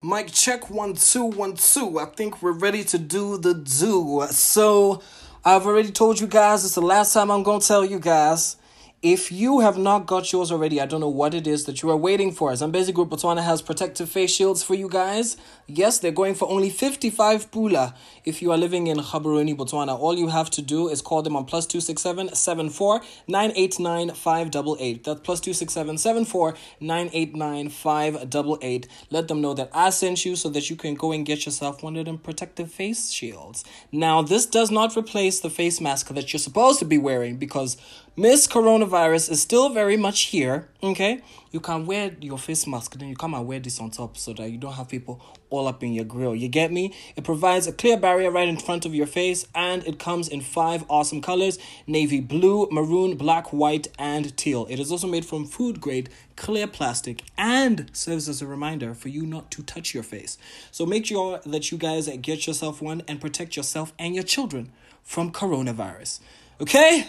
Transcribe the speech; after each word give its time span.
Mic 0.00 0.30
check 0.30 0.70
one 0.70 0.94
two 0.94 1.24
one 1.24 1.54
two. 1.54 1.98
I 1.98 2.04
think 2.04 2.40
we're 2.40 2.52
ready 2.52 2.84
to 2.84 2.98
do 2.98 3.36
the 3.36 3.52
do. 3.52 4.24
So 4.28 5.02
I've 5.44 5.66
already 5.66 5.90
told 5.90 6.20
you 6.20 6.28
guys 6.28 6.64
it's 6.64 6.76
the 6.76 6.80
last 6.80 7.12
time 7.12 7.32
I'm 7.32 7.42
gonna 7.42 7.60
tell 7.60 7.84
you 7.84 7.98
guys. 7.98 8.54
If 9.02 9.30
you 9.30 9.60
have 9.60 9.78
not 9.78 10.06
got 10.06 10.32
yours 10.32 10.50
already, 10.50 10.80
I 10.80 10.86
don't 10.86 11.00
know 11.00 11.08
what 11.08 11.32
it 11.32 11.46
is 11.46 11.66
that 11.66 11.82
you 11.82 11.90
are 11.90 11.96
waiting 11.96 12.32
for. 12.32 12.54
Zambezi 12.56 12.90
Group 12.90 13.10
Botswana 13.10 13.44
has 13.44 13.62
protective 13.62 14.08
face 14.08 14.34
shields 14.34 14.64
for 14.64 14.74
you 14.74 14.88
guys. 14.88 15.36
Yes, 15.68 16.00
they're 16.00 16.10
going 16.10 16.34
for 16.34 16.50
only 16.50 16.68
55 16.68 17.52
pula. 17.52 17.94
If 18.24 18.42
you 18.42 18.50
are 18.50 18.58
living 18.58 18.88
in 18.88 18.96
Gaborone, 18.96 19.56
Botswana, 19.56 19.96
all 19.96 20.18
you 20.18 20.26
have 20.26 20.50
to 20.50 20.62
do 20.62 20.88
is 20.88 21.00
call 21.00 21.22
them 21.22 21.36
on 21.36 21.44
plus 21.44 21.64
267 21.66 22.34
74 22.34 23.00
989 23.28 24.16
588. 24.16 25.04
That's 25.04 25.20
plus 25.20 25.38
267 25.42 25.98
74 25.98 26.54
989 26.80 27.68
588. 27.68 28.88
Let 29.10 29.28
them 29.28 29.40
know 29.40 29.54
that 29.54 29.70
I 29.72 29.90
sent 29.90 30.24
you 30.24 30.34
so 30.34 30.48
that 30.48 30.70
you 30.70 30.74
can 30.74 30.94
go 30.94 31.12
and 31.12 31.24
get 31.24 31.46
yourself 31.46 31.84
one 31.84 31.96
of 31.96 32.06
them 32.06 32.18
protective 32.18 32.72
face 32.72 33.12
shields. 33.12 33.64
Now, 33.92 34.22
this 34.22 34.44
does 34.44 34.72
not 34.72 34.96
replace 34.96 35.38
the 35.38 35.50
face 35.50 35.80
mask 35.80 36.08
that 36.08 36.32
you're 36.32 36.40
supposed 36.40 36.80
to 36.80 36.84
be 36.84 36.98
wearing 36.98 37.36
because 37.36 37.76
Miss 38.18 38.48
Coronavirus 38.48 39.30
is 39.30 39.40
still 39.40 39.68
very 39.68 39.96
much 39.96 40.22
here, 40.22 40.66
okay? 40.82 41.20
You 41.52 41.60
can 41.60 41.86
wear 41.86 42.16
your 42.20 42.36
face 42.36 42.66
mask, 42.66 42.98
then 42.98 43.08
you 43.08 43.14
come 43.14 43.32
and 43.32 43.46
wear 43.46 43.60
this 43.60 43.78
on 43.78 43.92
top 43.92 44.16
so 44.16 44.32
that 44.32 44.50
you 44.50 44.58
don't 44.58 44.72
have 44.72 44.88
people 44.88 45.20
all 45.50 45.68
up 45.68 45.84
in 45.84 45.92
your 45.92 46.04
grill. 46.04 46.34
You 46.34 46.48
get 46.48 46.72
me? 46.72 46.92
It 47.14 47.22
provides 47.22 47.68
a 47.68 47.72
clear 47.72 47.96
barrier 47.96 48.32
right 48.32 48.48
in 48.48 48.56
front 48.56 48.84
of 48.84 48.92
your 48.92 49.06
face 49.06 49.46
and 49.54 49.86
it 49.86 50.00
comes 50.00 50.26
in 50.26 50.40
five 50.40 50.84
awesome 50.88 51.22
colors 51.22 51.60
navy 51.86 52.18
blue, 52.18 52.66
maroon, 52.72 53.16
black, 53.16 53.52
white, 53.52 53.86
and 54.00 54.36
teal. 54.36 54.66
It 54.68 54.80
is 54.80 54.90
also 54.90 55.06
made 55.06 55.24
from 55.24 55.46
food 55.46 55.80
grade 55.80 56.10
clear 56.34 56.66
plastic 56.66 57.22
and 57.38 57.88
serves 57.92 58.28
as 58.28 58.42
a 58.42 58.48
reminder 58.48 58.94
for 58.94 59.10
you 59.10 59.26
not 59.26 59.52
to 59.52 59.62
touch 59.62 59.94
your 59.94 60.02
face. 60.02 60.38
So 60.72 60.84
make 60.84 61.06
sure 61.06 61.38
that 61.46 61.70
you 61.70 61.78
guys 61.78 62.08
get 62.20 62.48
yourself 62.48 62.82
one 62.82 63.04
and 63.06 63.20
protect 63.20 63.56
yourself 63.56 63.92
and 63.96 64.16
your 64.16 64.24
children 64.24 64.72
from 65.04 65.30
coronavirus. 65.30 66.18
Okay? 66.60 67.06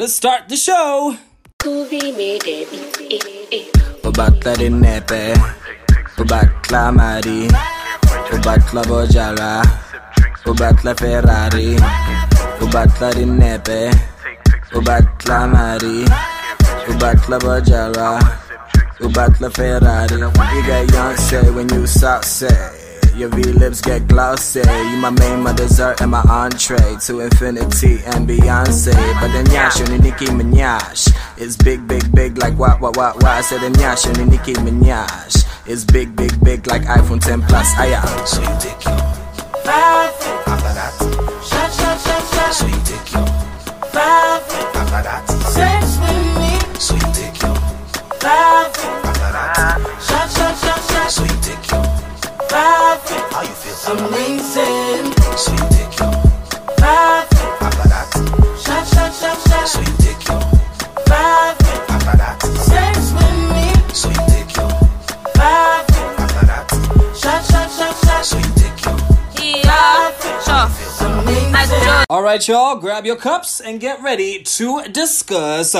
Let's 0.00 0.14
start 0.14 0.48
the 0.48 0.56
show. 0.56 1.14
O 4.02 4.10
batla 4.16 4.56
dinepe 4.56 5.36
O 6.16 6.24
batla 6.24 6.88
mari. 6.90 7.44
O 8.32 8.36
batla 8.40 8.82
bojara. 8.88 9.60
Ferrari. 10.96 11.76
Mari. 15.52 16.04
O 16.88 16.92
batla 16.96 17.36
bojara. 17.38 18.08
O 19.02 19.08
batla 19.10 19.50
Ferrari. 19.52 20.16
You 20.16 20.62
get 20.64 20.90
young 20.94 21.16
say 21.16 21.50
when 21.50 21.68
you 21.68 21.86
say 21.86 22.79
your 23.16 23.28
V-lips 23.30 23.80
get 23.80 24.08
glossy. 24.08 24.60
You 24.60 24.96
my 24.96 25.10
main, 25.10 25.42
my 25.42 25.52
dessert, 25.52 26.00
and 26.00 26.10
my 26.10 26.22
entree 26.22 26.96
To 27.06 27.20
infinity 27.20 28.00
and 28.06 28.28
Beyonce. 28.28 28.94
But 29.20 29.32
then 29.32 29.46
Yash, 29.50 29.80
ni 29.88 29.98
Nicki 29.98 30.26
Minaj. 30.26 31.12
It's 31.36 31.56
big, 31.56 31.86
big, 31.86 32.14
big 32.14 32.38
like 32.38 32.58
what, 32.58 32.80
what, 32.80 32.96
what, 32.96 33.16
what 33.16 33.24
I 33.26 33.40
said 33.40 33.60
then 33.60 33.74
Yash, 33.74 34.06
ni 34.06 34.24
Nicki 34.24 34.54
Minaj. 34.54 35.46
It's 35.66 35.84
big, 35.84 36.16
big, 36.16 36.32
big 36.42 36.66
like 36.66 36.82
iPhone 36.82 37.20
10 37.20 37.42
Plus. 37.42 37.66
Aya 37.78 38.00
So 38.26 38.40
you 38.40 38.58
take 38.60 38.84
your 38.84 38.98
five 39.64 40.39
Amazing 53.90 55.10
So 55.36 55.50
you 55.50 55.66
take 55.70 55.98
your 55.98 56.12
five. 56.78 57.26
After 57.60 57.88
that 57.88 58.06
Shot, 58.62 58.86
shot, 58.86 59.12
shot, 59.12 59.36
shot. 59.48 59.66
So 59.66 59.80
you 59.80 59.94
take 59.98 60.28
your 60.28 60.40
five. 61.08 61.56
After 61.90 62.16
that 62.16 62.40
Sex 62.40 63.10
with 63.10 63.36
me. 63.50 63.66
So 63.92 64.08
you 64.08 64.22
take 64.30 64.54
your 64.56 64.70
Shot, 67.16 67.44
shot, 67.44 67.68
shot, 67.68 67.94
shot. 67.96 68.24
So 68.24 68.38
you 68.38 68.52
take 68.54 68.78
your 68.84 68.96
Yeah, 69.64 70.12
sure. 70.44 72.04
All 72.08 72.22
right, 72.22 72.46
y'all, 72.46 72.76
grab 72.76 73.04
your 73.04 73.16
cups 73.16 73.60
and 73.60 73.80
get 73.80 74.00
ready 74.02 74.42
to 74.44 74.84
discuss. 74.84 75.74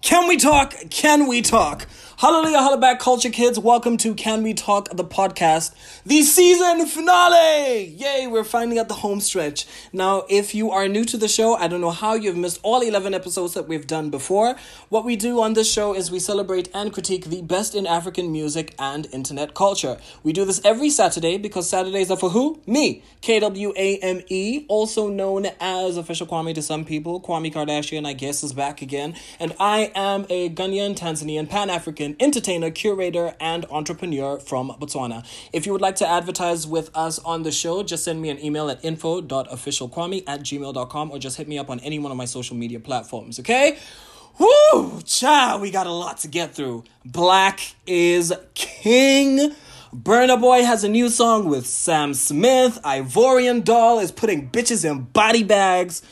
Can 0.00 0.28
we 0.28 0.36
talk? 0.36 0.74
Can 0.90 1.26
we 1.26 1.42
talk? 1.42 1.88
Hallelujah, 2.22 2.58
holla 2.58 2.78
back, 2.78 3.00
culture 3.00 3.30
kids. 3.30 3.58
Welcome 3.58 3.96
to 3.96 4.14
Can 4.14 4.44
We 4.44 4.54
Talk, 4.54 4.88
the 4.90 5.02
podcast, 5.02 5.74
the 6.06 6.22
season 6.22 6.86
finale. 6.86 7.86
Yay, 7.98 8.28
we're 8.28 8.44
finally 8.44 8.78
at 8.78 8.86
the 8.86 8.94
home 8.94 9.18
stretch. 9.18 9.66
Now, 9.92 10.22
if 10.28 10.54
you 10.54 10.70
are 10.70 10.86
new 10.86 11.04
to 11.06 11.16
the 11.16 11.26
show, 11.26 11.56
I 11.56 11.66
don't 11.66 11.80
know 11.80 11.90
how 11.90 12.14
you've 12.14 12.36
missed 12.36 12.60
all 12.62 12.80
11 12.80 13.12
episodes 13.12 13.54
that 13.54 13.66
we've 13.66 13.88
done 13.88 14.10
before. 14.10 14.54
What 14.88 15.04
we 15.04 15.16
do 15.16 15.40
on 15.40 15.54
this 15.54 15.68
show 15.68 15.96
is 15.96 16.12
we 16.12 16.20
celebrate 16.20 16.68
and 16.72 16.92
critique 16.92 17.24
the 17.24 17.42
best 17.42 17.74
in 17.74 17.88
African 17.88 18.30
music 18.30 18.76
and 18.78 19.08
internet 19.10 19.54
culture. 19.54 19.98
We 20.22 20.32
do 20.32 20.44
this 20.44 20.60
every 20.64 20.90
Saturday 20.90 21.38
because 21.38 21.68
Saturdays 21.68 22.08
are 22.12 22.16
for 22.16 22.30
who? 22.30 22.60
Me, 22.68 23.02
K 23.20 23.40
W 23.40 23.72
A 23.76 23.98
M 23.98 24.22
E, 24.28 24.64
also 24.68 25.08
known 25.08 25.48
as 25.58 25.96
Official 25.96 26.28
Kwame 26.28 26.54
to 26.54 26.62
some 26.62 26.84
people. 26.84 27.20
Kwame 27.20 27.52
Kardashian, 27.52 28.06
I 28.06 28.12
guess, 28.12 28.44
is 28.44 28.52
back 28.52 28.80
again. 28.80 29.16
And 29.40 29.56
I 29.58 29.90
am 29.96 30.24
a 30.30 30.50
Ghanaian, 30.50 30.96
Tanzanian, 30.96 31.50
Pan 31.50 31.68
African 31.68 32.11
entertainer, 32.20 32.70
curator, 32.70 33.34
and 33.40 33.64
entrepreneur 33.70 34.38
from 34.38 34.70
Botswana. 34.80 35.24
If 35.52 35.66
you 35.66 35.72
would 35.72 35.80
like 35.80 35.96
to 35.96 36.08
advertise 36.08 36.66
with 36.66 36.90
us 36.96 37.18
on 37.20 37.42
the 37.42 37.52
show, 37.52 37.82
just 37.82 38.04
send 38.04 38.20
me 38.20 38.30
an 38.30 38.42
email 38.42 38.70
at 38.70 38.84
info.officialkwame 38.84 40.24
at 40.26 40.40
gmail.com 40.40 41.10
or 41.10 41.18
just 41.18 41.36
hit 41.36 41.48
me 41.48 41.58
up 41.58 41.70
on 41.70 41.80
any 41.80 41.98
one 41.98 42.10
of 42.10 42.16
my 42.16 42.24
social 42.24 42.56
media 42.56 42.80
platforms, 42.80 43.38
okay? 43.40 43.78
Woo! 44.38 45.00
Cha, 45.04 45.58
we 45.60 45.70
got 45.70 45.86
a 45.86 45.92
lot 45.92 46.18
to 46.18 46.28
get 46.28 46.54
through. 46.54 46.84
Black 47.04 47.74
is 47.86 48.32
king. 48.54 49.54
Burna 49.94 50.40
Boy 50.40 50.64
has 50.64 50.84
a 50.84 50.88
new 50.88 51.10
song 51.10 51.48
with 51.48 51.66
Sam 51.66 52.14
Smith. 52.14 52.80
Ivorian 52.82 53.62
Doll 53.62 53.98
is 53.98 54.10
putting 54.10 54.48
bitches 54.48 54.90
in 54.90 55.02
body 55.02 55.42
bags. 55.42 56.02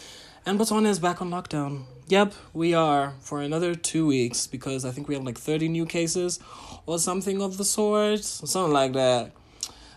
And 0.45 0.59
Botswana 0.59 0.89
is 0.89 0.99
back 0.99 1.23
on 1.23 1.31
lockdown. 1.31 1.85
Yep, 2.11 2.35
we 2.53 2.75
are 2.75 3.15
for 3.21 3.41
another 3.41 3.77
two 3.77 4.05
weeks 4.05 4.49
because 4.49 4.85
I 4.85 4.91
think 4.91 5.07
we 5.07 5.15
have 5.15 5.23
like 5.23 5.39
30 5.39 5.69
new 5.69 5.87
cases 5.87 6.41
or 6.85 6.99
something 6.99 7.41
of 7.41 7.57
the 7.57 7.65
sort. 7.65 8.25
Something 8.25 8.73
like 8.73 8.95
that. 8.95 9.31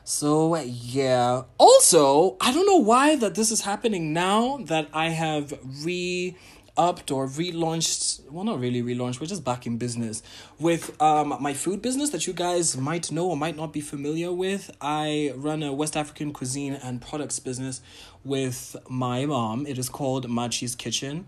So, 0.03 0.55
yeah. 0.57 1.41
Also, 1.57 2.37
I 2.39 2.53
don't 2.53 2.67
know 2.67 2.77
why 2.77 3.15
that 3.15 3.33
this 3.33 3.49
is 3.49 3.61
happening 3.61 4.13
now 4.13 4.59
that 4.65 4.89
I 4.93 5.09
have 5.09 5.57
re 5.83 6.37
upped 6.77 7.11
or 7.11 7.27
relaunched 7.27 8.19
well 8.31 8.43
not 8.43 8.59
really 8.59 8.81
relaunched 8.81 9.21
we're 9.21 9.27
just 9.27 9.43
back 9.43 9.67
in 9.67 9.77
business 9.77 10.23
with 10.57 10.99
um 10.99 11.37
my 11.39 11.53
food 11.53 11.83
business 11.83 12.09
that 12.09 12.25
you 12.25 12.33
guys 12.33 12.75
might 12.75 13.11
know 13.11 13.29
or 13.29 13.37
might 13.37 13.55
not 13.55 13.71
be 13.71 13.79
familiar 13.79 14.33
with 14.33 14.71
i 14.81 15.31
run 15.35 15.61
a 15.61 15.71
west 15.71 15.95
african 15.95 16.33
cuisine 16.33 16.73
and 16.73 16.99
products 16.99 17.37
business 17.37 17.79
with 18.23 18.75
my 18.89 19.23
mom 19.23 19.67
it 19.67 19.77
is 19.77 19.87
called 19.87 20.27
machi's 20.27 20.73
kitchen 20.73 21.27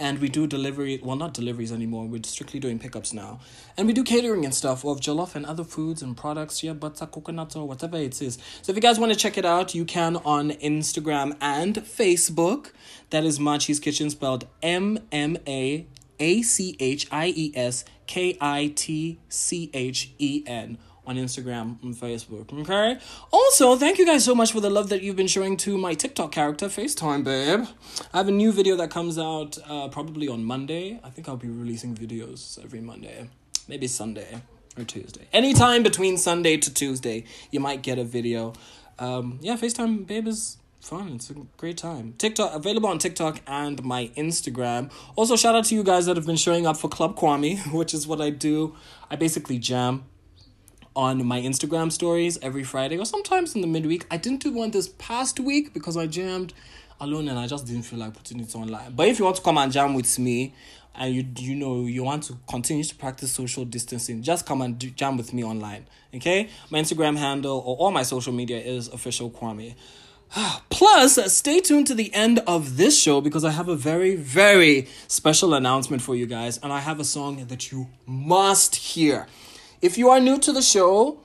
and 0.00 0.18
we 0.18 0.28
do 0.28 0.46
delivery 0.46 0.98
well 1.02 1.16
not 1.16 1.34
deliveries 1.34 1.70
anymore. 1.70 2.06
We're 2.06 2.22
strictly 2.24 2.58
doing 2.58 2.78
pickups 2.78 3.12
now. 3.12 3.40
And 3.76 3.86
we 3.86 3.92
do 3.92 4.02
catering 4.02 4.44
and 4.44 4.54
stuff 4.54 4.84
of 4.84 5.00
jollof 5.00 5.34
and 5.34 5.46
other 5.46 5.64
foods 5.64 6.02
and 6.02 6.16
products. 6.16 6.62
Yeah 6.64 6.72
butter 6.72 7.06
coconut 7.06 7.54
or 7.54 7.68
whatever 7.68 7.98
it 7.98 8.20
is. 8.22 8.38
So 8.62 8.70
if 8.70 8.76
you 8.76 8.82
guys 8.82 8.98
want 8.98 9.12
to 9.12 9.18
check 9.18 9.36
it 9.36 9.44
out 9.44 9.74
you 9.74 9.84
can 9.84 10.16
on 10.16 10.50
instagram 10.52 11.36
and 11.40 11.76
facebook. 11.76 12.72
That 13.10 13.24
is 13.24 13.38
machi's 13.38 13.78
kitchen 13.78 14.08
spelled 14.10 14.46
m-m-a 14.62 15.86
a-c-h-i-e-s 16.20 17.84
k-i-t-c-h-e-n 18.06 19.18
on 21.06 21.16
Instagram 21.16 21.82
and 21.82 21.94
Facebook. 21.94 22.52
Okay. 22.60 22.98
Also, 23.32 23.76
thank 23.76 23.98
you 23.98 24.06
guys 24.06 24.24
so 24.24 24.34
much 24.34 24.52
for 24.52 24.60
the 24.60 24.70
love 24.70 24.88
that 24.90 25.02
you've 25.02 25.16
been 25.16 25.26
showing 25.26 25.56
to 25.58 25.76
my 25.78 25.94
TikTok 25.94 26.32
character, 26.32 26.66
FaceTime 26.66 27.24
Babe. 27.24 27.66
I 28.12 28.18
have 28.18 28.28
a 28.28 28.32
new 28.32 28.52
video 28.52 28.76
that 28.76 28.90
comes 28.90 29.18
out 29.18 29.58
uh, 29.68 29.88
probably 29.88 30.28
on 30.28 30.44
Monday. 30.44 31.00
I 31.02 31.10
think 31.10 31.28
I'll 31.28 31.36
be 31.36 31.48
releasing 31.48 31.94
videos 31.94 32.62
every 32.62 32.80
Monday, 32.80 33.28
maybe 33.68 33.86
Sunday 33.86 34.40
or 34.76 34.84
Tuesday. 34.84 35.26
Anytime 35.32 35.82
between 35.82 36.16
Sunday 36.16 36.56
to 36.58 36.72
Tuesday, 36.72 37.24
you 37.50 37.60
might 37.60 37.82
get 37.82 37.98
a 37.98 38.04
video. 38.04 38.52
Um, 38.98 39.38
yeah, 39.40 39.56
FaceTime 39.56 40.06
Babe 40.06 40.28
is 40.28 40.58
fun. 40.80 41.14
It's 41.14 41.30
a 41.30 41.34
great 41.56 41.76
time. 41.76 42.14
TikTok 42.18 42.54
available 42.54 42.88
on 42.88 42.98
TikTok 42.98 43.40
and 43.46 43.82
my 43.84 44.08
Instagram. 44.16 44.90
Also, 45.16 45.36
shout 45.36 45.54
out 45.54 45.64
to 45.66 45.74
you 45.74 45.82
guys 45.82 46.06
that 46.06 46.16
have 46.16 46.26
been 46.26 46.36
showing 46.36 46.66
up 46.66 46.76
for 46.76 46.88
Club 46.88 47.16
Kwame, 47.16 47.58
which 47.72 47.94
is 47.94 48.06
what 48.06 48.20
I 48.20 48.30
do. 48.30 48.76
I 49.10 49.16
basically 49.16 49.58
jam 49.58 50.04
on 50.94 51.24
my 51.24 51.40
Instagram 51.40 51.92
stories 51.92 52.38
every 52.42 52.64
Friday 52.64 52.98
or 52.98 53.04
sometimes 53.04 53.54
in 53.54 53.60
the 53.60 53.66
midweek. 53.66 54.06
I 54.10 54.16
didn't 54.16 54.42
do 54.42 54.52
one 54.52 54.70
this 54.70 54.88
past 54.98 55.40
week 55.40 55.72
because 55.72 55.96
I 55.96 56.06
jammed 56.06 56.52
alone 57.00 57.28
and 57.28 57.38
I 57.38 57.46
just 57.46 57.66
didn't 57.66 57.82
feel 57.82 57.98
like 57.98 58.14
putting 58.14 58.40
it 58.40 58.54
online. 58.54 58.92
But 58.92 59.08
if 59.08 59.18
you 59.18 59.24
want 59.24 59.36
to 59.36 59.42
come 59.42 59.58
and 59.58 59.72
jam 59.72 59.94
with 59.94 60.18
me 60.18 60.54
and 60.94 61.14
you 61.14 61.24
you 61.38 61.54
know 61.54 61.86
you 61.86 62.02
want 62.02 62.24
to 62.24 62.36
continue 62.48 62.84
to 62.84 62.94
practice 62.94 63.32
social 63.32 63.64
distancing, 63.64 64.22
just 64.22 64.46
come 64.46 64.62
and 64.62 64.78
do, 64.78 64.90
jam 64.90 65.16
with 65.16 65.32
me 65.32 65.44
online. 65.44 65.86
Okay? 66.14 66.48
My 66.70 66.80
Instagram 66.80 67.16
handle 67.16 67.58
or 67.58 67.76
all 67.76 67.90
my 67.90 68.02
social 68.02 68.32
media 68.32 68.58
is 68.58 68.88
official 68.88 69.30
Kwame. 69.30 69.74
Plus, 70.70 71.32
stay 71.32 71.60
tuned 71.60 71.86
to 71.88 71.94
the 71.94 72.12
end 72.14 72.40
of 72.46 72.76
this 72.76 73.00
show 73.00 73.20
because 73.20 73.44
I 73.44 73.50
have 73.50 73.68
a 73.68 73.74
very, 73.74 74.14
very 74.14 74.86
special 75.08 75.54
announcement 75.54 76.02
for 76.02 76.14
you 76.14 76.26
guys, 76.26 76.58
and 76.58 76.72
I 76.72 76.80
have 76.80 77.00
a 77.00 77.04
song 77.04 77.44
that 77.46 77.72
you 77.72 77.88
must 78.06 78.76
hear. 78.76 79.26
If 79.82 79.96
you 79.96 80.10
are 80.10 80.20
new 80.20 80.38
to 80.40 80.52
the 80.52 80.60
show, 80.60 81.20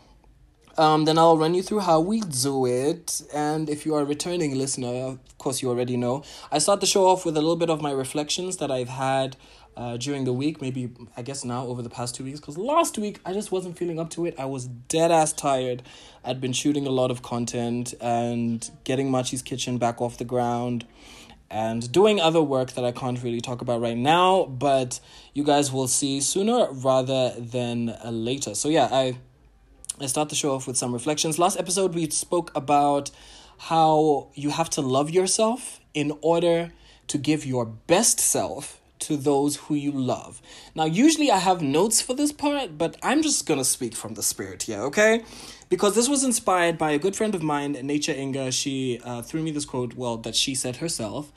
um, 0.77 1.03
then 1.03 1.17
I'll 1.17 1.37
run 1.37 1.55
you 1.55 1.61
through 1.61 1.81
how 1.81 1.99
we 1.99 2.21
do 2.21 2.65
it. 2.65 3.21
And 3.33 3.69
if 3.69 3.85
you 3.85 3.95
are 3.95 4.01
a 4.01 4.05
returning 4.05 4.57
listener, 4.57 4.87
of 4.87 5.37
course, 5.37 5.61
you 5.61 5.69
already 5.69 5.97
know. 5.97 6.23
I 6.53 6.59
start 6.59 6.79
the 6.79 6.85
show 6.85 7.05
off 7.05 7.25
with 7.25 7.35
a 7.35 7.41
little 7.41 7.57
bit 7.57 7.69
of 7.69 7.81
my 7.81 7.91
reflections 7.91 8.55
that 8.57 8.71
I've 8.71 8.87
had 8.87 9.35
uh, 9.75 9.97
during 9.97 10.23
the 10.23 10.31
week, 10.31 10.61
maybe 10.61 10.89
I 11.17 11.21
guess 11.21 11.43
now 11.43 11.65
over 11.65 11.81
the 11.81 11.89
past 11.89 12.15
two 12.15 12.23
weeks, 12.23 12.39
because 12.39 12.57
last 12.57 12.97
week 12.97 13.19
I 13.25 13.33
just 13.33 13.51
wasn't 13.51 13.77
feeling 13.77 13.99
up 13.99 14.09
to 14.11 14.25
it. 14.25 14.33
I 14.39 14.45
was 14.45 14.67
dead 14.67 15.11
ass 15.11 15.33
tired. 15.33 15.83
I'd 16.23 16.39
been 16.39 16.53
shooting 16.53 16.87
a 16.87 16.91
lot 16.91 17.11
of 17.11 17.21
content 17.21 17.93
and 17.99 18.71
getting 18.85 19.11
Machi's 19.11 19.41
Kitchen 19.41 19.77
back 19.77 19.99
off 19.99 20.17
the 20.17 20.23
ground 20.23 20.85
and 21.49 21.91
doing 21.91 22.19
other 22.19 22.41
work 22.41 22.71
that 22.71 22.83
I 22.83 22.91
can't 22.91 23.21
really 23.21 23.41
talk 23.41 23.61
about 23.61 23.81
right 23.81 23.97
now, 23.97 24.45
but 24.45 24.99
you 25.33 25.43
guys 25.43 25.71
will 25.71 25.87
see 25.87 26.21
sooner 26.21 26.67
rather 26.71 27.31
than 27.37 27.89
uh, 28.03 28.09
later. 28.11 28.55
So, 28.55 28.69
yeah, 28.69 28.89
I. 28.91 29.17
I 29.97 30.07
start 30.07 30.27
the 30.27 30.35
show 30.35 30.53
off 30.53 30.67
with 30.67 30.75
some 30.75 30.91
reflections. 30.91 31.39
Last 31.39 31.57
episode, 31.57 31.95
we 31.95 32.09
spoke 32.09 32.51
about 32.53 33.11
how 33.57 34.27
you 34.33 34.49
have 34.49 34.69
to 34.71 34.81
love 34.81 35.09
yourself 35.09 35.79
in 35.93 36.11
order 36.21 36.73
to 37.07 37.17
give 37.17 37.45
your 37.45 37.65
best 37.65 38.19
self 38.19 38.81
to 38.99 39.17
those 39.17 39.55
who 39.55 39.75
you 39.75 39.91
love. 39.91 40.41
Now, 40.73 40.85
usually 40.85 41.29
I 41.31 41.37
have 41.37 41.61
notes 41.61 42.01
for 42.01 42.13
this 42.13 42.31
part, 42.31 42.77
but 42.77 42.97
I'm 43.03 43.21
just 43.21 43.45
gonna 43.45 43.63
speak 43.63 43.95
from 43.95 44.15
the 44.15 44.23
spirit 44.23 44.63
here, 44.63 44.81
okay? 44.81 45.23
Because 45.67 45.95
this 45.95 46.07
was 46.07 46.23
inspired 46.23 46.77
by 46.77 46.91
a 46.91 46.99
good 46.99 47.15
friend 47.15 47.33
of 47.33 47.41
mine, 47.41 47.71
Nature 47.71 48.13
Inga. 48.13 48.51
She 48.51 48.99
uh, 49.03 49.23
threw 49.23 49.41
me 49.41 49.49
this 49.49 49.65
quote, 49.65 49.95
well, 49.95 50.17
that 50.17 50.35
she 50.35 50.53
said 50.53 50.77
herself, 50.77 51.31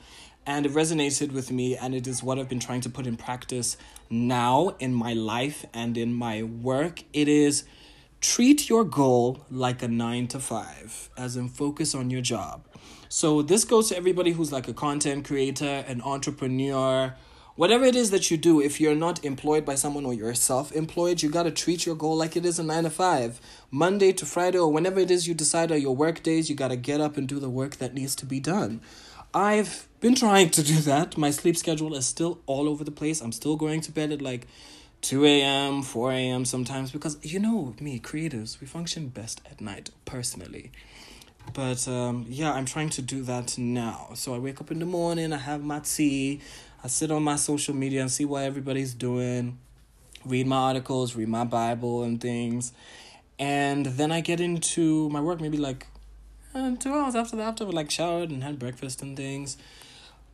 and 0.45 0.67
it 0.67 0.71
resonated 0.71 1.31
with 1.31 1.51
me, 1.51 1.75
and 1.75 1.95
it 1.95 2.05
is 2.05 2.21
what 2.21 2.37
I've 2.37 2.47
been 2.47 2.59
trying 2.59 2.81
to 2.81 2.89
put 2.89 3.07
in 3.07 3.17
practice 3.17 3.75
now 4.09 4.75
in 4.79 4.93
my 4.93 5.13
life 5.13 5.65
and 5.73 5.97
in 5.97 6.13
my 6.13 6.43
work. 6.43 7.03
It 7.11 7.27
is 7.27 7.63
treat 8.21 8.69
your 8.69 8.83
goal 8.83 9.45
like 9.49 9.81
a 9.81 9.87
nine 9.87 10.27
to 10.27 10.39
five, 10.39 11.09
as 11.17 11.35
in 11.35 11.49
focus 11.49 11.95
on 11.95 12.11
your 12.11 12.21
job. 12.21 12.65
So, 13.07 13.41
this 13.41 13.63
goes 13.63 13.89
to 13.89 13.97
everybody 13.97 14.31
who's 14.31 14.51
like 14.51 14.67
a 14.67 14.73
content 14.73 15.25
creator, 15.25 15.83
an 15.87 16.01
entrepreneur, 16.01 17.15
whatever 17.59 17.83
it 17.83 17.93
is 17.93 18.09
that 18.11 18.31
you 18.31 18.37
do, 18.37 18.61
if 18.61 18.79
you're 18.79 18.95
not 18.95 19.25
employed 19.25 19.65
by 19.65 19.75
someone 19.75 20.05
or 20.05 20.13
you're 20.13 20.33
self 20.33 20.71
employed, 20.71 21.21
you 21.21 21.29
got 21.29 21.43
to 21.43 21.51
treat 21.51 21.85
your 21.85 21.93
goal 21.93 22.15
like 22.15 22.37
it 22.37 22.45
is 22.45 22.57
a 22.57 22.63
nine 22.63 22.85
to 22.85 22.89
five. 22.89 23.41
Monday 23.69 24.13
to 24.13 24.25
Friday, 24.25 24.57
or 24.57 24.71
whenever 24.71 25.01
it 25.01 25.11
is 25.11 25.27
you 25.27 25.33
decide 25.33 25.69
are 25.69 25.77
your 25.77 25.93
work 25.93 26.23
days, 26.23 26.49
you 26.49 26.55
got 26.55 26.69
to 26.69 26.77
get 26.77 27.01
up 27.01 27.17
and 27.17 27.27
do 27.27 27.37
the 27.37 27.49
work 27.49 27.75
that 27.75 27.93
needs 27.93 28.15
to 28.15 28.25
be 28.25 28.39
done. 28.39 28.79
I've 29.33 29.89
been 29.99 30.15
trying 30.15 30.51
to 30.51 30.63
do 30.63 30.77
that. 30.83 31.17
My 31.17 31.31
sleep 31.31 31.57
schedule 31.57 31.93
is 31.95 32.05
still 32.05 32.39
all 32.45 32.69
over 32.69 32.85
the 32.85 32.91
place. 32.91 33.19
I'm 33.19 33.33
still 33.33 33.57
going 33.57 33.81
to 33.81 33.91
bed 33.91 34.13
at 34.13 34.21
like 34.21 34.47
2 35.01 35.25
a.m., 35.25 35.81
4 35.81 36.13
a.m. 36.13 36.45
sometimes 36.45 36.91
because 36.91 37.17
you 37.21 37.39
know 37.39 37.75
me, 37.81 37.99
creatives, 37.99 38.61
we 38.61 38.67
function 38.67 39.09
best 39.09 39.41
at 39.51 39.59
night, 39.59 39.89
personally. 40.05 40.71
But 41.53 41.87
um, 41.87 42.25
yeah, 42.29 42.53
I'm 42.53 42.65
trying 42.65 42.89
to 42.91 43.01
do 43.01 43.21
that 43.23 43.57
now. 43.57 44.11
So 44.13 44.33
I 44.33 44.39
wake 44.39 44.61
up 44.61 44.71
in 44.71 44.79
the 44.79 44.85
morning, 44.85 45.33
I 45.33 45.37
have 45.37 45.63
my 45.63 45.79
tea, 45.79 46.41
I 46.83 46.87
sit 46.87 47.11
on 47.11 47.23
my 47.23 47.35
social 47.35 47.75
media 47.75 48.01
and 48.01 48.11
see 48.11 48.25
what 48.25 48.43
everybody's 48.43 48.93
doing, 48.93 49.57
read 50.25 50.47
my 50.47 50.55
articles, 50.55 51.15
read 51.15 51.27
my 51.27 51.43
Bible 51.43 52.03
and 52.03 52.21
things. 52.21 52.71
And 53.37 53.85
then 53.85 54.11
I 54.11 54.21
get 54.21 54.39
into 54.39 55.09
my 55.09 55.21
work 55.21 55.41
maybe 55.41 55.57
like 55.57 55.87
uh, 56.55 56.75
two 56.77 56.93
hours 56.93 57.15
after 57.15 57.35
that, 57.37 57.43
after 57.43 57.65
like 57.65 57.91
showered 57.91 58.29
and 58.29 58.43
had 58.43 58.59
breakfast 58.59 59.01
and 59.01 59.15
things. 59.15 59.57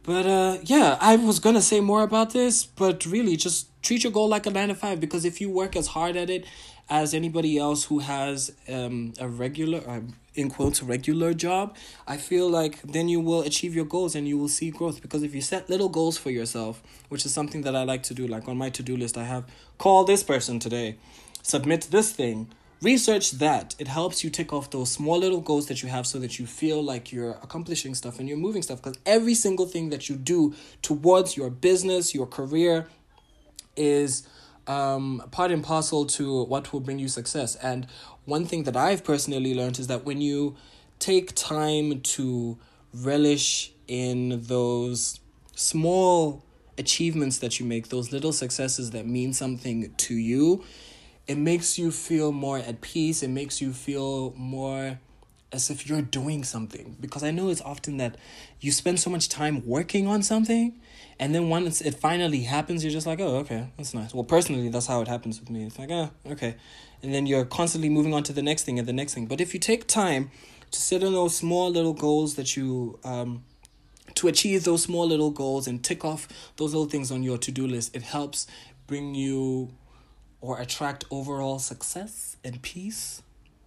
But 0.03 0.27
uh, 0.27 0.57
yeah, 0.63 0.97
I 1.01 1.15
was 1.15 1.39
gonna 1.39 1.62
say 1.62 1.80
more 1.80 2.03
about 2.03 2.31
this, 2.31 2.63
but 2.63 3.06
really 3.07 3.36
just 3.38 3.68
treat 3.81 4.03
your 4.03 4.12
goal 4.12 4.27
like 4.27 4.45
a 4.45 4.51
nine 4.51 4.68
to 4.68 4.75
five 4.75 5.00
because 5.00 5.25
if 5.25 5.42
you 5.42 5.50
work 5.50 5.75
as 5.75 5.88
hard 5.88 6.15
at 6.15 6.30
it 6.30 6.45
as 6.89 7.13
anybody 7.13 7.57
else 7.57 7.85
who 7.85 7.99
has 7.99 8.51
um, 8.69 9.13
a 9.19 9.27
regular, 9.27 9.87
uh, 9.87 10.01
in 10.35 10.49
quotes, 10.49 10.83
regular 10.83 11.33
job, 11.33 11.75
I 12.07 12.17
feel 12.17 12.49
like 12.49 12.81
then 12.83 13.07
you 13.07 13.19
will 13.19 13.41
achieve 13.41 13.73
your 13.75 13.85
goals 13.85 14.15
and 14.15 14.27
you 14.27 14.37
will 14.37 14.49
see 14.49 14.69
growth. 14.69 15.01
Because 15.01 15.23
if 15.23 15.33
you 15.33 15.41
set 15.41 15.69
little 15.69 15.89
goals 15.89 16.17
for 16.17 16.29
yourself, 16.29 16.83
which 17.09 17.25
is 17.25 17.33
something 17.33 17.61
that 17.61 17.75
I 17.75 17.83
like 17.83 18.03
to 18.03 18.13
do, 18.13 18.27
like 18.27 18.47
on 18.47 18.57
my 18.57 18.69
to 18.71 18.83
do 18.83 18.95
list, 18.95 19.17
I 19.17 19.23
have 19.23 19.45
call 19.77 20.03
this 20.03 20.23
person 20.23 20.59
today, 20.59 20.97
submit 21.41 21.87
this 21.91 22.11
thing 22.11 22.49
research 22.81 23.31
that 23.31 23.73
it 23.79 23.87
helps 23.87 24.23
you 24.23 24.29
tick 24.29 24.51
off 24.53 24.69
those 24.69 24.91
small 24.91 25.17
little 25.17 25.41
goals 25.41 25.67
that 25.67 25.81
you 25.81 25.89
have 25.89 26.05
so 26.05 26.19
that 26.19 26.37
you 26.37 26.45
feel 26.45 26.83
like 26.83 27.11
you're 27.11 27.31
accomplishing 27.41 27.95
stuff 27.95 28.19
and 28.19 28.27
you're 28.27 28.37
moving 28.37 28.61
stuff 28.61 28.81
because 28.81 28.99
every 29.05 29.33
single 29.33 29.65
thing 29.65 29.89
that 29.89 30.09
you 30.09 30.15
do 30.15 30.53
towards 30.81 31.37
your 31.37 31.49
business 31.49 32.13
your 32.13 32.27
career 32.27 32.87
is 33.75 34.27
um, 34.67 35.23
part 35.31 35.51
and 35.51 35.63
parcel 35.63 36.06
to 36.06 36.44
what 36.45 36.73
will 36.73 36.79
bring 36.79 37.00
you 37.00 37.07
success 37.07 37.56
and 37.56 37.88
one 38.25 38.45
thing 38.45 38.63
that 38.63 38.75
i've 38.75 39.03
personally 39.03 39.53
learned 39.53 39.79
is 39.79 39.88
that 39.88 40.06
when 40.06 40.21
you 40.21 40.56
take 41.00 41.35
time 41.35 42.01
to 42.01 42.57
relish 42.94 43.71
in 43.88 44.41
those 44.44 45.19
small 45.56 46.44
achievements 46.77 47.38
that 47.39 47.59
you 47.59 47.65
make 47.65 47.89
those 47.89 48.12
little 48.12 48.33
successes 48.33 48.91
that 48.91 49.06
mean 49.06 49.33
something 49.33 49.94
to 49.97 50.15
you 50.15 50.63
it 51.27 51.38
makes 51.38 51.79
you 51.79 51.91
feel 51.91 52.31
more 52.31 52.59
at 52.59 52.81
peace. 52.81 53.23
It 53.23 53.29
makes 53.29 53.61
you 53.61 53.73
feel 53.73 54.33
more 54.38 55.00
as 55.51 55.69
if 55.69 55.88
you're 55.88 56.01
doing 56.01 56.44
something. 56.44 56.97
Because 57.00 57.23
I 57.23 57.31
know 57.31 57.50
it's 57.50 57.61
often 57.61 57.97
that 57.97 58.18
you 58.59 58.71
spend 58.71 59.00
so 59.00 59.09
much 59.09 59.29
time 59.29 59.65
working 59.65 60.07
on 60.07 60.21
something, 60.21 60.79
and 61.19 61.33
then 61.33 61.50
once 61.50 61.81
it 61.81 61.95
finally 61.95 62.41
happens, 62.41 62.83
you're 62.83 62.91
just 62.91 63.07
like, 63.07 63.19
oh, 63.19 63.38
okay, 63.38 63.69
that's 63.77 63.94
nice. 63.94 64.13
Well, 64.13 64.23
personally, 64.25 64.69
that's 64.69 64.88
how 64.88 65.01
it 65.01 65.07
happens 65.07 65.39
with 65.39 65.50
me. 65.50 65.63
It's 65.63 65.79
like, 65.79 65.89
oh, 65.89 66.12
okay. 66.27 66.56
And 67.01 67.13
then 67.13 67.25
you're 67.25 67.45
constantly 67.45 67.89
moving 67.89 68.13
on 68.13 68.23
to 68.23 68.33
the 68.33 68.41
next 68.41 68.63
thing 68.63 68.79
and 68.79 68.88
the 68.88 68.94
next 68.94 69.13
thing. 69.13 69.25
But 69.25 69.39
if 69.39 69.53
you 69.53 69.59
take 69.59 69.88
time 69.88 70.31
to 70.71 70.81
set 70.81 71.03
on 71.03 71.13
those 71.13 71.35
small 71.35 71.69
little 71.69 71.94
goals 71.94 72.35
that 72.35 72.57
you, 72.57 73.00
um, 73.06 73.45
to 74.15 74.27
achieve 74.27 74.65
those 74.65 74.83
small 74.83 75.07
little 75.07 75.31
goals 75.31 75.67
and 75.67 75.83
tick 75.83 76.03
off 76.03 76.27
those 76.57 76.73
little 76.73 76.89
things 76.89 77.12
on 77.12 77.23
your 77.23 77.38
to 77.38 77.51
do 77.51 77.65
list, 77.65 77.95
it 77.95 78.03
helps 78.03 78.47
bring 78.88 79.15
you 79.15 79.71
or 80.41 80.59
attract 80.59 81.06
overall 81.09 81.59
success 81.59 82.35
and 82.44 82.61
peace. 82.61 83.21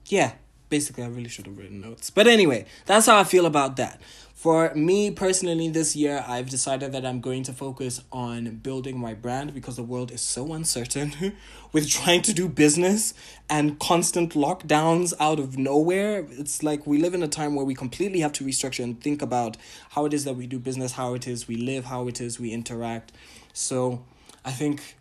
Yeah, 0.06 0.32
basically, 0.68 1.04
I 1.04 1.08
really 1.08 1.28
should 1.28 1.46
have 1.46 1.56
written 1.56 1.80
notes. 1.80 2.10
But 2.10 2.26
anyway, 2.26 2.66
that's 2.86 3.06
how 3.06 3.18
I 3.18 3.24
feel 3.24 3.46
about 3.46 3.76
that. 3.76 4.00
For 4.38 4.72
me 4.72 5.10
personally, 5.10 5.68
this 5.68 5.96
year, 5.96 6.24
I've 6.24 6.48
decided 6.48 6.92
that 6.92 7.04
I'm 7.04 7.20
going 7.20 7.42
to 7.42 7.52
focus 7.52 8.04
on 8.12 8.58
building 8.58 8.96
my 8.96 9.12
brand 9.12 9.52
because 9.52 9.74
the 9.74 9.82
world 9.82 10.12
is 10.12 10.20
so 10.20 10.52
uncertain 10.52 11.36
with 11.72 11.90
trying 11.90 12.22
to 12.22 12.32
do 12.32 12.48
business 12.48 13.14
and 13.50 13.80
constant 13.80 14.34
lockdowns 14.34 15.12
out 15.18 15.40
of 15.40 15.58
nowhere. 15.58 16.24
It's 16.30 16.62
like 16.62 16.86
we 16.86 16.98
live 16.98 17.14
in 17.14 17.22
a 17.24 17.26
time 17.26 17.56
where 17.56 17.64
we 17.64 17.74
completely 17.74 18.20
have 18.20 18.32
to 18.34 18.44
restructure 18.44 18.84
and 18.84 19.00
think 19.00 19.22
about 19.22 19.56
how 19.90 20.04
it 20.04 20.14
is 20.14 20.22
that 20.22 20.34
we 20.34 20.46
do 20.46 20.60
business, 20.60 20.92
how 20.92 21.14
it 21.14 21.26
is 21.26 21.48
we 21.48 21.56
live, 21.56 21.86
how 21.86 22.06
it 22.06 22.20
is 22.20 22.38
we 22.38 22.52
interact. 22.52 23.10
So 23.52 24.04
I 24.44 24.52
think 24.52 24.98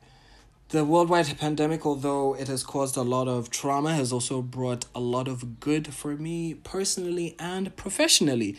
the 0.70 0.84
worldwide 0.84 1.38
pandemic, 1.38 1.86
although 1.86 2.34
it 2.34 2.48
has 2.48 2.63
caused 2.63 2.98
a 2.98 3.03
lot 3.03 3.27
of 3.27 3.51
trauma, 3.51 3.94
has 3.94 4.12
also 4.12 4.41
brought 4.41 4.86
a 4.96 5.00
lot 5.00 5.27
of 5.27 5.60
good 5.60 5.94
for 5.94 6.15
me 6.15 6.56
personally 6.56 7.36
and 7.38 7.75
professionally. 7.75 8.58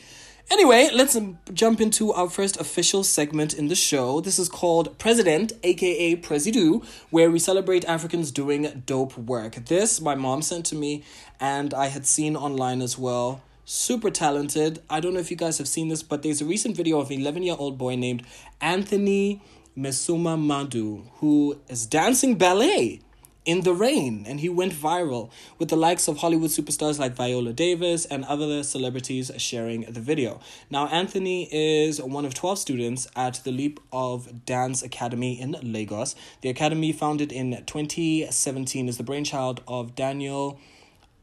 Anyway, 0.50 0.88
let's 0.94 1.14
um, 1.14 1.38
jump 1.52 1.78
into 1.78 2.10
our 2.14 2.30
first 2.30 2.58
official 2.58 3.04
segment 3.04 3.52
in 3.52 3.68
the 3.68 3.74
show. 3.74 4.22
This 4.22 4.38
is 4.38 4.48
called 4.48 4.98
President, 4.98 5.52
aka 5.62 6.16
Presidu, 6.16 6.82
where 7.10 7.30
we 7.30 7.38
celebrate 7.38 7.84
Africans 7.84 8.30
doing 8.30 8.82
dope 8.86 9.18
work. 9.18 9.56
This 9.66 10.00
my 10.00 10.14
mom 10.14 10.40
sent 10.40 10.64
to 10.66 10.74
me, 10.74 11.04
and 11.38 11.74
I 11.74 11.88
had 11.88 12.06
seen 12.06 12.34
online 12.34 12.80
as 12.80 12.96
well. 12.96 13.42
Super 13.66 14.10
talented. 14.10 14.82
I 14.88 15.00
don't 15.00 15.12
know 15.12 15.20
if 15.20 15.30
you 15.30 15.36
guys 15.36 15.58
have 15.58 15.68
seen 15.68 15.88
this, 15.88 16.02
but 16.02 16.22
there's 16.22 16.40
a 16.40 16.46
recent 16.46 16.78
video 16.78 16.98
of 16.98 17.10
an 17.10 17.20
11 17.20 17.42
year 17.42 17.56
old 17.58 17.76
boy 17.76 17.96
named 17.96 18.22
Anthony 18.62 19.42
Mmesoma 19.76 20.40
Madu, 20.40 21.04
who 21.16 21.60
is 21.68 21.84
dancing 21.84 22.36
ballet 22.36 23.02
in 23.48 23.62
the 23.62 23.72
rain, 23.72 24.26
and 24.28 24.40
he 24.40 24.48
went 24.50 24.74
viral 24.74 25.30
with 25.58 25.70
the 25.70 25.76
likes 25.76 26.06
of 26.06 26.18
Hollywood 26.18 26.50
superstars 26.50 26.98
like 26.98 27.14
Viola 27.14 27.54
Davis 27.54 28.04
and 28.04 28.22
other 28.26 28.62
celebrities 28.62 29.30
sharing 29.38 29.90
the 29.90 30.00
video. 30.00 30.38
Now, 30.68 30.86
Anthony 30.88 31.48
is 31.50 31.98
one 32.02 32.26
of 32.26 32.34
12 32.34 32.58
students 32.58 33.08
at 33.16 33.40
the 33.44 33.50
Leap 33.50 33.80
of 33.90 34.44
Dance 34.44 34.82
Academy 34.82 35.40
in 35.40 35.56
Lagos. 35.62 36.14
The 36.42 36.50
academy, 36.50 36.92
founded 36.92 37.32
in 37.32 37.64
2017, 37.64 38.86
is 38.86 38.98
the 38.98 39.02
brainchild 39.02 39.62
of 39.66 39.94
Daniel 39.94 40.60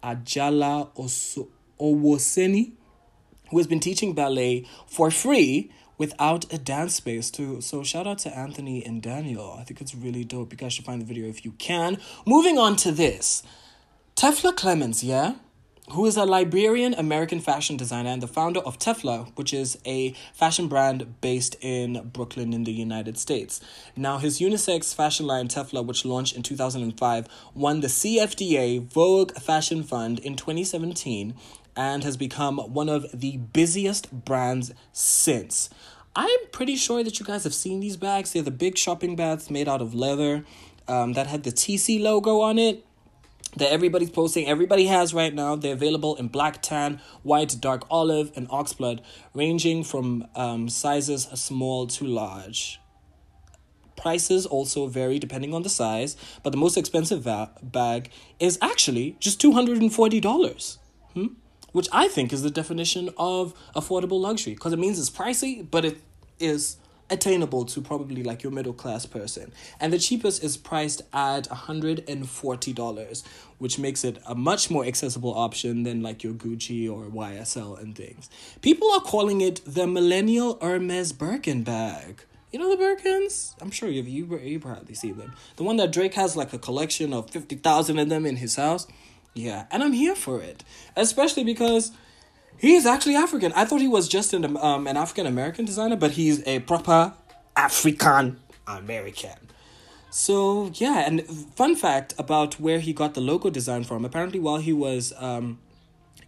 Ajala 0.03 0.89
Owoseni 1.79 2.72
who 3.51 3.58
has 3.58 3.67
been 3.67 3.79
teaching 3.79 4.13
ballet 4.13 4.65
for 4.88 5.12
free 5.12 5.72
without 5.98 6.52
a 6.54 6.58
dance 6.58 6.96
space 6.96 7.32
too. 7.32 7.62
So 7.62 7.84
shout 7.84 8.08
out 8.08 8.20
to 8.20 8.38
Anthony 8.38 8.86
and 8.86 9.02
Daniel. 9.02 9.58
I 9.60 9.64
think 9.64 9.82
it's 9.82 9.96
really 9.96 10.24
dope. 10.24 10.52
You 10.52 10.58
guys 10.58 10.74
should 10.74 10.86
find 10.86 11.02
the 11.02 11.06
video 11.06 11.28
if 11.28 11.46
you 11.46 11.52
can. 11.54 11.98
Moving 12.25 12.58
on 12.58 12.75
to 12.78 12.92
this. 12.92 13.44
Telfar 14.16 14.56
Clemens, 14.56 15.04
yeah? 15.04 15.36
Who 15.92 16.08
is 16.08 16.18
a 16.18 16.25
Liberian 16.25 16.96
American 16.96 17.40
fashion 17.40 17.78
designer 17.78 18.10
and 18.10 18.24
the 18.24 18.28
founder 18.28 18.60
of 18.62 18.80
Telfar, 18.80 19.32
which 19.36 19.54
is 19.54 19.78
a 19.86 20.16
fashion 20.34 20.68
brand 20.68 21.22
based 21.22 21.58
in 21.62 22.10
Brooklyn 22.12 22.54
in 22.54 22.64
the 22.64 22.72
United 22.72 23.20
States. 23.20 23.62
Now, 23.96 24.18
his 24.18 24.40
unisex 24.40 24.96
fashion 24.96 25.28
line 25.28 25.48
Telfar, 25.48 25.86
which 25.86 26.04
launched 26.04 26.36
in 26.36 26.42
2005, 26.42 27.28
won 27.54 27.82
the 27.82 27.88
CFDA 27.88 28.82
Vogue 28.92 29.34
Fashion 29.34 29.84
Fund 29.84 30.18
in 30.20 30.36
2017 30.36 31.36
and 31.75 32.03
has 32.03 32.17
become 32.17 32.58
one 32.58 32.89
of 32.89 33.05
the 33.13 33.38
busiest 33.38 34.12
brands 34.12 34.74
since. 34.91 35.70
I'm 36.15 36.39
pretty 36.51 36.75
sure 36.75 37.03
that 37.03 37.20
you 37.20 37.25
guys 37.25 37.44
have 37.44 37.53
seen 37.53 37.82
these 37.82 37.98
bags. 37.98 38.32
They're 38.32 38.41
the 38.41 38.51
big 38.51 38.77
shopping 38.77 39.15
bags 39.15 39.51
made 39.51 39.67
out 39.67 39.82
of 39.82 39.94
leather 39.94 40.46
um, 40.88 41.13
that 41.13 41.27
had 41.27 41.44
the 41.44 41.51
TC 41.51 42.01
logo 42.01 42.39
on 42.41 42.58
it 42.58 42.86
that 43.58 43.72
everybody's 43.72 44.10
posting, 44.10 44.48
everybody 44.48 44.88
has 44.88 45.13
right 45.13 45.34
now. 45.34 45.55
They're 45.55 45.74
available 45.74 46.15
in 46.15 46.27
black, 46.27 46.62
tan, 46.62 47.01
white, 47.24 47.55
dark 47.60 47.86
olive, 47.89 48.32
and 48.36 48.50
oxblood, 48.50 49.01
ranging 49.34 49.84
from 49.84 50.27
um, 50.36 50.70
sizes 50.70 51.24
small 51.34 51.88
to 51.88 52.05
large. 52.05 52.79
Prices 53.96 54.46
also 54.46 54.88
vary 54.88 55.20
depending 55.20 55.53
on 55.53 55.63
the 55.63 55.70
size, 55.70 56.17
but 56.44 56.51
the 56.51 56.58
most 56.58 56.75
expensive 56.75 57.24
va- 57.24 57.51
bag 57.63 58.12
is 58.39 58.58
actually 58.62 59.15
just 59.20 59.41
$240, 59.41 60.77
hmm? 60.77 60.85
Which 61.75 61.89
I 61.91 62.08
think 62.08 62.32
is 62.32 62.41
the 62.41 62.50
definition 62.50 63.10
of 63.17 63.53
affordable 63.75 64.22
luxury 64.22 64.53
because 64.53 64.72
it 64.72 64.79
means 64.79 64.98
it's 64.98 65.10
pricey, 65.10 65.70
but 65.70 65.84
it 65.84 65.98
is 66.39 66.77
attainable 67.10 67.65
to 67.65 67.82
probably 67.82 68.24
like 68.24 68.44
your 68.44 68.51
middle 68.53 68.72
class 68.72 69.05
person. 69.05 69.51
And 69.82 69.91
the 69.91 70.00
cheapest 70.00 70.41
is 70.41 70.55
priced 70.55 71.01
at 71.12 71.50
$140, 71.50 73.24
which 73.58 73.77
makes 73.77 74.05
it 74.05 74.20
a 74.25 74.34
much 74.34 74.72
more 74.72 74.86
accessible 74.86 75.34
option 75.38 75.84
than 75.84 76.01
like 76.01 76.24
your 76.24 76.32
Gucci 76.32 76.89
or 76.89 77.08
YSL 77.08 77.77
and 77.77 77.94
things. 77.94 78.29
People 78.62 78.89
are 78.94 79.01
calling 79.01 79.41
it 79.41 79.60
the 79.65 79.86
Millennial 79.86 80.58
Hermes 80.62 81.12
Birkin 81.12 81.63
bag. 81.63 82.22
You 82.53 82.60
know 82.60 82.74
the 82.74 82.82
Birkins? 82.82 83.53
I'm 83.60 83.70
sure 83.70 83.89
you've 83.89 84.08
you, 84.08 84.39
you 84.39 84.62
probably 84.62 84.96
see 84.96 85.12
them. 85.12 85.34
The 85.58 85.63
one 85.63 85.75
that 85.75 85.91
Drake 85.91 86.13
has 86.13 86.38
like 86.38 86.53
a 86.53 86.58
collection 86.58 87.12
of 87.12 87.29
50,000 87.29 88.00
of 88.00 88.08
them 88.08 88.25
in 88.25 88.38
his 88.38 88.55
house. 88.55 88.88
Yeah, 89.36 89.65
and 89.70 89.84
I'm 89.84 89.94
here 89.94 90.15
for 90.15 90.42
it. 90.42 90.63
Especially 90.96 91.44
because 91.44 91.92
He's 92.58 92.86
actually 92.86 93.15
African. 93.15 93.51
I 93.54 93.65
thought 93.65 93.82
he 93.82 93.88
was 93.88 94.08
just 94.08 94.34
an 94.34 94.58
um 94.58 94.88
an 94.88 94.98
African 94.98 95.25
American 95.25 95.65
designer, 95.65 95.96
but 95.96 96.12
he's 96.12 96.46
a 96.48 96.60
proper 96.60 97.13
African 97.56 98.39
American. 98.68 99.38
So 100.10 100.72
yeah, 100.75 101.06
and 101.06 101.25
fun 101.56 101.75
fact 101.75 102.13
about 102.18 102.60
where 102.60 102.80
he 102.80 102.94
got 102.94 103.13
the 103.13 103.22
logo 103.22 103.50
design 103.50 103.84
from. 103.84 104.06
Apparently, 104.06 104.39
while 104.39 104.58
he 104.58 104.72
was 104.72 105.13
um 105.18 105.60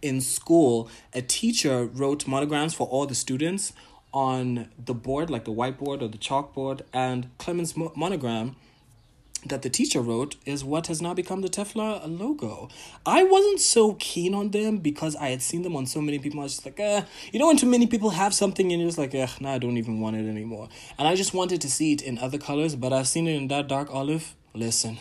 in 0.02 0.20
school, 0.20 0.88
a 1.14 1.22
teacher 1.22 1.86
wrote 1.86 2.26
monograms 2.26 2.74
for 2.74 2.86
all 2.86 3.06
the 3.06 3.14
students 3.14 3.72
on 4.12 4.68
the 4.78 4.94
board, 4.94 5.30
like 5.30 5.44
the 5.44 5.52
whiteboard 5.52 6.02
or 6.02 6.08
the 6.08 6.18
chalkboard, 6.18 6.82
and 6.92 7.30
Clemens' 7.38 7.74
monogram 7.76 8.56
that 9.48 9.62
the 9.62 9.70
teacher 9.70 10.00
wrote 10.00 10.36
is 10.46 10.64
what 10.64 10.86
has 10.86 11.00
now 11.00 11.14
become 11.14 11.40
the 11.40 11.48
Telfar 11.48 12.00
logo. 12.06 12.68
I 13.06 13.22
wasn't 13.24 13.60
so 13.60 13.94
keen 13.94 14.34
on 14.34 14.50
them 14.50 14.78
because 14.78 15.16
I 15.16 15.28
had 15.28 15.42
seen 15.42 15.62
them 15.62 15.76
on 15.76 15.86
so 15.86 16.00
many 16.00 16.18
people. 16.18 16.40
I 16.40 16.44
was 16.44 16.54
just 16.54 16.66
like, 16.66 16.80
eh. 16.80 17.02
You 17.32 17.38
know, 17.38 17.46
when 17.48 17.56
too 17.56 17.66
many 17.66 17.86
people 17.86 18.10
have 18.10 18.34
something 18.34 18.70
and 18.72 18.80
you're 18.80 18.88
just 18.88 18.98
like, 18.98 19.14
eh, 19.14 19.26
nah, 19.40 19.54
I 19.54 19.58
don't 19.58 19.76
even 19.76 20.00
want 20.00 20.16
it 20.16 20.28
anymore. 20.28 20.68
And 20.98 21.08
I 21.08 21.14
just 21.14 21.34
wanted 21.34 21.60
to 21.62 21.70
see 21.70 21.92
it 21.92 22.02
in 22.02 22.18
other 22.18 22.38
colors, 22.38 22.76
but 22.76 22.92
I've 22.92 23.08
seen 23.08 23.26
it 23.26 23.36
in 23.36 23.48
that 23.48 23.68
dark 23.68 23.92
olive. 23.92 24.34
Listen, 24.54 24.98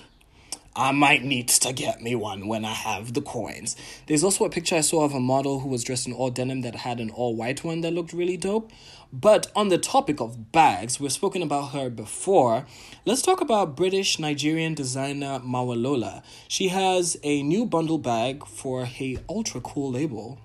I 0.77 0.91
might 0.91 1.23
need 1.23 1.47
to 1.47 1.73
get 1.73 2.03
me 2.03 2.13
one 2.13 2.47
when 2.47 2.63
I 2.63 2.71
have 2.71 3.15
the 3.15 3.21
coins. 3.21 3.75
There's 4.05 4.23
also 4.23 4.45
a 4.45 4.49
picture 4.51 4.75
I 4.75 4.81
saw 4.81 5.03
of 5.03 5.13
a 5.15 5.19
model 5.19 5.61
who 5.61 5.69
was 5.69 5.83
dressed 5.83 6.05
in 6.05 6.13
all 6.13 6.29
denim 6.29 6.61
that 6.61 6.75
had 6.75 6.99
an 6.99 7.09
all 7.09 7.35
white 7.35 7.63
one 7.63 7.81
that 7.81 7.93
looked 7.93 8.13
really 8.13 8.37
dope. 8.37 8.71
But 9.11 9.51
on 9.55 9.69
the 9.69 9.79
topic 9.79 10.21
of 10.21 10.51
bags, 10.51 10.99
we've 10.99 11.11
spoken 11.11 11.41
about 11.41 11.71
her 11.71 11.89
before. 11.89 12.67
Let's 13.05 13.23
talk 13.23 13.41
about 13.41 13.75
British 13.75 14.19
Nigerian 14.19 14.75
designer 14.75 15.39
Mowalola. 15.39 16.21
She 16.47 16.67
has 16.67 17.17
a 17.23 17.41
new 17.41 17.65
bundle 17.65 17.97
bag 17.97 18.45
for 18.45 18.83
a 18.83 19.17
ultra 19.27 19.61
cool 19.61 19.91
label, 19.91 20.37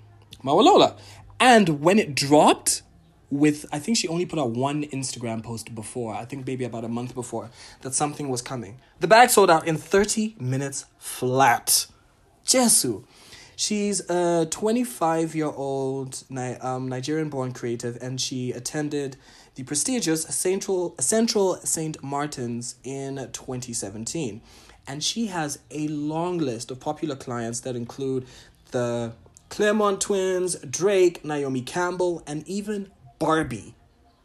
Mowalola. 0.43 0.97
And 1.39 1.83
when 1.83 1.99
it 1.99 2.15
dropped, 2.15 2.81
with 3.33 3.65
I 3.73 3.79
think 3.79 3.97
she 3.97 4.07
only 4.09 4.27
put 4.27 4.39
out 4.39 4.51
one 4.51 4.85
Instagram 4.85 5.43
post 5.43 5.75
before, 5.75 6.15
I 6.15 6.27
think 6.27 6.47
maybe 6.47 6.65
about 6.65 6.85
a 6.85 6.89
month 6.89 7.15
before, 7.15 7.51
that 7.81 7.95
something 7.95 8.29
was 8.29 8.43
coming. 8.43 8.79
The 9.01 9.09
bag 9.09 9.31
sold 9.31 9.51
out 9.51 9.67
in 9.67 9.79
30 9.79 10.37
minutes 10.39 10.85
flat. 10.99 11.87
Jesu. 12.45 13.05
She's 13.57 14.09
a 14.11 14.47
25 14.51 15.35
year 15.35 15.47
old 15.47 16.23
um, 16.61 16.89
Nigerian 16.89 17.31
born 17.31 17.53
creative 17.53 17.97
and 18.03 18.21
she 18.21 18.53
attended 18.53 19.17
the 19.55 19.63
prestigious 19.63 20.25
Central, 20.25 20.95
Central 20.99 21.57
St. 21.57 22.03
Martin's 22.03 22.77
in 22.85 23.17
2017. 23.33 24.43
And 24.87 25.03
she 25.03 25.27
has 25.29 25.59
a 25.71 25.89
long 25.89 26.39
list 26.39 26.71
of 26.71 26.81
popular 26.81 27.17
clients 27.17 27.61
that 27.61 27.77
include 27.77 28.27
the 28.73 29.13
Clermont 29.49 30.01
twins, 30.01 30.57
Drake, 30.57 31.25
Naomi 31.25 31.63
Campbell, 31.63 32.23
and 32.27 32.47
even 32.49 32.91
Barbie. 33.23 33.77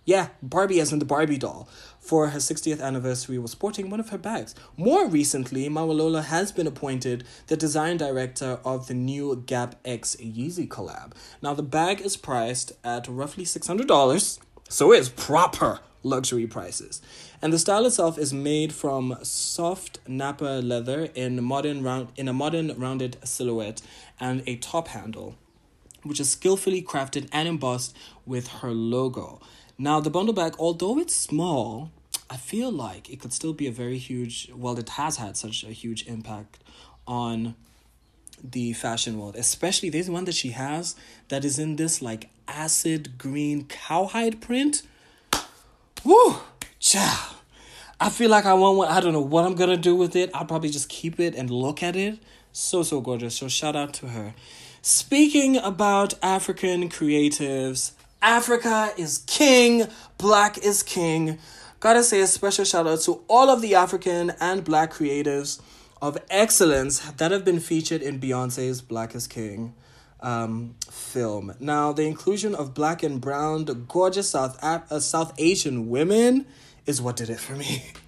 Yeah, 0.05 0.29
Barbie 0.41 0.79
as 0.79 0.91
in 0.91 0.97
the 0.97 1.05
Barbie 1.05 1.37
doll. 1.37 1.69
For 1.99 2.29
her 2.29 2.39
60th 2.39 2.81
anniversary 2.81 3.37
was 3.37 3.51
sporting 3.51 3.91
one 3.91 3.99
of 3.99 4.09
her 4.09 4.17
bags. 4.17 4.55
More 4.75 5.07
recently, 5.07 5.69
Mowalola 5.69 6.23
has 6.23 6.51
been 6.51 6.65
appointed 6.65 7.23
the 7.45 7.55
design 7.55 7.97
director 7.97 8.57
of 8.65 8.87
the 8.87 8.95
new 8.95 9.43
Gap 9.45 9.75
X 9.85 10.15
Yeezy 10.19 10.67
collab. 10.67 11.11
Now 11.43 11.53
the 11.53 11.61
bag 11.61 12.01
is 12.01 12.17
priced 12.17 12.71
at 12.83 13.07
roughly 13.07 13.43
$600, 13.43 14.39
so 14.67 14.91
it's 14.91 15.09
proper 15.09 15.81
luxury 16.01 16.47
prices. 16.47 16.99
And 17.39 17.53
the 17.53 17.59
style 17.59 17.85
itself 17.85 18.17
is 18.17 18.33
made 18.33 18.73
from 18.73 19.15
soft 19.21 19.99
nappa 20.07 20.61
leather 20.63 21.09
in 21.13 21.43
modern 21.43 21.83
round 21.83 22.07
in 22.15 22.27
a 22.27 22.33
modern 22.33 22.73
rounded 22.79 23.17
silhouette 23.23 23.83
and 24.19 24.41
a 24.47 24.55
top 24.55 24.87
handle 24.87 25.35
which 26.03 26.19
is 26.19 26.29
skillfully 26.29 26.81
crafted 26.81 27.27
and 27.31 27.47
embossed 27.47 27.95
with 28.25 28.47
her 28.47 28.71
logo. 28.71 29.41
Now, 29.77 29.99
the 29.99 30.09
bundle 30.09 30.33
bag, 30.33 30.55
although 30.57 30.97
it's 30.99 31.15
small, 31.15 31.91
I 32.29 32.37
feel 32.37 32.71
like 32.71 33.09
it 33.09 33.19
could 33.19 33.31
still 33.31 33.53
be 33.53 33.67
a 33.67 33.71
very 33.71 33.97
huge, 33.97 34.51
well, 34.55 34.77
it 34.77 34.89
has 34.89 35.17
had 35.17 35.37
such 35.37 35.63
a 35.63 35.67
huge 35.67 36.05
impact 36.07 36.59
on 37.07 37.55
the 38.43 38.73
fashion 38.73 39.19
world. 39.19 39.35
Especially, 39.35 39.89
there's 39.89 40.09
one 40.09 40.25
that 40.25 40.35
she 40.35 40.49
has 40.49 40.95
that 41.29 41.45
is 41.45 41.57
in 41.57 41.75
this 41.75 42.01
like 42.01 42.29
acid 42.47 43.17
green 43.17 43.65
cowhide 43.65 44.41
print. 44.41 44.83
Woo! 46.03 46.37
Ciao. 46.79 47.35
I 47.99 48.09
feel 48.09 48.29
like 48.29 48.45
I 48.45 48.53
want 48.53 48.77
one. 48.77 48.87
I 48.89 48.99
don't 48.99 49.13
know 49.13 49.21
what 49.21 49.45
I'm 49.45 49.55
gonna 49.55 49.77
do 49.77 49.95
with 49.95 50.15
it. 50.15 50.29
I'll 50.33 50.45
probably 50.45 50.69
just 50.69 50.89
keep 50.89 51.19
it 51.19 51.33
and 51.33 51.49
look 51.49 51.81
at 51.81 51.95
it. 51.95 52.19
So, 52.51 52.83
so 52.83 53.01
gorgeous. 53.01 53.35
So, 53.35 53.47
shout 53.47 53.75
out 53.75 53.93
to 53.95 54.09
her. 54.09 54.33
Speaking 54.81 55.57
about 55.57 56.13
African 56.21 56.89
creatives, 56.89 57.91
Africa 58.21 58.91
is 58.97 59.19
king, 59.27 59.87
black 60.17 60.57
is 60.57 60.83
king. 60.83 61.39
Gotta 61.79 62.03
say 62.03 62.21
a 62.21 62.27
special 62.27 62.65
shout 62.65 62.87
out 62.87 63.01
to 63.01 63.23
all 63.27 63.49
of 63.49 63.61
the 63.61 63.75
African 63.75 64.31
and 64.39 64.63
black 64.63 64.93
creatives 64.93 65.61
of 66.01 66.17
excellence 66.29 66.99
that 67.11 67.31
have 67.31 67.43
been 67.43 67.59
featured 67.59 68.01
in 68.01 68.19
Beyonce's 68.19 68.81
Black 68.81 69.15
is 69.15 69.27
King 69.27 69.73
um, 70.21 70.75
film. 70.89 71.53
Now, 71.59 71.91
the 71.91 72.03
inclusion 72.03 72.55
of 72.55 72.73
black 72.73 73.03
and 73.03 73.21
brown, 73.21 73.65
gorgeous 73.87 74.29
South, 74.29 74.57
uh, 74.63 74.99
South 74.99 75.33
Asian 75.37 75.89
women 75.89 76.45
is 76.85 77.01
what 77.01 77.15
did 77.15 77.29
it 77.29 77.39
for 77.39 77.55
me. 77.55 77.91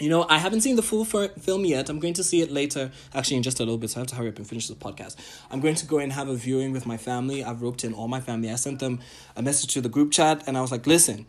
You 0.00 0.08
know, 0.08 0.26
I 0.28 0.38
haven't 0.38 0.60
seen 0.60 0.76
the 0.76 0.82
full 0.82 1.04
film 1.04 1.64
yet. 1.64 1.88
I'm 1.88 1.98
going 1.98 2.14
to 2.14 2.22
see 2.22 2.40
it 2.40 2.52
later, 2.52 2.92
actually, 3.14 3.38
in 3.38 3.42
just 3.42 3.58
a 3.58 3.64
little 3.64 3.78
bit. 3.78 3.90
So 3.90 3.98
I 3.98 4.00
have 4.00 4.06
to 4.08 4.14
hurry 4.14 4.28
up 4.28 4.36
and 4.36 4.48
finish 4.48 4.68
the 4.68 4.74
podcast. 4.74 5.16
I'm 5.50 5.60
going 5.60 5.74
to 5.74 5.86
go 5.86 5.98
and 5.98 6.12
have 6.12 6.28
a 6.28 6.36
viewing 6.36 6.70
with 6.72 6.86
my 6.86 6.96
family. 6.96 7.42
I've 7.42 7.62
roped 7.62 7.82
in 7.82 7.92
all 7.92 8.06
my 8.06 8.20
family. 8.20 8.50
I 8.50 8.54
sent 8.54 8.78
them 8.78 9.00
a 9.34 9.42
message 9.42 9.74
to 9.74 9.80
the 9.80 9.88
group 9.88 10.12
chat, 10.12 10.44
and 10.46 10.56
I 10.56 10.60
was 10.60 10.70
like, 10.70 10.86
listen, 10.86 11.26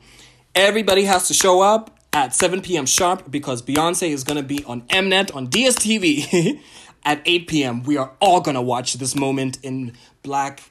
everybody 0.54 1.06
has 1.06 1.28
to 1.30 1.34
show 1.34 1.62
up 1.62 1.98
at 2.14 2.36
7 2.36 2.62
p.m. 2.62 2.86
sharp 2.86 3.30
because 3.32 3.62
Beyonce 3.62 4.10
is 4.10 4.24
going 4.24 4.38
to 4.38 4.44
be 4.44 4.64
on 4.66 4.82
Mnet 4.84 5.36
on 5.36 5.48
DSTV 5.48 6.62
at 7.04 7.22
8 7.26 7.48
p.m. 7.48 7.84
We 7.84 7.98
are 7.98 8.12
all 8.20 8.42
going 8.42 8.56
to 8.56 8.62
watch 8.62 8.94
this 8.96 9.16
moment 9.16 9.58
in 9.64 9.94
black 10.22 10.62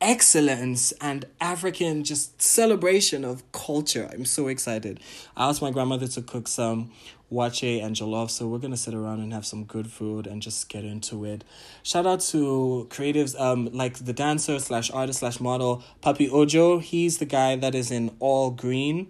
excellence 0.00 0.92
and 1.00 1.24
African 1.40 2.04
just 2.04 2.40
celebration 2.40 3.24
of 3.24 3.50
culture. 3.52 4.08
I'm 4.12 4.24
so 4.24 4.48
excited. 4.48 5.00
I 5.36 5.48
asked 5.48 5.62
my 5.62 5.70
grandmother 5.70 6.06
to 6.08 6.22
cook 6.22 6.48
some 6.48 6.92
waakye 7.32 7.84
and 7.84 7.96
jollof. 7.96 8.30
So 8.30 8.46
we're 8.46 8.58
gonna 8.58 8.76
sit 8.76 8.94
around 8.94 9.20
and 9.20 9.32
have 9.32 9.46
some 9.46 9.64
good 9.64 9.90
food 9.90 10.26
and 10.26 10.40
just 10.40 10.68
get 10.68 10.84
into 10.84 11.24
it. 11.24 11.44
Shout 11.82 12.06
out 12.06 12.20
to 12.32 12.86
creatives 12.90 13.38
um 13.40 13.68
like 13.72 14.04
the 14.04 14.12
dancer 14.12 14.58
slash 14.58 14.90
artist 14.90 15.20
slash 15.20 15.40
model 15.40 15.82
Papi 16.02 16.30
Ojo. 16.30 16.78
He's 16.78 17.18
the 17.18 17.26
guy 17.26 17.56
that 17.56 17.74
is 17.74 17.90
in 17.90 18.14
all 18.20 18.50
green 18.50 19.08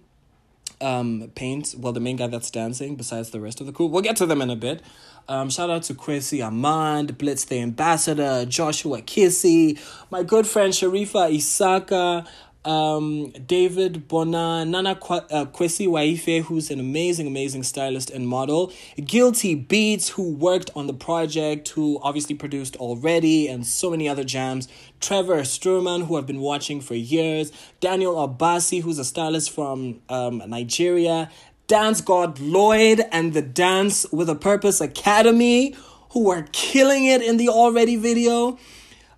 um 0.81 1.31
paint. 1.35 1.75
Well, 1.79 1.93
the 1.93 2.01
main 2.01 2.17
guy 2.17 2.27
that's 2.27 2.51
dancing 2.51 2.97
besides 2.97 3.31
the 3.31 3.41
rest 3.41 3.61
of 3.61 3.67
the 3.67 3.73
crew. 3.73 3.87
We'll 3.87 4.03
get 4.03 4.17
to 4.17 4.27
them 4.27 4.41
in 4.43 4.51
a 4.51 4.57
bit. 4.57 4.83
Um, 5.29 5.51
shout 5.51 5.71
out 5.71 5.83
to 5.85 5.95
Quincy 5.95 6.39
Amand, 6.39 7.19
Blitz 7.19 7.45
the 7.47 7.59
Ambassador, 7.59 8.47
Joshua 8.47 9.03
Kissi, 9.03 9.77
my 10.09 10.23
good 10.23 10.47
friend 10.47 10.73
Sharifa 10.73 11.35
Isaka, 11.35 12.29
um, 12.67 13.31
David 13.31 14.09
Bona, 14.09 14.65
Nana 14.65 14.91
uh, 14.91 15.47
Kwesi 15.47 15.87
Waife, 15.87 16.45
who's 16.45 16.71
an 16.71 16.81
amazing, 16.81 17.27
amazing 17.27 17.63
stylist 17.63 18.11
and 18.11 18.27
model, 18.29 18.73
Guilty 19.03 19.55
Beats, 19.55 20.11
who 20.11 20.33
worked 20.33 20.71
on 20.75 20.87
the 20.87 20.93
project, 20.93 21.69
who 21.71 22.01
obviously 22.03 22.35
produced 22.35 22.77
already, 22.77 23.49
and 23.49 23.67
so 23.67 23.91
many 23.91 24.09
other 24.09 24.25
jams, 24.25 24.69
Trevor 25.01 25.43
Stuurman, 25.43 26.07
who 26.07 26.19
I've 26.19 26.27
been 26.27 26.41
watching 26.41 26.81
for 26.81 26.95
years, 26.95 27.53
Daniel 27.81 28.17
Obasi, 28.17 28.83
who's 28.83 28.99
a 28.99 29.05
stylist 29.05 29.51
from 29.51 30.01
um, 30.09 30.43
Nigeria, 30.47 31.31
Dance 31.69 32.01
God 32.01 32.41
Lloyd, 32.41 33.03
and 33.13 33.33
the 33.33 33.43
Dance 33.43 34.07
with 34.13 34.29
a 34.29 34.35
Purpose 34.35 34.81
Academy, 34.81 35.77
who 36.11 36.31
are 36.31 36.47
killing 36.53 37.05
it 37.05 37.23
in 37.23 37.37
the 37.37 37.49
already 37.49 37.97
video 37.97 38.59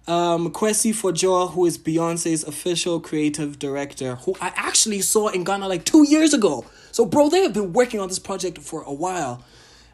um, 0.08 0.50
Kwesi 0.50 0.92
Fordjour, 0.92 1.52
who 1.52 1.66
is 1.66 1.76
Beyonce's 1.76 2.42
official 2.42 2.98
creative 2.98 3.58
director, 3.58 4.16
who 4.16 4.34
I 4.40 4.52
actually 4.56 5.02
saw 5.02 5.28
in 5.28 5.44
Ghana 5.44 5.68
like 5.68 5.84
two 5.84 6.08
years 6.08 6.32
ago. 6.32 6.64
So, 6.92 7.04
bro, 7.04 7.28
they 7.28 7.42
have 7.42 7.52
been 7.52 7.74
working 7.74 8.00
on 8.00 8.08
this 8.08 8.18
project 8.18 8.58
for 8.58 8.82
a 8.82 8.92
while. 8.92 9.44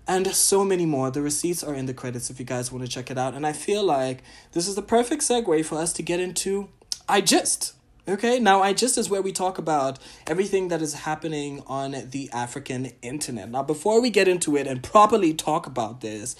And 0.06 0.26
so 0.28 0.64
many 0.64 0.86
more. 0.86 1.10
The 1.10 1.22
receipts 1.22 1.64
are 1.64 1.74
in 1.74 1.86
the 1.86 1.94
credits 1.94 2.30
if 2.30 2.38
you 2.38 2.44
guys 2.44 2.70
want 2.70 2.84
to 2.84 2.90
check 2.90 3.10
it 3.10 3.18
out. 3.18 3.34
And 3.34 3.46
I 3.46 3.52
feel 3.52 3.82
like 3.82 4.22
this 4.52 4.68
is 4.68 4.76
the 4.76 4.82
perfect 4.82 5.22
segue 5.22 5.64
for 5.64 5.78
us 5.78 5.92
to 5.94 6.02
get 6.02 6.20
into 6.20 6.68
I 7.08 7.20
Just. 7.20 7.74
Okay, 8.06 8.38
now 8.38 8.62
I 8.62 8.74
Just 8.74 8.98
is 8.98 9.08
where 9.08 9.22
we 9.22 9.32
talk 9.32 9.56
about 9.58 9.98
everything 10.26 10.68
that 10.68 10.82
is 10.82 10.92
happening 10.92 11.62
on 11.66 12.10
the 12.10 12.30
African 12.32 12.92
internet. 13.00 13.50
Now, 13.50 13.62
before 13.62 14.00
we 14.00 14.10
get 14.10 14.28
into 14.28 14.56
it 14.56 14.66
and 14.66 14.82
properly 14.82 15.32
talk 15.32 15.66
about 15.66 16.02
this, 16.02 16.36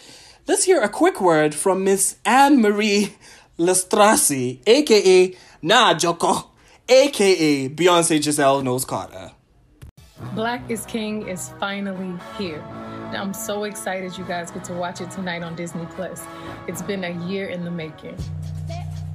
let's 0.47 0.64
hear 0.64 0.83
a 0.83 0.88
quick 0.90 1.23
word 1.23 1.54
from 1.54 1.83
Miss 1.83 2.19
Anne 2.26 2.61
Marie 2.61 3.14
Lestrassi, 3.58 4.61
aka 4.66 5.37
Nah 5.62 5.94
Joko, 5.94 6.50
aka 6.88 7.68
Beyonce 7.68 8.20
Giselle 8.20 8.62
Knowles 8.62 8.84
Carter. 8.84 9.30
Black 10.34 10.68
is 10.68 10.84
King 10.87 11.28
is 11.28 11.50
finally 11.61 12.18
here. 12.37 12.61
I'm 13.12 13.32
so 13.32 13.62
excited 13.62 14.18
you 14.18 14.25
guys 14.25 14.50
get 14.50 14.64
to 14.64 14.73
watch 14.73 15.00
it 15.00 15.11
tonight 15.12 15.44
on 15.44 15.54
Disney 15.54 15.87
Plus. 15.90 16.25
It's 16.66 16.82
been 16.82 17.04
a 17.04 17.11
year 17.28 17.46
in 17.46 17.64
the 17.64 17.70
making. 17.70 18.16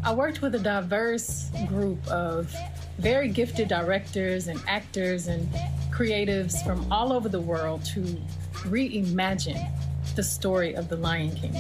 I 0.06 0.14
worked 0.14 0.42
with 0.42 0.56
a 0.56 0.60
diverse 0.60 1.50
group 1.68 2.08
of 2.08 2.56
very 2.98 3.28
gifted 3.28 3.68
directors 3.68 4.48
and 4.48 4.62
actors 4.68 5.28
and 5.28 5.50
creatives 5.92 6.66
from 6.66 6.90
all 6.90 7.12
over 7.12 7.28
the 7.28 7.42
world 7.42 7.84
to 7.86 8.02
reimagine 8.54 9.70
the 10.16 10.24
story 10.24 10.76
of 10.76 10.88
The 10.88 10.96
Lion 10.96 11.36
King 11.36 11.56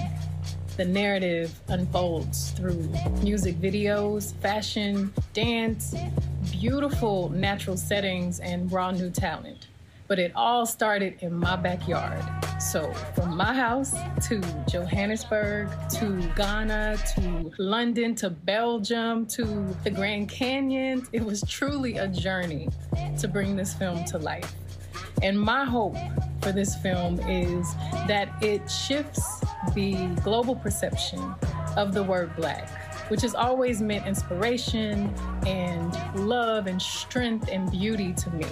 the 0.79 0.85
narrative 0.85 1.59
unfolds 1.67 2.51
through 2.51 2.89
music 3.21 3.57
videos, 3.57 4.33
fashion, 4.35 5.13
dance, 5.33 5.93
beautiful 6.53 7.27
natural 7.31 7.75
settings, 7.75 8.39
and 8.39 8.71
raw 8.71 8.89
new 8.89 9.09
talent. 9.09 9.67
But 10.07 10.19
it 10.19 10.31
all 10.37 10.65
started 10.65 11.17
in 11.19 11.33
my 11.33 11.57
backyard. 11.57 12.23
So, 12.61 12.93
from 13.13 13.35
my 13.35 13.53
house 13.53 13.93
to 14.29 14.39
Johannesburg 14.69 15.67
to 15.99 16.31
Ghana 16.37 16.97
to 17.15 17.51
London 17.57 18.15
to 18.15 18.29
Belgium 18.29 19.25
to 19.35 19.75
the 19.83 19.91
Grand 19.91 20.29
Canyon, 20.29 21.05
it 21.11 21.25
was 21.25 21.41
truly 21.41 21.97
a 21.97 22.07
journey 22.07 22.69
to 23.19 23.27
bring 23.27 23.57
this 23.57 23.73
film 23.73 24.05
to 24.05 24.17
life. 24.17 24.53
And 25.21 25.37
my 25.37 25.65
hope 25.65 25.97
for 26.41 26.53
this 26.53 26.77
film 26.77 27.19
is 27.27 27.75
that 28.07 28.29
it 28.41 28.71
shifts 28.71 29.43
the 29.73 30.07
global 30.23 30.55
perception 30.55 31.35
of 31.77 31.93
the 31.93 32.03
word 32.03 32.35
black, 32.35 32.69
which 33.09 33.21
has 33.21 33.35
always 33.35 33.81
meant 33.81 34.05
inspiration 34.05 35.13
and 35.45 35.95
love 36.15 36.67
and 36.67 36.81
strength 36.81 37.49
and 37.51 37.69
beauty 37.71 38.13
to 38.13 38.29
me. 38.31 38.47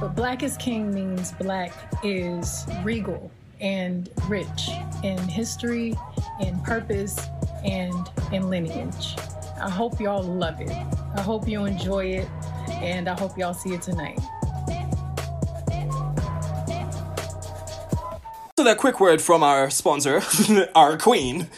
But 0.00 0.16
Black 0.16 0.42
is 0.42 0.56
King 0.56 0.92
means 0.92 1.32
black 1.32 1.72
is 2.02 2.66
regal 2.82 3.30
and 3.60 4.10
rich 4.28 4.70
in 5.02 5.16
history, 5.18 5.94
in 6.40 6.60
purpose, 6.60 7.28
and 7.64 8.10
in 8.32 8.50
lineage. 8.50 9.16
I 9.60 9.70
hope 9.70 10.00
y'all 10.00 10.22
love 10.22 10.60
it. 10.60 10.70
I 10.70 11.20
hope 11.20 11.48
you 11.48 11.64
enjoy 11.64 12.06
it, 12.06 12.28
and 12.70 13.08
I 13.08 13.18
hope 13.18 13.38
y'all 13.38 13.54
see 13.54 13.72
it 13.72 13.82
tonight. 13.82 14.18
That 18.64 18.78
quick 18.78 18.98
word 18.98 19.20
from 19.20 19.42
our 19.42 19.68
sponsor, 19.68 20.22
our 20.74 20.96
queen, 20.96 21.48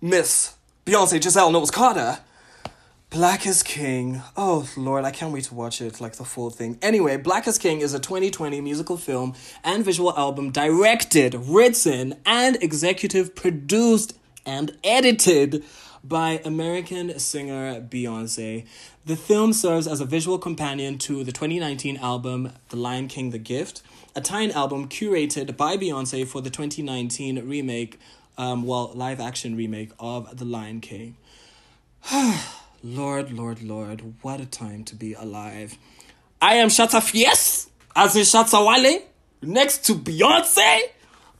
Miss 0.00 0.54
Beyonce 0.84 1.22
Giselle 1.22 1.50
Knowles 1.50 1.72
Carter. 1.72 2.18
Black 3.10 3.46
is 3.46 3.62
King. 3.62 4.22
Oh 4.36 4.68
Lord, 4.76 5.04
I 5.04 5.10
can't 5.10 5.32
wait 5.32 5.44
to 5.44 5.54
watch 5.54 5.80
it, 5.80 6.00
like 6.00 6.14
the 6.14 6.24
full 6.24 6.50
thing. 6.50 6.78
Anyway, 6.82 7.16
Black 7.16 7.48
is 7.48 7.58
King 7.58 7.80
is 7.80 7.94
a 7.94 7.98
2020 7.98 8.60
musical 8.60 8.96
film 8.96 9.34
and 9.64 9.84
visual 9.84 10.16
album 10.16 10.50
directed, 10.50 11.34
written, 11.34 12.14
and 12.24 12.62
executive 12.62 13.34
produced 13.34 14.16
and 14.44 14.76
edited 14.84 15.64
by 16.04 16.40
American 16.44 17.18
singer 17.18 17.80
Beyonce. 17.80 18.66
The 19.04 19.16
film 19.16 19.52
serves 19.52 19.86
as 19.88 20.00
a 20.00 20.04
visual 20.04 20.38
companion 20.38 20.98
to 20.98 21.24
the 21.24 21.32
2019 21.32 21.96
album 21.96 22.52
The 22.68 22.76
Lion 22.76 23.08
King 23.08 23.30
The 23.30 23.38
Gift, 23.38 23.82
a 24.16 24.20
tie-in 24.22 24.50
album 24.52 24.88
curated 24.88 25.58
by 25.58 25.76
Beyonce 25.76 26.26
for 26.26 26.40
the 26.40 26.48
2019 26.48 27.46
remake, 27.46 28.00
um, 28.38 28.64
well, 28.64 28.90
live 28.94 29.20
action 29.20 29.54
remake 29.54 29.90
of 30.00 30.38
The 30.38 30.46
Lion 30.46 30.80
King. 30.80 31.16
Lord, 32.82 33.30
Lord, 33.30 33.62
Lord, 33.62 34.14
what 34.22 34.40
a 34.40 34.46
time 34.46 34.84
to 34.84 34.96
be 34.96 35.12
alive. 35.12 35.76
I 36.40 36.54
am 36.54 36.68
Shatta 36.68 37.02
Fierce, 37.02 37.68
as 37.94 38.16
in 38.16 38.22
Shatta 38.22 38.66
Wale, 38.66 39.02
next 39.42 39.84
to 39.84 39.94
Beyonce. 39.94 40.80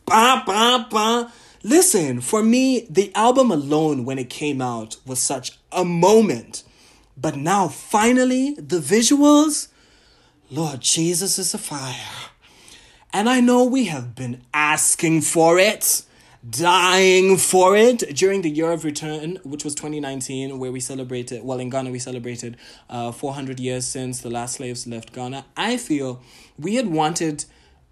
Bah, 0.04 0.42
bah, 0.46 0.86
bah. 0.90 1.30
Listen, 1.62 2.20
for 2.20 2.42
me, 2.42 2.86
the 2.90 3.10
album 3.14 3.50
alone 3.50 4.04
when 4.04 4.18
it 4.18 4.28
came 4.28 4.60
out 4.60 4.98
was 5.06 5.18
such 5.18 5.58
a 5.72 5.84
moment. 5.84 6.62
But 7.16 7.36
now, 7.36 7.68
finally, 7.68 8.54
the 8.58 8.80
visuals, 8.80 9.68
Lord 10.50 10.82
Jesus 10.82 11.38
is 11.38 11.54
a 11.54 11.58
fire. 11.58 12.34
And 13.12 13.28
I 13.28 13.40
know 13.40 13.64
we 13.64 13.86
have 13.86 14.14
been 14.14 14.42
asking 14.52 15.22
for 15.22 15.58
it, 15.58 16.02
dying 16.48 17.36
for 17.36 17.76
it 17.76 17.98
during 18.14 18.42
the 18.42 18.50
year 18.50 18.70
of 18.70 18.84
return, 18.84 19.38
which 19.42 19.64
was 19.64 19.74
2019, 19.74 20.58
where 20.58 20.70
we 20.70 20.80
celebrated, 20.80 21.42
well, 21.42 21.60
in 21.60 21.70
Ghana, 21.70 21.90
we 21.90 21.98
celebrated 21.98 22.56
uh, 22.90 23.12
400 23.12 23.58
years 23.58 23.86
since 23.86 24.20
the 24.20 24.30
last 24.30 24.56
slaves 24.56 24.86
left 24.86 25.12
Ghana. 25.12 25.46
I 25.56 25.76
feel 25.76 26.22
we 26.58 26.74
had 26.74 26.88
wanted 26.88 27.46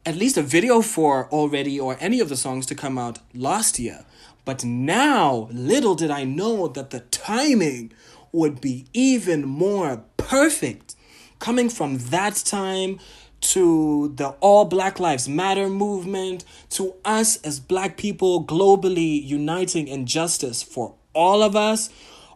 at 0.07 0.16
least 0.16 0.37
a 0.37 0.42
video 0.42 0.83
for 0.83 1.31
already 1.31 1.81
or 1.81 1.96
any 2.00 2.20
of 2.20 2.29
the 2.29 2.37
songs 2.37 2.66
to 2.66 2.74
come 2.74 2.98
out 2.98 3.18
last 3.33 3.79
year. 3.79 4.05
But 4.44 4.64
now, 4.64 5.48
little 5.50 5.94
did 5.94 6.11
I 6.11 6.24
know 6.24 6.68
that 6.68 6.90
the 6.90 7.00
timing 7.00 7.92
would 8.33 8.61
be 8.61 8.87
even 8.92 9.46
more 9.46 10.05
perfect. 10.16 10.94
Coming 11.38 11.68
from 11.70 11.98
that 11.98 12.37
time 12.37 12.98
to 13.44 14.12
the 14.16 14.28
All 14.40 14.64
Black 14.64 14.98
Lives 14.98 15.28
Matter 15.28 15.68
movement, 15.68 16.44
to 16.70 16.94
us 17.04 17.37
as 17.42 17.61
black 17.61 17.96
people 17.96 18.44
globally 18.44 19.22
uniting 19.22 19.88
in 19.88 20.07
justice 20.07 20.62
for 20.62 20.94
all 21.14 21.42
of 21.42 21.54
us, 21.54 21.90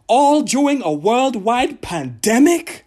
all 0.07 0.41
during 0.41 0.81
a 0.81 0.91
worldwide 0.91 1.81
pandemic? 1.81 2.85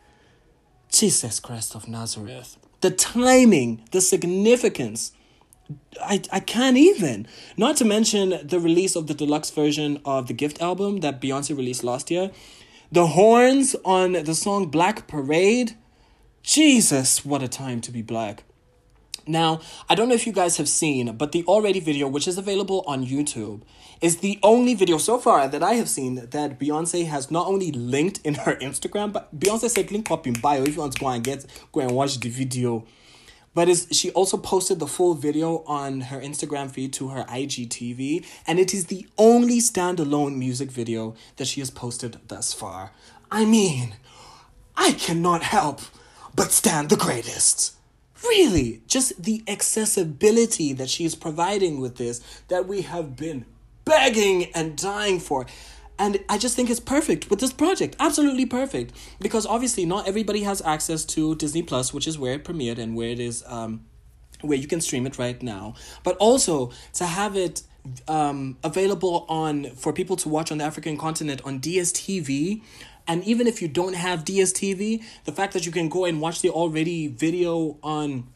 Jesus 0.90 1.40
Christ 1.40 1.74
of 1.74 1.88
Nazareth. 1.88 2.58
The 2.80 2.90
timing, 2.90 3.82
the 3.92 4.00
significance. 4.00 5.12
I, 6.00 6.22
I 6.32 6.40
can't 6.40 6.76
even. 6.76 7.26
Not 7.56 7.76
to 7.78 7.84
mention 7.84 8.46
the 8.46 8.60
release 8.60 8.96
of 8.96 9.06
the 9.06 9.14
deluxe 9.14 9.50
version 9.50 10.00
of 10.04 10.26
the 10.26 10.34
Gift 10.34 10.60
album 10.60 11.00
that 11.00 11.20
Beyonce 11.20 11.56
released 11.56 11.84
last 11.84 12.10
year. 12.10 12.30
The 12.90 13.06
horns 13.06 13.74
on 13.84 14.12
the 14.12 14.34
song 14.34 14.66
Black 14.66 15.06
Parade. 15.06 15.76
Jesus, 16.42 17.24
what 17.24 17.42
a 17.42 17.48
time 17.48 17.80
to 17.82 17.92
be 17.92 18.02
black. 18.02 18.42
Now, 19.26 19.60
I 19.88 19.94
don't 19.94 20.08
know 20.08 20.16
if 20.16 20.26
you 20.26 20.32
guys 20.32 20.56
have 20.56 20.68
seen, 20.68 21.16
but 21.16 21.30
the 21.30 21.44
already 21.44 21.78
video, 21.78 22.08
which 22.08 22.26
is 22.26 22.36
available 22.36 22.82
on 22.88 23.06
YouTube, 23.06 23.62
is 24.00 24.16
the 24.16 24.40
only 24.42 24.74
video 24.74 24.98
so 24.98 25.18
far 25.18 25.46
that 25.46 25.62
I 25.62 25.74
have 25.74 25.88
seen 25.88 26.16
that 26.16 26.58
Beyonce 26.58 27.06
has 27.06 27.30
not 27.30 27.46
only 27.46 27.70
linked 27.70 28.18
in 28.24 28.34
her 28.34 28.56
Instagram, 28.56 29.12
but 29.12 29.38
Beyonce 29.38 29.70
said 29.70 29.92
link 29.92 30.10
up 30.10 30.26
in 30.26 30.32
bio 30.32 30.64
if 30.64 30.74
you 30.74 30.80
want 30.80 30.94
to 30.94 30.98
go 30.98 31.06
and 31.08 31.22
get 31.22 31.46
go 31.70 31.80
and 31.80 31.92
watch 31.92 32.18
the 32.18 32.28
video. 32.28 32.84
but 33.54 33.68
is 33.68 33.86
she 33.90 34.10
also 34.12 34.36
posted 34.36 34.78
the 34.78 34.86
full 34.86 35.14
video 35.14 35.62
on 35.66 36.02
her 36.02 36.20
Instagram 36.20 36.70
feed 36.70 36.92
to 36.94 37.08
her 37.08 37.24
IGTV, 37.24 38.24
and 38.46 38.58
it 38.58 38.72
is 38.72 38.86
the 38.86 39.06
only 39.18 39.58
standalone 39.58 40.36
music 40.36 40.70
video 40.70 41.14
that 41.36 41.46
she 41.46 41.60
has 41.60 41.70
posted 41.70 42.18
thus 42.28 42.52
far. 42.52 42.92
I 43.30 43.44
mean, 43.44 43.94
I 44.76 44.92
cannot 44.92 45.42
help 45.42 45.80
but 46.34 46.52
stand 46.52 46.88
the 46.88 46.96
greatest. 46.96 47.74
Really, 48.22 48.82
just 48.86 49.22
the 49.22 49.42
accessibility 49.48 50.72
that 50.72 50.88
she 50.88 51.04
is 51.04 51.14
providing 51.14 51.80
with 51.80 51.96
this 51.96 52.20
that 52.48 52.68
we 52.68 52.82
have 52.82 53.16
been 53.16 53.44
begging 53.84 54.44
and 54.54 54.76
dying 54.76 55.18
for. 55.18 55.46
And 55.98 56.18
I 56.28 56.38
just 56.38 56.56
think 56.56 56.70
it's 56.70 56.80
perfect 56.80 57.30
with 57.30 57.40
this 57.40 57.52
project. 57.52 57.96
Absolutely 58.00 58.46
perfect. 58.46 58.92
Because 59.20 59.46
obviously 59.46 59.84
not 59.84 60.08
everybody 60.08 60.42
has 60.42 60.62
access 60.62 61.04
to 61.06 61.34
Disney 61.36 61.62
Plus, 61.62 61.92
which 61.92 62.06
is 62.06 62.18
where 62.18 62.34
it 62.34 62.44
premiered 62.44 62.78
and 62.78 62.96
where 62.96 63.08
it 63.08 63.20
is 63.20 63.44
um 63.46 63.84
where 64.40 64.58
you 64.58 64.66
can 64.66 64.80
stream 64.80 65.06
it 65.06 65.18
right 65.18 65.40
now. 65.42 65.74
But 66.02 66.16
also 66.16 66.72
to 66.94 67.06
have 67.06 67.36
it 67.36 67.62
um 68.08 68.56
available 68.62 69.26
on 69.28 69.70
for 69.76 69.92
people 69.92 70.16
to 70.16 70.28
watch 70.28 70.50
on 70.52 70.58
the 70.58 70.64
African 70.64 70.96
continent 70.96 71.40
on 71.44 71.60
DSTV. 71.60 72.62
And 73.06 73.24
even 73.24 73.46
if 73.46 73.60
you 73.60 73.68
don't 73.68 73.94
have 73.94 74.24
DSTV, 74.24 75.02
the 75.24 75.32
fact 75.32 75.52
that 75.54 75.66
you 75.66 75.72
can 75.72 75.88
go 75.88 76.04
and 76.04 76.20
watch 76.20 76.40
the 76.40 76.50
already 76.50 77.08
video 77.08 77.78
on 77.82 78.28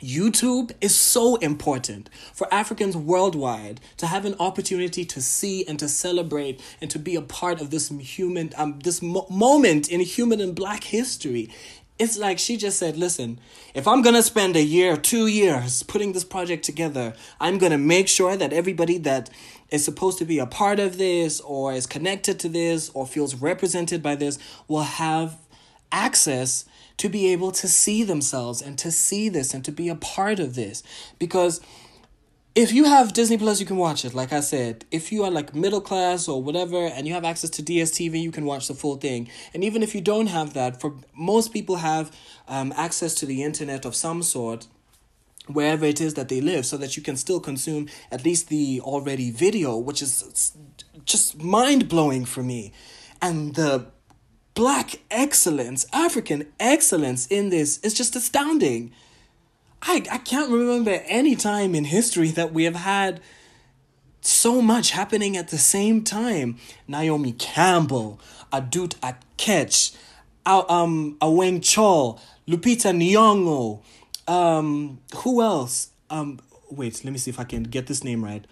YouTube 0.00 0.72
is 0.80 0.94
so 0.94 1.36
important 1.36 2.10
for 2.34 2.52
Africans 2.52 2.96
worldwide 2.96 3.80
to 3.98 4.06
have 4.08 4.24
an 4.24 4.34
opportunity 4.40 5.04
to 5.04 5.22
see 5.22 5.64
and 5.66 5.78
to 5.78 5.88
celebrate 5.88 6.60
and 6.80 6.90
to 6.90 6.98
be 6.98 7.14
a 7.14 7.22
part 7.22 7.60
of 7.60 7.70
this 7.70 7.88
human 7.88 8.50
um 8.56 8.80
this 8.80 9.00
mo- 9.00 9.26
moment 9.30 9.88
in 9.88 10.00
human 10.00 10.40
and 10.40 10.56
black 10.56 10.84
history. 10.84 11.50
It's 12.02 12.18
like 12.18 12.40
she 12.40 12.56
just 12.56 12.80
said, 12.80 12.96
listen, 12.96 13.38
if 13.74 13.86
I'm 13.86 14.02
going 14.02 14.16
to 14.16 14.24
spend 14.24 14.56
a 14.56 14.62
year, 14.62 14.96
2 14.96 15.28
years 15.28 15.84
putting 15.84 16.12
this 16.12 16.24
project 16.24 16.64
together, 16.64 17.14
I'm 17.40 17.58
going 17.58 17.70
to 17.70 17.78
make 17.78 18.08
sure 18.08 18.36
that 18.36 18.52
everybody 18.52 18.98
that 18.98 19.30
is 19.70 19.84
supposed 19.84 20.18
to 20.18 20.24
be 20.24 20.40
a 20.40 20.46
part 20.46 20.80
of 20.80 20.98
this 20.98 21.40
or 21.40 21.72
is 21.72 21.86
connected 21.86 22.40
to 22.40 22.48
this 22.48 22.90
or 22.92 23.06
feels 23.06 23.36
represented 23.36 24.02
by 24.02 24.16
this 24.16 24.40
will 24.66 24.82
have 24.82 25.36
access 25.92 26.64
to 26.96 27.08
be 27.08 27.32
able 27.32 27.52
to 27.52 27.68
see 27.68 28.02
themselves 28.02 28.60
and 28.60 28.76
to 28.78 28.90
see 28.90 29.28
this 29.28 29.54
and 29.54 29.64
to 29.64 29.70
be 29.70 29.88
a 29.88 29.94
part 29.94 30.40
of 30.40 30.56
this. 30.56 30.82
Because 31.20 31.60
if 32.54 32.72
you 32.72 32.84
have 32.84 33.14
Disney 33.14 33.38
Plus, 33.38 33.60
you 33.60 33.66
can 33.66 33.76
watch 33.76 34.04
it. 34.04 34.14
Like 34.14 34.32
I 34.32 34.40
said, 34.40 34.84
if 34.90 35.10
you 35.10 35.24
are 35.24 35.30
like 35.30 35.54
middle 35.54 35.80
class 35.80 36.28
or 36.28 36.42
whatever, 36.42 36.84
and 36.86 37.06
you 37.06 37.14
have 37.14 37.24
access 37.24 37.48
to 37.50 37.62
DSTV, 37.62 38.20
you 38.20 38.30
can 38.30 38.44
watch 38.44 38.68
the 38.68 38.74
full 38.74 38.96
thing. 38.96 39.30
And 39.54 39.64
even 39.64 39.82
if 39.82 39.94
you 39.94 40.02
don't 40.02 40.26
have 40.26 40.52
that, 40.52 40.80
for 40.80 40.94
most 41.14 41.52
people 41.52 41.76
have 41.76 42.14
um, 42.48 42.72
access 42.76 43.14
to 43.16 43.26
the 43.26 43.42
internet 43.42 43.86
of 43.86 43.94
some 43.94 44.22
sort, 44.22 44.66
wherever 45.46 45.86
it 45.86 46.00
is 46.00 46.14
that 46.14 46.28
they 46.28 46.42
live, 46.42 46.66
so 46.66 46.76
that 46.76 46.96
you 46.96 47.02
can 47.02 47.16
still 47.16 47.40
consume 47.40 47.88
at 48.10 48.24
least 48.24 48.48
the 48.48 48.80
already 48.82 49.30
video, 49.30 49.78
which 49.78 50.02
is 50.02 50.52
just 51.06 51.40
mind 51.40 51.88
blowing 51.88 52.26
for 52.26 52.42
me. 52.42 52.72
And 53.22 53.54
the 53.54 53.86
black 54.54 54.96
excellence, 55.10 55.86
African 55.92 56.52
excellence 56.60 57.26
in 57.28 57.48
this 57.48 57.78
is 57.78 57.94
just 57.94 58.14
astounding. 58.14 58.92
I, 59.82 60.04
I 60.10 60.18
can't 60.18 60.50
remember 60.50 61.02
any 61.06 61.34
time 61.34 61.74
in 61.74 61.84
history 61.84 62.28
that 62.28 62.52
we 62.52 62.64
have 62.64 62.76
had 62.76 63.20
so 64.20 64.62
much 64.62 64.92
happening 64.92 65.36
at 65.36 65.48
the 65.48 65.58
same 65.58 66.04
time. 66.04 66.56
Naomi 66.86 67.32
Campbell, 67.32 68.20
Adut 68.52 68.94
Akech, 69.00 69.96
um, 70.46 71.16
Aweng 71.20 71.60
Chol, 71.60 72.20
Lupita 72.46 72.94
Nyong'o, 72.94 73.80
um, 74.32 75.00
who 75.16 75.42
else? 75.42 75.90
Um, 76.10 76.38
wait, 76.70 77.04
let 77.04 77.12
me 77.12 77.18
see 77.18 77.30
if 77.30 77.40
I 77.40 77.44
can 77.44 77.64
get 77.64 77.88
this 77.88 78.04
name 78.04 78.24
right. 78.24 78.46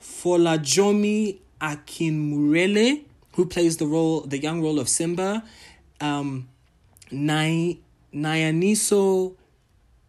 Folajomi 0.00 1.38
Akinmurele, 1.60 3.02
who 3.34 3.46
plays 3.46 3.78
the 3.78 3.86
role, 3.86 4.20
the 4.20 4.38
young 4.38 4.62
role 4.62 4.78
of 4.78 4.88
Simba. 4.88 5.42
Um, 6.00 6.48
Nai, 7.10 7.78
Nyaniso 8.14 9.34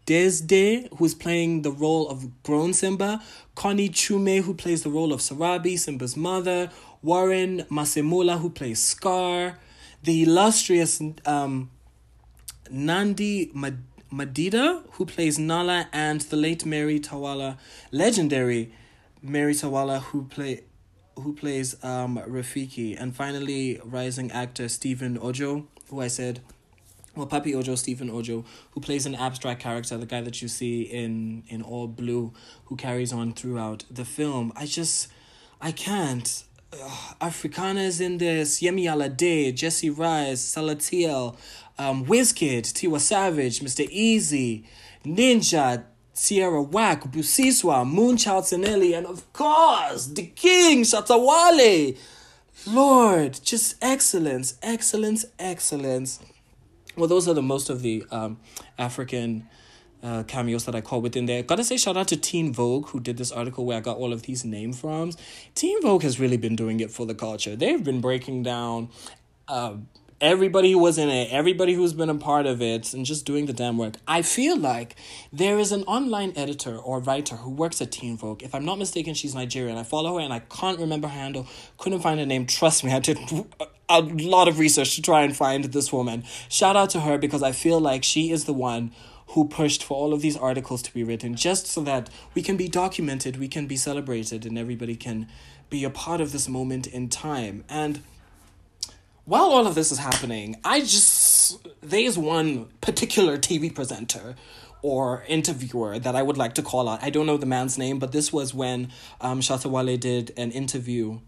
Dzedze, 0.07 0.87
who's 0.97 1.13
playing 1.13 1.63
the 1.63 1.71
role 1.71 2.07
of 2.07 2.41
grown 2.41 2.73
Simba, 2.73 3.21
Connie 3.55 3.89
Chume, 3.89 4.41
who 4.41 4.53
plays 4.53 4.83
the 4.83 4.89
role 4.89 5.11
of 5.11 5.19
Sarabi, 5.19 5.77
Simba's 5.77 6.15
mother, 6.15 6.71
Warren 7.03 7.65
Masemola, 7.69 8.39
who 8.39 8.49
plays 8.49 8.81
Scar, 8.81 9.59
the 10.03 10.23
illustrious 10.23 11.01
um, 11.25 11.69
Nandi 12.71 13.51
Madida, 14.11 14.83
who 14.91 15.05
plays 15.05 15.37
Nala, 15.37 15.89
and 15.91 16.21
the 16.21 16.37
late 16.37 16.65
Mary 16.65 16.99
Twala, 17.01 17.57
legendary 17.91 18.71
Mary 19.21 19.53
Twala, 19.53 19.99
who 19.99 20.23
play 20.23 20.63
who 21.15 21.33
plays 21.33 21.83
um, 21.83 22.17
Rafiki, 22.17 22.95
and 22.97 23.13
finally 23.13 23.81
rising 23.83 24.31
actor 24.31 24.69
Stephen 24.69 25.17
Ojo, 25.21 25.67
who 25.89 25.99
I 25.99 26.07
said 26.07 26.41
well, 27.17 27.27
Papi 27.27 27.55
Ojo, 27.55 27.75
Stephen 27.75 28.09
Ojo, 28.09 28.45
who 28.71 28.81
plays 28.81 29.05
an 29.05 29.15
abstract 29.15 29.61
character, 29.61 29.97
the 29.97 30.05
guy 30.05 30.21
that 30.21 30.41
you 30.41 30.47
see 30.47 30.83
in 30.83 31.43
in 31.49 31.61
all 31.61 31.87
blue, 31.87 32.31
who 32.65 32.75
carries 32.75 33.11
on 33.11 33.33
throughout 33.33 33.83
the 33.89 34.05
film. 34.05 34.53
I 34.55 34.65
just, 34.65 35.07
I 35.59 35.71
can't. 35.71 36.43
Ugh, 36.73 37.15
in 37.21 38.17
this. 38.17 38.61
Yemi 38.61 38.83
Alade, 38.83 39.55
Jessie 39.55 39.89
Reyez, 39.89 40.39
Salatiel, 40.39 41.35
um, 41.79 42.05
Wizkid, 42.05 42.63
Tiwa 42.63 42.99
Savage, 42.99 43.61
Mr. 43.61 43.89
Eazi, 43.91 44.63
Ninja, 45.05 45.83
Tierra 46.13 46.61
Whack, 46.61 47.03
Busiswa, 47.05 47.85
Moonchild 47.85 48.43
Sanelly, 48.43 48.97
and 48.97 49.07
of 49.07 49.31
course, 49.33 50.07
the 50.07 50.27
King, 50.27 50.83
Shatta 50.83 51.17
Wale. 51.17 51.95
Lord, 52.65 53.39
just 53.43 53.75
excellence, 53.81 54.55
excellence, 54.61 55.25
excellence. 55.39 56.19
Well, 56.97 57.07
those 57.07 57.27
are 57.27 57.35
the 57.35 57.43
most 57.43 57.69
of 57.69 57.83
the 57.83 58.03
um, 58.09 58.39
African 58.77 59.47
uh, 60.01 60.23
cameos 60.23 60.65
that 60.65 60.73
I 60.73 60.81
call 60.81 61.01
within 61.01 61.27
there. 61.27 61.43
Gotta 61.43 61.63
say, 61.63 61.77
shout 61.77 61.95
out 61.95 62.07
to 62.07 62.17
Teen 62.17 62.51
Vogue, 62.51 62.87
who 62.89 62.99
did 62.99 63.17
this 63.17 63.31
article 63.31 63.65
where 63.65 63.77
I 63.77 63.81
got 63.81 63.97
all 63.97 64.13
of 64.13 64.23
these 64.23 64.43
name 64.43 64.73
from. 64.73 65.11
Teen 65.53 65.79
Vogue 65.81 66.01
has 66.01 66.19
really 66.19 66.37
been 66.37 66.55
doing 66.55 66.79
it 66.79 66.89
for 66.89 67.05
the 67.05 67.13
culture. 67.13 67.55
They've 67.55 67.83
been 67.83 68.01
breaking 68.01 68.43
down 68.43 68.89
uh, 69.47 69.75
everybody 70.19 70.71
who 70.71 70.79
was 70.79 70.97
in 70.97 71.09
it, 71.09 71.31
everybody 71.31 71.73
who's 71.73 71.93
been 71.93 72.09
a 72.09 72.15
part 72.15 72.47
of 72.47 72.63
it, 72.63 72.93
and 72.93 73.05
just 73.05 73.25
doing 73.25 73.45
the 73.45 73.53
damn 73.53 73.77
work. 73.77 73.95
I 74.07 74.23
feel 74.23 74.57
like 74.57 74.95
there 75.31 75.59
is 75.59 75.71
an 75.71 75.83
online 75.83 76.33
editor 76.35 76.75
or 76.75 76.99
writer 76.99 77.35
who 77.35 77.51
works 77.51 77.79
at 77.79 77.91
Teen 77.91 78.17
Vogue. 78.17 78.41
If 78.41 78.55
I'm 78.55 78.65
not 78.65 78.79
mistaken, 78.79 79.13
she's 79.13 79.35
Nigerian. 79.35 79.77
I 79.77 79.83
follow 79.83 80.17
her 80.17 80.23
and 80.23 80.33
I 80.33 80.39
can't 80.39 80.79
remember 80.79 81.07
her 81.07 81.13
handle. 81.13 81.47
Couldn't 81.77 81.99
find 81.99 82.19
her 82.19 82.25
name. 82.25 82.47
Trust 82.47 82.83
me, 82.83 82.91
I 82.91 82.99
did 82.99 83.19
a 83.89 84.01
lot 84.01 84.47
of 84.47 84.59
research 84.59 84.95
to 84.95 85.01
try 85.01 85.21
and 85.21 85.35
find 85.35 85.63
this 85.65 85.93
woman. 85.93 86.23
Shout 86.49 86.75
out 86.75 86.89
to 86.91 87.01
her 87.01 87.17
because 87.17 87.43
I 87.43 87.51
feel 87.51 87.79
like 87.79 88.03
she 88.03 88.31
is 88.31 88.45
the 88.45 88.53
one 88.53 88.91
who 89.29 89.47
pushed 89.47 89.83
for 89.83 89.95
all 89.95 90.13
of 90.13 90.21
these 90.21 90.37
articles 90.37 90.81
to 90.81 90.93
be 90.93 91.03
written 91.03 91.35
just 91.35 91.67
so 91.67 91.81
that 91.81 92.09
we 92.33 92.41
can 92.41 92.55
be 92.57 92.67
documented, 92.67 93.37
we 93.37 93.47
can 93.47 93.67
be 93.67 93.75
celebrated, 93.75 94.45
and 94.45 94.57
everybody 94.57 94.95
can 94.95 95.27
be 95.69 95.83
a 95.83 95.89
part 95.89 96.21
of 96.21 96.31
this 96.31 96.47
moment 96.47 96.87
in 96.87 97.09
time. 97.09 97.63
And 97.67 98.01
while 99.25 99.45
all 99.45 99.67
of 99.67 99.75
this 99.75 99.91
is 99.91 99.99
happening, 99.99 100.55
I 100.63 100.79
just 100.79 101.67
there's 101.81 102.17
one 102.17 102.67
particular 102.79 103.37
TV 103.37 103.73
presenter 103.73 104.35
or 104.81 105.23
interviewer 105.27 105.99
that 105.99 106.15
I 106.15 106.23
would 106.23 106.37
like 106.37 106.53
to 106.55 106.61
call 106.61 106.87
out. 106.87 107.03
I 107.03 107.09
don't 107.09 107.25
know 107.25 107.35
the 107.35 107.45
man's 107.45 107.77
name, 107.77 107.99
but 107.99 108.13
this 108.13 108.31
was 108.31 108.53
when 108.53 108.89
um 109.19 109.41
Shatta 109.41 109.69
Wale 109.69 109.97
did 109.97 110.31
an 110.37 110.51
interview 110.51 111.19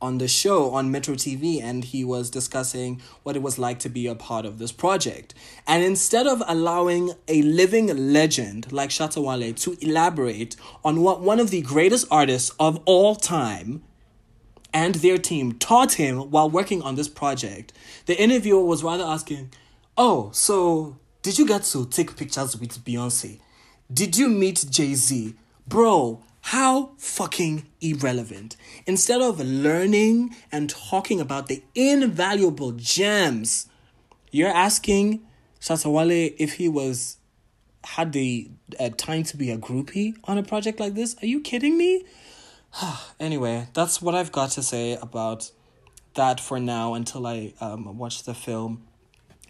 on 0.00 0.18
the 0.18 0.28
show 0.28 0.70
on 0.70 0.90
Metro 0.90 1.14
TV 1.14 1.62
and 1.62 1.84
he 1.84 2.04
was 2.04 2.30
discussing 2.30 3.00
what 3.22 3.36
it 3.36 3.42
was 3.42 3.58
like 3.58 3.78
to 3.80 3.88
be 3.88 4.06
a 4.06 4.14
part 4.14 4.44
of 4.44 4.58
this 4.58 4.72
project. 4.72 5.34
And 5.66 5.82
instead 5.82 6.26
of 6.26 6.42
allowing 6.46 7.12
a 7.26 7.42
living 7.42 8.12
legend 8.12 8.72
like 8.72 8.90
Shatta 8.90 9.22
Wale 9.22 9.52
to 9.54 9.76
elaborate 9.80 10.56
on 10.84 11.02
what 11.02 11.20
one 11.20 11.40
of 11.40 11.50
the 11.50 11.62
greatest 11.62 12.06
artists 12.10 12.50
of 12.60 12.80
all 12.84 13.16
time 13.16 13.82
and 14.72 14.96
their 14.96 15.18
team 15.18 15.52
taught 15.52 15.94
him 15.94 16.30
while 16.30 16.48
working 16.48 16.82
on 16.82 16.94
this 16.94 17.08
project, 17.08 17.72
the 18.06 18.20
interviewer 18.20 18.64
was 18.64 18.84
rather 18.84 19.04
asking, 19.04 19.50
Oh, 19.96 20.30
so 20.32 20.98
did 21.22 21.38
you 21.38 21.46
get 21.46 21.64
to 21.64 21.86
take 21.86 22.16
pictures 22.16 22.56
with 22.56 22.84
Beyonce? 22.84 23.40
Did 23.92 24.16
you 24.16 24.28
meet 24.28 24.66
Jay 24.70 24.94
Z? 24.94 25.34
Bro, 25.66 26.22
how 26.48 26.92
fucking 26.96 27.66
irrelevant. 27.82 28.56
Instead 28.86 29.20
of 29.20 29.38
learning 29.38 30.34
and 30.50 30.70
talking 30.70 31.20
about 31.20 31.46
the 31.46 31.62
invaluable 31.74 32.72
gems, 32.72 33.68
you're 34.30 34.48
asking 34.48 35.20
Shatta 35.60 35.92
Wale 35.92 36.30
if 36.38 36.54
he 36.54 36.66
was 36.66 37.18
had 37.84 38.14
the 38.14 38.50
uh, 38.80 38.88
time 38.96 39.24
to 39.24 39.36
be 39.36 39.50
a 39.50 39.58
groupie 39.58 40.16
on 40.24 40.38
a 40.38 40.42
project 40.42 40.80
like 40.80 40.94
this. 40.94 41.16
Are 41.22 41.26
you 41.26 41.42
kidding 41.42 41.76
me? 41.76 42.06
anyway, 43.20 43.68
that's 43.74 44.00
what 44.00 44.14
I've 44.14 44.32
got 44.32 44.50
to 44.52 44.62
say 44.62 44.96
about 45.02 45.50
that 46.14 46.40
for 46.40 46.58
now 46.58 46.94
until 46.94 47.26
I 47.26 47.52
um, 47.60 47.98
watch 47.98 48.22
the 48.22 48.32
film. 48.32 48.87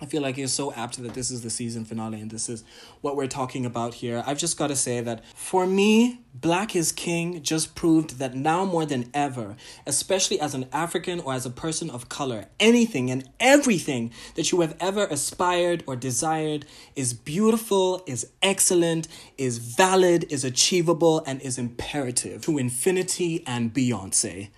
I 0.01 0.07
feel 0.07 0.23
like 0.23 0.39
it's 0.39 0.53
so 0.53 0.73
apt 0.75 1.03
that 1.03 1.15
this 1.15 1.31
is 1.31 1.43
the 1.43 1.51
season 1.51 1.85
finale 1.85 2.21
and 2.21 2.31
this 2.31 2.49
is 2.49 2.63
what 3.01 3.17
we're 3.17 3.27
talking 3.27 3.67
about 3.67 3.95
here. 3.95 4.23
I've 4.27 4.39
just 4.39 4.57
got 4.57 4.69
to 4.69 4.77
say 4.77 5.01
that 5.01 5.25
for 5.35 5.67
me, 5.67 6.21
Black 6.35 6.77
is 6.77 6.93
King 6.93 7.43
just 7.43 7.75
proved 7.75 8.21
that 8.21 8.35
now 8.35 8.65
more 8.65 8.87
than 8.87 9.11
ever, 9.13 9.57
especially 9.87 10.39
as 10.39 10.55
an 10.55 10.67
African 10.73 11.19
or 11.19 11.33
as 11.35 11.45
a 11.45 11.51
person 11.51 11.91
of 11.91 12.09
color, 12.09 12.47
anything 12.61 13.11
and 13.11 13.29
everything 13.41 14.13
that 14.37 14.53
you 14.53 14.61
have 14.61 14.77
ever 14.79 15.07
aspired 15.07 15.83
or 15.87 15.97
desired 15.97 16.65
is 16.95 17.13
beautiful, 17.13 18.05
is 18.07 18.31
excellent, 18.41 19.09
is 19.37 19.59
valid, 19.59 20.31
is 20.31 20.45
achievable, 20.45 21.25
and 21.27 21.43
is 21.43 21.59
imperative 21.59 22.43
to 22.43 22.57
infinity 22.57 23.43
and 23.47 23.75
Beyonce. 23.75 24.51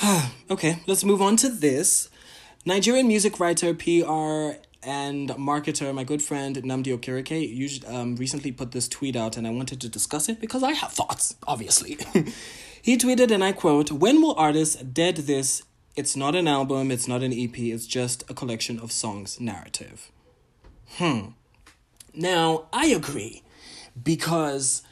okay, 0.50 0.78
let's 0.86 1.02
move 1.02 1.20
on 1.20 1.36
to 1.36 1.48
this. 1.48 2.08
Nigerian 2.66 3.08
music 3.08 3.40
writer, 3.40 3.72
PR, 3.72 4.58
and 4.82 5.30
marketer, 5.30 5.94
my 5.94 6.04
good 6.04 6.22
friend 6.22 6.56
Nnamdi 6.56 6.98
Okereke, 6.98 7.54
usually, 7.54 7.86
um, 7.86 8.16
recently 8.16 8.52
put 8.52 8.72
this 8.72 8.88
tweet 8.88 9.16
out, 9.16 9.36
and 9.36 9.46
I 9.46 9.50
wanted 9.50 9.80
to 9.80 9.88
discuss 9.88 10.28
it 10.28 10.40
because 10.40 10.62
I 10.62 10.72
have 10.72 10.92
thoughts, 10.92 11.36
obviously. 11.46 11.98
he 12.82 12.96
tweeted, 12.98 13.30
and 13.30 13.42
I 13.42 13.52
quote, 13.52 13.90
When 13.90 14.20
will 14.20 14.34
artists 14.34 14.76
dead 14.76 15.16
this? 15.16 15.62
It's 15.96 16.16
not 16.16 16.34
an 16.34 16.46
album, 16.46 16.90
it's 16.90 17.08
not 17.08 17.22
an 17.22 17.32
EP, 17.32 17.58
it's 17.58 17.86
just 17.86 18.30
a 18.30 18.34
collection 18.34 18.78
of 18.78 18.92
songs 18.92 19.40
narrative. 19.40 20.10
Hmm. 20.96 21.30
Now, 22.14 22.66
I 22.72 22.86
agree 22.86 23.42
because 24.02 24.82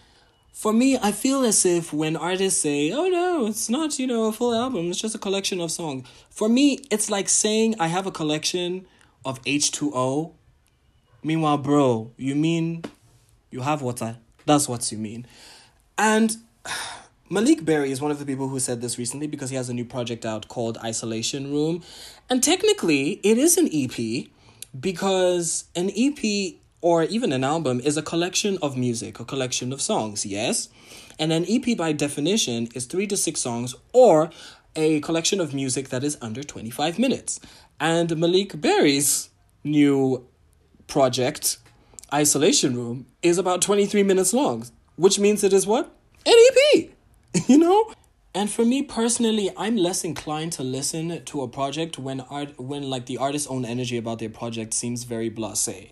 for 0.59 0.73
me, 0.73 0.99
I 1.01 1.13
feel 1.13 1.45
as 1.45 1.65
if 1.65 1.93
when 1.93 2.17
artists 2.17 2.61
say, 2.61 2.91
oh 2.91 3.07
no, 3.07 3.47
it's 3.47 3.71
not, 3.71 3.97
you 4.01 4.09
know, 4.09 4.25
a 4.25 4.33
full 4.33 4.53
album, 4.53 4.91
it's 4.91 5.01
just 5.01 5.15
a 5.15 5.19
collection 5.19 5.61
of 5.61 5.71
songs. 5.71 6.09
For 6.31 6.49
me, 6.49 6.81
it's 6.91 7.09
like 7.09 7.29
saying 7.29 7.77
I 7.79 7.87
have 7.87 8.09
a 8.09 8.11
collection 8.11 8.85
of 9.25 9.41
H2O. 9.45 10.33
Meanwhile, 11.23 11.59
bro, 11.59 12.11
you 12.17 12.35
mean 12.35 12.83
you 13.53 13.61
have 13.61 13.83
water. 13.83 14.17
That's 14.47 14.69
what 14.69 14.91
you 14.91 14.99
mean. 14.99 15.29
And 15.97 16.37
Maleek 17.31 17.65
Berry 17.65 17.93
is 17.93 18.01
one 18.01 18.11
of 18.11 18.19
the 18.19 18.27
people 18.27 18.49
who 18.49 18.59
said 18.59 18.81
this 18.81 18.99
recently 18.99 19.29
because 19.29 19.51
he 19.51 19.57
has 19.57 19.69
a 19.69 19.75
new 19.75 19.85
project 19.85 20.27
out 20.27 20.49
called 20.49 20.77
Isolation 20.79 21.53
Room. 21.53 21.85
And 22.29 22.43
technically, 22.43 23.21
it 23.23 23.39
is 23.39 23.59
an 23.59 23.69
EP 23.73 24.27
because 24.81 25.67
an 25.77 25.93
EP 25.97 26.57
or 26.81 27.05
even 27.05 27.33
an 27.33 27.45
album 27.45 27.81
is 27.81 27.97
a 27.97 28.03
collection 28.03 28.59
of 28.63 28.77
music, 28.77 29.19
a 29.19 29.25
collection 29.25 29.73
of 29.73 29.81
songs, 29.81 30.25
yes? 30.25 30.69
And 31.19 31.33
an 31.33 31.45
EP 31.49 31.77
by 31.77 31.93
definition 31.93 32.69
is 32.75 32.87
three 32.87 33.07
to 33.09 33.17
six 33.17 33.41
songs 33.41 33.75
or 33.93 34.31
a 34.77 35.01
collection 35.01 35.41
of 35.41 35.53
music 35.53 35.89
that 35.89 36.05
is 36.05 36.17
under 36.21 36.43
25 36.43 36.99
minutes. 36.99 37.41
And 37.81 38.09
Maleek 38.11 38.61
Berry's 38.61 39.31
new 39.65 40.27
project, 40.87 41.59
Isolation 42.13 42.77
Room, 42.77 43.07
is 43.23 43.39
about 43.39 43.61
23 43.61 44.03
minutes 44.05 44.33
long, 44.33 44.67
which 44.97 45.19
means 45.19 45.43
it 45.43 45.53
is 45.53 45.67
what? 45.67 45.93
An 46.25 46.35
EP, 46.35 46.91
you 47.49 47.59
know? 47.59 47.93
And 48.35 48.51
for 48.51 48.65
me 48.65 48.83
personally, 48.83 49.51
I'm 49.57 49.77
less 49.77 50.05
inclined 50.05 50.53
to 50.53 50.63
listen 50.63 51.25
to 51.25 51.43
a 51.43 51.49
project 51.49 51.99
when 51.99 52.21
art 52.21 52.61
when 52.61 52.89
like 52.89 53.07
the 53.07 53.19
artist's 53.19 53.49
own 53.49 53.65
energy 53.65 53.97
about 53.97 54.21
their 54.21 54.29
project 54.29 54.75
seems 54.75 55.05
very 55.05 55.31
blasé. 55.31 55.91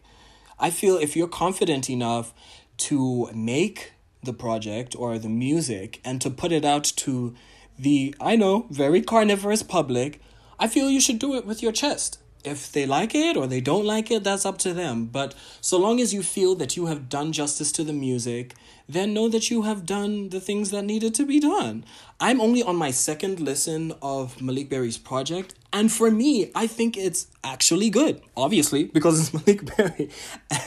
I 0.59 0.71
feel 0.71 0.97
if 0.97 1.17
you're 1.17 1.29
confident 1.29 1.91
enough 1.91 2.33
to 2.79 3.31
make 3.35 3.93
the 4.23 4.33
project 4.33 4.97
or 4.99 5.19
the 5.19 5.29
music 5.29 6.01
and 6.05 6.21
to 6.21 6.31
put 6.31 6.53
it 6.53 6.65
out 6.65 6.85
to 6.97 7.35
the, 7.79 8.15
I 8.21 8.37
know, 8.37 8.67
very 8.71 9.03
carnivorous 9.03 9.63
public, 9.63 10.21
I 10.59 10.67
feel 10.69 10.91
you 10.91 11.01
should 11.01 11.19
do 11.19 11.35
it 11.35 11.47
with 11.47 11.63
your 11.63 11.73
chest. 11.73 12.19
If 12.45 12.71
they 12.73 12.87
like 12.87 13.15
it 13.15 13.37
or 13.37 13.47
they 13.47 13.61
don't 13.61 13.85
like 13.85 14.11
it, 14.11 14.25
that's 14.25 14.47
up 14.47 14.59
to 14.59 14.73
them. 14.73 15.07
But 15.07 15.35
so 15.61 15.79
long 15.79 16.01
as 16.01 16.15
you 16.15 16.23
feel 16.23 16.55
that 16.57 16.77
you 16.77 16.87
have 16.87 17.09
done 17.09 17.33
justice 17.33 17.73
to 17.73 17.85
the 17.85 17.93
music, 17.93 18.55
then 18.89 19.15
know 19.15 19.29
that 19.29 19.51
you 19.51 19.63
have 19.63 19.85
done 19.85 20.29
the 20.29 20.41
things 20.41 20.71
that 20.71 20.85
needed 20.85 21.15
to 21.17 21.27
be 21.27 21.41
done. 21.41 21.85
I'm 22.21 22.41
only 22.41 22.63
on 22.63 22.77
my 22.77 22.91
second 22.91 23.41
listen 23.41 23.93
of 24.01 24.37
Maleek 24.37 24.69
Berry's 24.69 24.99
project, 24.99 25.55
and 25.73 25.93
for 25.93 26.11
me, 26.11 26.51
I 26.55 26.67
think 26.67 26.97
it's 26.97 27.27
actually 27.45 27.91
good. 27.91 28.23
Obviously, 28.37 28.85
because 28.85 29.21
it's 29.21 29.31
Maleek 29.45 29.77
Berry, 29.77 30.11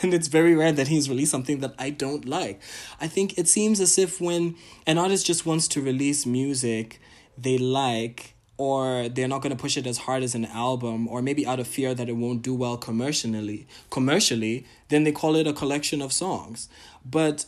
and 0.02 0.14
it's 0.14 0.28
very 0.28 0.56
rare 0.56 0.72
that 0.72 0.88
he's 0.88 1.10
released 1.10 1.32
something 1.32 1.60
that 1.60 1.74
I 1.80 1.90
don't 1.90 2.26
like. 2.26 2.62
I 3.00 3.08
think 3.08 3.38
it 3.38 3.48
seems 3.48 3.80
as 3.80 3.98
if 3.98 4.20
when 4.20 4.56
an 4.86 4.98
artist 4.98 5.26
just 5.26 5.46
wants 5.46 5.68
to 5.70 5.82
release 5.82 6.26
music 6.26 7.00
they 7.42 7.58
like 7.58 8.34
or 8.58 9.08
they're 9.10 9.28
not 9.28 9.42
going 9.42 9.56
to 9.56 9.62
push 9.62 9.78
it 9.78 9.88
as 9.88 10.00
hard 10.00 10.22
as 10.22 10.36
an 10.36 10.46
album 10.46 11.08
or 11.08 11.22
maybe 11.22 11.48
out 11.48 11.60
of 11.60 11.68
fear 11.68 11.94
that 11.94 12.10
it 12.10 12.14
won't 12.14 12.42
do 12.42 12.54
well 12.54 12.78
commercially 12.78 13.68
commercially 13.90 14.66
then 14.90 15.04
they 15.04 15.12
call 15.12 15.36
it 15.36 15.48
a 15.48 15.54
collection 15.54 16.02
of 16.02 16.12
songs 16.12 16.68
but 17.06 17.46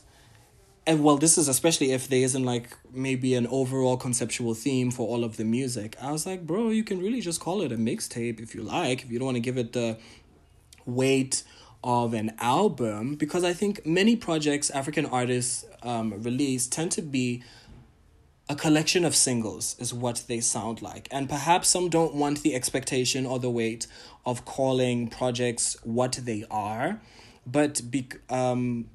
and 0.88 1.04
well 1.04 1.17
this 1.17 1.38
is 1.38 1.48
especially 1.48 1.91
if 1.91 2.08
there 2.08 2.22
isn't 2.22 2.44
like 2.44 2.76
maybe 2.91 3.36
an 3.36 3.48
overall 3.48 3.98
conceptual 3.98 4.54
theme 4.54 4.91
for 4.91 5.08
all 5.08 5.24
of 5.24 5.38
the 5.38 5.46
music 5.46 5.96
i 6.02 6.12
was 6.12 6.26
like 6.26 6.46
bro 6.46 6.70
you 6.70 6.84
can 6.84 7.00
really 7.00 7.22
just 7.22 7.39
call 7.39 7.62
it 7.62 7.72
a 7.72 7.78
mixtape 7.78 8.39
if 8.39 8.56
you 8.56 8.62
like 8.62 9.04
if 9.04 9.12
you 9.12 9.20
don't 9.20 9.28
want 9.28 9.36
to 9.36 9.41
give 9.41 9.58
it 9.58 9.74
the 9.74 9.98
weight 10.86 11.44
of 11.84 12.13
an 12.13 12.34
album 12.39 13.15
because 13.15 13.44
i 13.44 13.54
think 13.54 13.86
many 13.86 14.15
projects 14.15 14.70
african 14.72 15.06
artists 15.06 15.65
um, 15.84 16.22
release 16.22 16.67
tend 16.67 16.91
to 16.91 17.02
be 17.02 17.44
a 18.52 18.56
collection 18.56 19.06
of 19.06 19.15
singles 19.15 19.78
is 19.80 19.94
what 19.94 20.24
they 20.28 20.41
sound 20.41 20.82
like. 20.82 21.08
And 21.10 21.30
perhaps 21.30 21.70
some 21.70 21.88
don't 21.88 22.13
want 22.13 22.41
the 22.41 22.54
expectation 22.54 23.26
or 23.26 23.39
the 23.39 23.50
weight 23.50 23.88
of 24.26 24.44
calling 24.44 25.08
projects 25.08 25.78
what 25.84 26.20
they 26.24 26.44
are, 26.52 27.00
but 27.48 27.89
be, 27.89 28.10
um, 28.30 28.89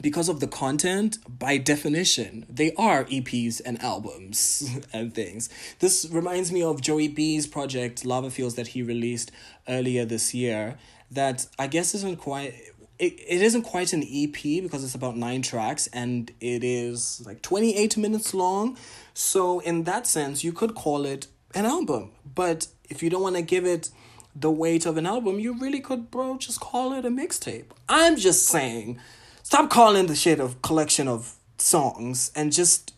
because 0.00 0.28
of 0.28 0.40
the 0.40 0.46
content, 0.46 1.18
by 1.28 1.56
definition, 1.56 2.46
they 2.48 2.72
are 2.74 3.04
EPs 3.04 3.60
and 3.64 3.80
albums 3.82 4.68
and 4.92 5.14
things. 5.14 5.48
This 5.78 6.08
reminds 6.10 6.50
me 6.50 6.62
of 6.62 6.80
Joey 6.80 7.08
B's 7.08 7.46
project, 7.46 8.04
Lava 8.04 8.30
Fields, 8.30 8.54
that 8.56 8.68
he 8.68 8.82
released 8.82 9.30
earlier 9.68 10.04
this 10.04 10.34
year, 10.34 10.78
that 11.10 11.46
I 11.58 11.68
guess 11.68 11.94
isn't 11.94 12.16
quite 12.16 12.54
it, 12.98 13.14
it 13.26 13.42
isn't 13.42 13.62
quite 13.62 13.92
an 13.92 14.02
EP 14.02 14.62
because 14.62 14.84
it's 14.84 14.94
about 14.94 15.16
nine 15.16 15.42
tracks 15.42 15.88
and 15.88 16.30
it 16.40 16.62
is 16.62 17.22
like 17.26 17.42
28 17.42 17.96
minutes 17.96 18.34
long. 18.34 18.76
So, 19.14 19.60
in 19.60 19.84
that 19.84 20.06
sense, 20.06 20.44
you 20.44 20.52
could 20.52 20.74
call 20.74 21.04
it 21.04 21.26
an 21.54 21.66
album. 21.66 22.12
But 22.34 22.68
if 22.88 23.02
you 23.02 23.10
don't 23.10 23.22
want 23.22 23.36
to 23.36 23.42
give 23.42 23.64
it 23.64 23.90
the 24.34 24.50
weight 24.50 24.86
of 24.86 24.96
an 24.96 25.06
album, 25.06 25.38
you 25.38 25.58
really 25.58 25.80
could, 25.80 26.10
bro, 26.10 26.36
just 26.38 26.60
call 26.60 26.92
it 26.92 27.04
a 27.04 27.10
mixtape. 27.10 27.66
I'm 27.88 28.16
just 28.16 28.46
saying, 28.46 28.98
stop 29.44 29.70
calling 29.70 30.06
the 30.06 30.16
shit 30.16 30.40
a 30.40 30.48
collection 30.62 31.06
of 31.06 31.36
songs 31.58 32.32
and 32.34 32.52
just 32.52 32.92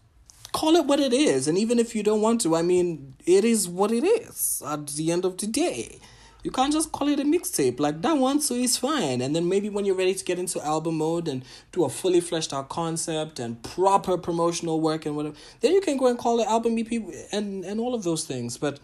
call 0.52 0.76
it 0.76 0.86
what 0.86 1.00
it 1.00 1.12
is. 1.12 1.46
And 1.48 1.58
even 1.58 1.78
if 1.78 1.94
you 1.94 2.02
don't 2.02 2.22
want 2.22 2.40
to, 2.42 2.56
I 2.56 2.62
mean, 2.62 3.14
it 3.26 3.44
is 3.44 3.68
what 3.68 3.92
it 3.92 4.04
is 4.04 4.62
at 4.66 4.86
the 4.86 5.12
end 5.12 5.26
of 5.26 5.36
the 5.36 5.46
day. 5.46 5.98
You 6.44 6.52
can't 6.52 6.72
just 6.72 6.92
call 6.92 7.08
it 7.08 7.18
a 7.18 7.24
mixtape 7.24 7.80
like 7.80 8.02
that 8.02 8.16
one, 8.16 8.40
so 8.40 8.54
it's 8.54 8.76
fine. 8.76 9.20
And 9.20 9.34
then 9.34 9.48
maybe 9.48 9.68
when 9.68 9.84
you're 9.84 9.96
ready 9.96 10.14
to 10.14 10.24
get 10.24 10.38
into 10.38 10.64
album 10.64 10.98
mode 10.98 11.26
and 11.26 11.44
do 11.72 11.84
a 11.84 11.88
fully 11.88 12.20
fleshed 12.20 12.54
out 12.54 12.68
concept 12.68 13.40
and 13.40 13.60
proper 13.64 14.16
promotional 14.16 14.80
work 14.80 15.04
and 15.04 15.16
whatever, 15.16 15.34
then 15.60 15.72
you 15.72 15.80
can 15.80 15.96
go 15.96 16.06
and 16.06 16.16
call 16.16 16.38
it 16.38 16.46
album 16.46 16.78
EP 16.78 16.92
and, 17.32 17.64
and 17.64 17.80
all 17.80 17.94
of 17.94 18.04
those 18.04 18.24
things. 18.24 18.56
But 18.56 18.78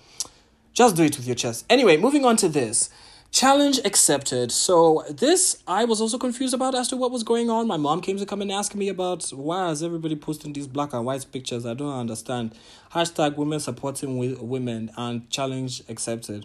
just 0.72 0.96
do 0.96 1.04
it 1.04 1.16
with 1.16 1.26
your 1.26 1.36
chest. 1.36 1.64
Anyway, 1.70 1.96
moving 1.96 2.24
on 2.24 2.36
to 2.38 2.48
this. 2.48 2.90
Challenge 3.32 3.80
accepted. 3.86 4.52
So 4.52 5.04
this 5.08 5.62
I 5.66 5.86
was 5.86 6.02
also 6.02 6.18
confused 6.18 6.52
about 6.52 6.74
as 6.74 6.88
to 6.88 6.98
what 6.98 7.10
was 7.10 7.22
going 7.22 7.48
on. 7.48 7.66
My 7.66 7.78
mom 7.78 8.02
came 8.02 8.18
to 8.18 8.26
come 8.26 8.42
and 8.42 8.52
ask 8.52 8.74
me 8.74 8.90
about 8.90 9.26
why 9.30 9.70
is 9.70 9.82
everybody 9.82 10.16
posting 10.16 10.52
these 10.52 10.66
black 10.66 10.92
and 10.92 11.06
white 11.06 11.24
pictures. 11.32 11.64
I 11.64 11.72
don't 11.72 11.98
understand. 11.98 12.54
Hashtag 12.92 13.36
women 13.36 13.58
supporting 13.58 14.18
women 14.46 14.90
and 14.98 15.30
challenge 15.30 15.82
accepted. 15.88 16.44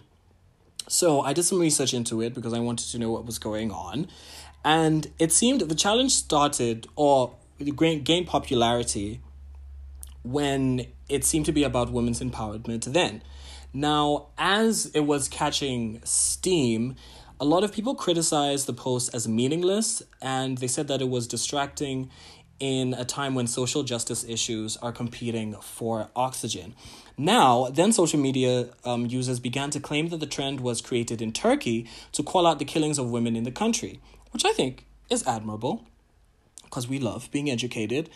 So 0.88 1.20
I 1.20 1.34
did 1.34 1.42
some 1.42 1.58
research 1.60 1.92
into 1.92 2.22
it 2.22 2.32
because 2.32 2.54
I 2.54 2.58
wanted 2.58 2.86
to 2.92 2.98
know 2.98 3.10
what 3.10 3.26
was 3.26 3.38
going 3.38 3.70
on. 3.70 4.08
And 4.64 5.08
it 5.18 5.30
seemed 5.30 5.60
the 5.60 5.74
challenge 5.74 6.12
started 6.12 6.86
or 6.96 7.34
gained 7.76 8.26
popularity 8.26 9.20
when 10.22 10.86
it 11.10 11.24
seemed 11.24 11.44
to 11.46 11.52
be 11.52 11.64
about 11.64 11.92
women's 11.92 12.20
empowerment 12.20 12.84
then. 12.84 13.22
Now, 13.78 14.30
as 14.36 14.86
it 14.86 15.02
was 15.02 15.28
catching 15.28 16.00
steam, 16.02 16.96
a 17.38 17.44
lot 17.44 17.62
of 17.62 17.72
people 17.72 17.94
criticized 17.94 18.66
the 18.66 18.72
post 18.72 19.14
as 19.14 19.28
meaningless 19.28 20.02
and 20.20 20.58
they 20.58 20.66
said 20.66 20.88
that 20.88 21.00
it 21.00 21.08
was 21.08 21.28
distracting 21.28 22.10
in 22.58 22.92
a 22.94 23.04
time 23.04 23.36
when 23.36 23.46
social 23.46 23.84
justice 23.84 24.24
issues 24.24 24.76
are 24.78 24.90
competing 24.90 25.54
for 25.60 26.08
oxygen. 26.16 26.74
Now, 27.16 27.68
then 27.68 27.92
social 27.92 28.18
media 28.18 28.70
um, 28.84 29.06
users 29.06 29.38
began 29.38 29.70
to 29.70 29.78
claim 29.78 30.08
that 30.08 30.18
the 30.18 30.26
trend 30.26 30.58
was 30.58 30.80
created 30.80 31.22
in 31.22 31.30
Turkey 31.30 31.88
to 32.10 32.24
call 32.24 32.48
out 32.48 32.58
the 32.58 32.64
killings 32.64 32.98
of 32.98 33.08
women 33.08 33.36
in 33.36 33.44
the 33.44 33.52
country, 33.52 34.00
which 34.32 34.44
I 34.44 34.50
think 34.54 34.86
is 35.08 35.24
admirable 35.24 35.86
because 36.64 36.88
we 36.88 36.98
love 36.98 37.30
being 37.30 37.48
educated 37.48 38.10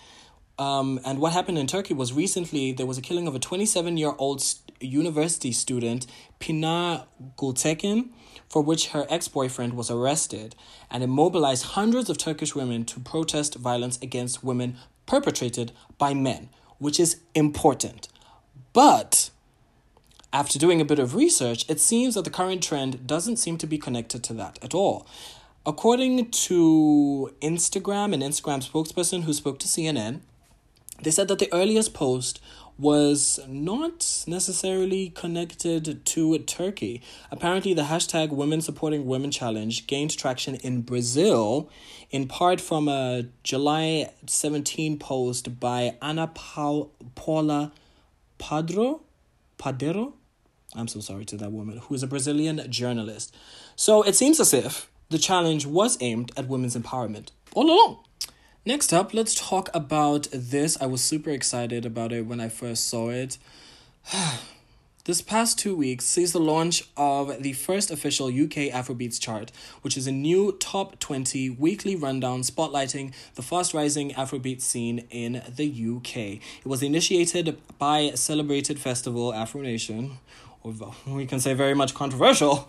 Um, 0.58 1.00
and 1.04 1.18
what 1.18 1.32
happened 1.32 1.58
in 1.58 1.66
Turkey 1.66 1.94
was 1.94 2.12
recently 2.12 2.72
there 2.72 2.86
was 2.86 2.98
a 2.98 3.02
killing 3.02 3.26
of 3.26 3.34
a 3.34 3.38
27 3.38 3.96
year 3.96 4.12
old 4.18 4.44
university 4.80 5.52
student, 5.52 6.06
Pinar 6.38 7.06
Gultekin, 7.36 8.10
for 8.48 8.62
which 8.62 8.88
her 8.88 9.06
ex 9.08 9.28
boyfriend 9.28 9.74
was 9.74 9.90
arrested, 9.90 10.54
and 10.90 11.02
it 11.02 11.08
mobilized 11.08 11.64
hundreds 11.64 12.10
of 12.10 12.18
Turkish 12.18 12.54
women 12.54 12.84
to 12.84 13.00
protest 13.00 13.54
violence 13.54 13.98
against 14.02 14.44
women 14.44 14.76
perpetrated 15.06 15.72
by 15.98 16.14
men, 16.14 16.48
which 16.78 17.00
is 17.00 17.20
important. 17.34 18.08
But 18.72 19.30
after 20.32 20.58
doing 20.58 20.80
a 20.80 20.84
bit 20.84 20.98
of 20.98 21.14
research, 21.14 21.68
it 21.68 21.80
seems 21.80 22.14
that 22.14 22.24
the 22.24 22.30
current 22.30 22.62
trend 22.62 23.06
doesn't 23.06 23.36
seem 23.36 23.58
to 23.58 23.66
be 23.66 23.78
connected 23.78 24.22
to 24.24 24.32
that 24.34 24.58
at 24.62 24.74
all. 24.74 25.06
According 25.64 26.30
to 26.30 27.32
Instagram, 27.40 28.12
an 28.14 28.20
Instagram 28.20 28.68
spokesperson 28.68 29.22
who 29.24 29.32
spoke 29.32 29.58
to 29.60 29.68
CNN, 29.68 30.20
they 31.02 31.10
said 31.10 31.28
that 31.28 31.38
the 31.38 31.52
earliest 31.52 31.94
post 31.94 32.40
was 32.78 33.38
not 33.46 34.24
necessarily 34.26 35.10
connected 35.10 36.04
to 36.04 36.38
Turkey. 36.38 37.02
Apparently, 37.30 37.74
the 37.74 37.82
hashtag 37.82 38.30
Women 38.30 38.60
Supporting 38.60 39.06
Women 39.06 39.30
Challenge 39.30 39.86
gained 39.86 40.16
traction 40.16 40.54
in 40.56 40.80
Brazil, 40.82 41.68
in 42.10 42.26
part 42.26 42.60
from 42.60 42.88
a 42.88 43.26
July 43.42 44.10
17 44.26 44.98
post 44.98 45.60
by 45.60 45.96
Ana 46.00 46.28
Paula 46.28 47.72
Padro, 48.38 49.02
Padero. 49.58 50.14
I'm 50.74 50.88
so 50.88 51.00
sorry 51.00 51.26
to 51.26 51.36
that 51.36 51.52
woman, 51.52 51.76
who 51.76 51.94
is 51.94 52.02
a 52.02 52.06
Brazilian 52.06 52.64
journalist. 52.70 53.36
So 53.76 54.02
it 54.02 54.14
seems 54.14 54.40
as 54.40 54.54
if 54.54 54.90
the 55.10 55.18
challenge 55.18 55.66
was 55.66 55.98
aimed 56.00 56.32
at 56.38 56.48
women's 56.48 56.74
empowerment 56.74 57.28
all 57.54 57.66
along. 57.70 57.98
Next 58.64 58.92
up, 58.92 59.12
let's 59.12 59.34
talk 59.34 59.70
about 59.74 60.28
this. 60.32 60.80
I 60.80 60.86
was 60.86 61.02
super 61.02 61.30
excited 61.30 61.84
about 61.84 62.12
it 62.12 62.26
when 62.26 62.38
I 62.38 62.48
first 62.48 62.86
saw 62.86 63.08
it. 63.08 63.36
this 65.04 65.20
past 65.20 65.58
two 65.58 65.74
weeks 65.74 66.04
sees 66.04 66.32
the 66.32 66.38
launch 66.38 66.84
of 66.96 67.42
the 67.42 67.54
first 67.54 67.90
official 67.90 68.28
UK 68.28 68.70
Afrobeats 68.70 69.20
chart, 69.20 69.50
which 69.80 69.96
is 69.96 70.06
a 70.06 70.12
new 70.12 70.52
top 70.60 71.00
20 71.00 71.50
weekly 71.50 71.96
rundown 71.96 72.42
spotlighting 72.42 73.12
the 73.34 73.42
fast 73.42 73.74
rising 73.74 74.12
Afrobeat 74.12 74.60
scene 74.60 75.08
in 75.10 75.42
the 75.56 75.96
UK. 75.96 76.16
It 76.60 76.66
was 76.66 76.84
initiated 76.84 77.58
by 77.80 78.12
celebrated 78.14 78.78
festival 78.78 79.34
Afro 79.34 79.62
Nation, 79.62 80.18
or 80.62 80.72
we 81.08 81.26
can 81.26 81.40
say 81.40 81.52
very 81.52 81.74
much 81.74 81.94
controversial 81.94 82.68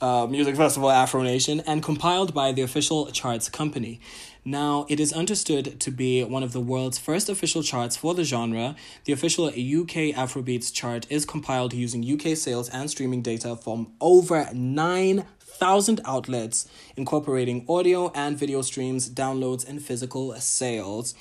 uh, 0.00 0.26
music 0.26 0.56
festival 0.56 0.90
Afro 0.90 1.22
Nation, 1.22 1.60
and 1.66 1.82
compiled 1.82 2.34
by 2.34 2.52
the 2.52 2.62
official 2.62 3.06
charts 3.10 3.48
company. 3.48 4.00
Now, 4.44 4.86
it 4.88 5.00
is 5.00 5.12
understood 5.12 5.80
to 5.80 5.90
be 5.90 6.22
one 6.24 6.42
of 6.42 6.52
the 6.52 6.60
world's 6.60 6.98
first 6.98 7.28
official 7.28 7.62
charts 7.62 7.96
for 7.96 8.14
the 8.14 8.24
genre. 8.24 8.76
The 9.04 9.12
official 9.12 9.46
UK 9.46 10.14
Afrobeats 10.14 10.72
chart 10.72 11.06
is 11.10 11.26
compiled 11.26 11.74
using 11.74 12.04
UK 12.04 12.36
sales 12.36 12.68
and 12.70 12.88
streaming 12.90 13.22
data 13.22 13.56
from 13.56 13.92
over 14.00 14.48
9,000 14.52 16.00
outlets, 16.04 16.68
incorporating 16.96 17.66
audio 17.68 18.10
and 18.14 18.38
video 18.38 18.62
streams, 18.62 19.10
downloads, 19.10 19.68
and 19.68 19.82
physical 19.82 20.34
sales. 20.36 21.14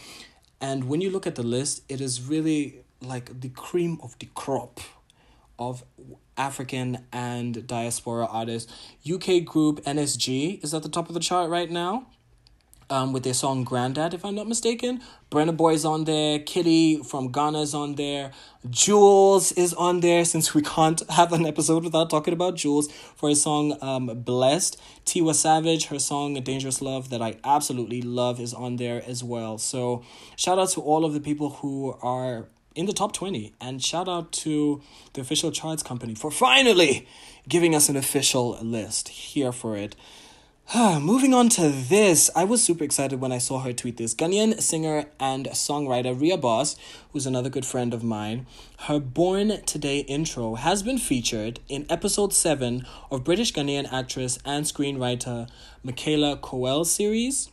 And 0.62 0.86
when 0.86 1.01
you 1.01 1.10
look 1.10 1.27
at 1.27 1.36
the 1.36 1.43
list, 1.43 1.84
it 1.89 2.01
is 2.01 2.21
really 2.21 2.80
like 3.01 3.41
the 3.41 3.49
cream 3.49 3.99
of 4.01 4.17
the 4.19 4.27
crop 4.34 4.80
of 5.60 5.84
African 6.38 7.06
and 7.12 7.65
diaspora 7.67 8.25
artists. 8.25 8.71
UK 9.12 9.43
group 9.43 9.84
NSG 9.84 10.63
is 10.63 10.73
at 10.73 10.84
the 10.84 10.89
top 10.89 11.08
of 11.08 11.13
the 11.13 11.19
chart 11.19 11.49
right 11.49 11.69
now. 11.69 12.08
Um, 12.89 13.12
with 13.12 13.23
their 13.23 13.34
song 13.34 13.65
Grandad, 13.65 14.13
if 14.13 14.23
I'm 14.23 14.36
not 14.36 14.47
mistaken. 14.47 15.02
Burna 15.30 15.56
Boy's 15.56 15.84
on 15.84 16.06
there. 16.06 16.39
KiDi 16.39 17.06
from 17.06 17.34
Ghana's 17.34 17.73
on 17.73 17.95
there. 17.95 18.32
Juls 18.69 19.52
is 19.52 19.73
on 19.73 20.00
there 20.00 20.23
since 20.23 20.54
we 20.54 20.62
can't 20.62 21.02
have 21.10 21.34
an 21.34 21.45
episode 21.45 21.84
without 21.84 22.10
talking 22.10 22.34
about 22.34 22.56
Juls 22.56 22.89
for 23.17 23.28
his 23.28 23.41
song 23.41 23.78
um, 23.82 24.06
Blessed. 24.23 24.82
Tiwa 25.06 25.36
Savage, 25.36 25.88
her 25.88 26.00
song 26.00 26.36
Dangerous 26.36 26.82
Love, 26.82 27.10
that 27.10 27.21
I 27.21 27.36
absolutely 27.43 28.02
love, 28.02 28.39
is 28.39 28.54
on 28.54 28.78
there 28.78 29.04
as 29.06 29.21
well. 29.21 29.58
So 29.58 30.04
shout 30.38 30.58
out 30.58 30.69
to 30.69 30.82
all 30.82 31.04
of 31.04 31.13
the 31.13 31.19
people 31.19 31.50
who 31.50 31.97
are 32.02 32.47
in 32.78 32.86
the 32.86 32.93
top 32.93 33.12
20. 33.12 33.54
And 33.60 33.84
shout 33.84 34.08
out 34.08 34.32
to 34.43 34.82
the 35.13 35.21
official 35.21 35.52
charts 35.52 35.84
company 35.84 36.15
for 36.15 36.32
finally 36.32 37.08
giving 37.50 37.76
us 37.76 37.89
an 37.89 37.97
official 37.97 38.58
list. 38.62 39.10
Here 39.10 39.52
for 39.52 39.76
it. 39.76 39.95
Moving 40.75 41.34
on 41.34 41.47
to 41.51 41.69
this, 41.69 42.30
I 42.36 42.43
was 42.43 42.62
super 42.62 42.84
excited 42.84 43.21
when 43.21 43.32
I 43.32 43.38
saw 43.38 43.60
her 43.60 43.71
tweet 43.71 43.95
this. 43.95 44.13
Ghanaian 44.13 44.62
singer 44.62 45.06
and 45.17 45.45
songwriter 45.45 46.19
Ria 46.19 46.36
Boss, 46.36 46.75
who's 47.13 47.25
another 47.25 47.49
good 47.49 47.65
friend 47.65 47.93
of 47.93 48.03
mine, 48.03 48.45
her 48.80 48.99
Born 48.99 49.62
Today 49.65 49.99
intro 49.99 50.56
has 50.56 50.84
been 50.84 50.97
featured 50.97 51.62
in 51.69 51.86
episode 51.89 52.34
7 52.34 52.86
of 53.10 53.23
British 53.23 53.53
Ghanaian 53.53 53.93
actress 53.93 54.39
and 54.43 54.65
screenwriter 54.65 55.47
Michaela 55.84 56.36
Coel's 56.36 56.91
series, 56.91 57.49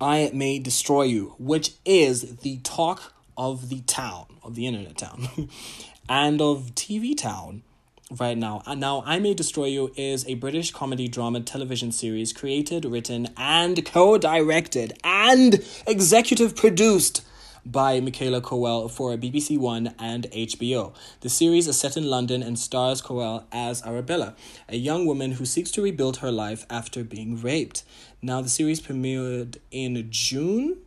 I 0.00 0.30
May 0.32 0.58
Destroy 0.58 1.02
You, 1.02 1.34
which 1.38 1.72
is 1.84 2.38
the 2.38 2.56
talk 2.60 3.12
of 3.36 3.68
the 3.68 3.82
town, 3.82 4.24
of 4.42 4.54
the 4.54 4.66
internet 4.66 4.96
town, 4.96 5.28
and 6.08 6.40
of 6.40 6.74
TV 6.74 7.14
town 7.14 7.64
right 8.10 8.36
now. 8.36 8.62
And 8.66 8.80
now, 8.80 9.02
I 9.06 9.18
May 9.18 9.34
Destroy 9.34 9.66
You 9.66 9.92
is 9.96 10.26
a 10.26 10.34
British 10.34 10.72
comedy 10.72 11.08
drama 11.08 11.40
television 11.40 11.92
series 11.92 12.32
created, 12.32 12.84
written, 12.84 13.28
and 13.36 13.84
co 13.84 14.18
directed 14.18 14.98
and 15.02 15.64
executive 15.86 16.56
produced 16.56 17.24
by 17.66 17.98
Michaela 18.00 18.40
Coel 18.40 18.88
for 18.88 19.16
BBC 19.16 19.58
One 19.58 19.94
and 19.98 20.24
HBO. 20.30 20.94
The 21.20 21.30
series 21.30 21.66
is 21.66 21.78
set 21.78 21.96
in 21.96 22.04
London 22.04 22.42
and 22.42 22.58
stars 22.58 23.00
Coel 23.00 23.46
as 23.50 23.82
Arabella, 23.84 24.34
a 24.68 24.76
young 24.76 25.06
woman 25.06 25.32
who 25.32 25.46
seeks 25.46 25.70
to 25.72 25.82
rebuild 25.82 26.18
her 26.18 26.30
life 26.30 26.66
after 26.68 27.02
being 27.02 27.40
raped. 27.40 27.84
Now, 28.20 28.42
the 28.42 28.48
series 28.48 28.80
premiered 28.80 29.56
in 29.70 30.06
June 30.10 30.78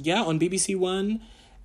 yeah, 0.00 0.22
on 0.22 0.38
BBC 0.38 0.76
One 0.76 1.20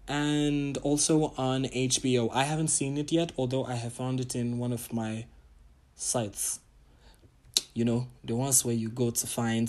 and 0.08 0.78
also 0.78 1.34
on 1.38 1.66
HBO. 1.66 2.30
I 2.34 2.44
haven't 2.44 2.70
seen 2.70 2.98
it 2.98 3.12
yet, 3.12 3.32
although 3.38 3.66
I 3.66 3.76
have 3.76 3.94
found 3.94 4.20
it 4.20 4.36
in 4.36 4.58
one 4.58 4.74
of 4.74 4.92
my 4.92 5.26
sites. 5.96 6.60
You 7.74 7.86
know, 7.86 8.08
the 8.24 8.36
ones 8.36 8.64
where 8.64 8.76
you 8.76 8.90
go 8.90 9.12
to 9.12 9.28
find 9.28 9.68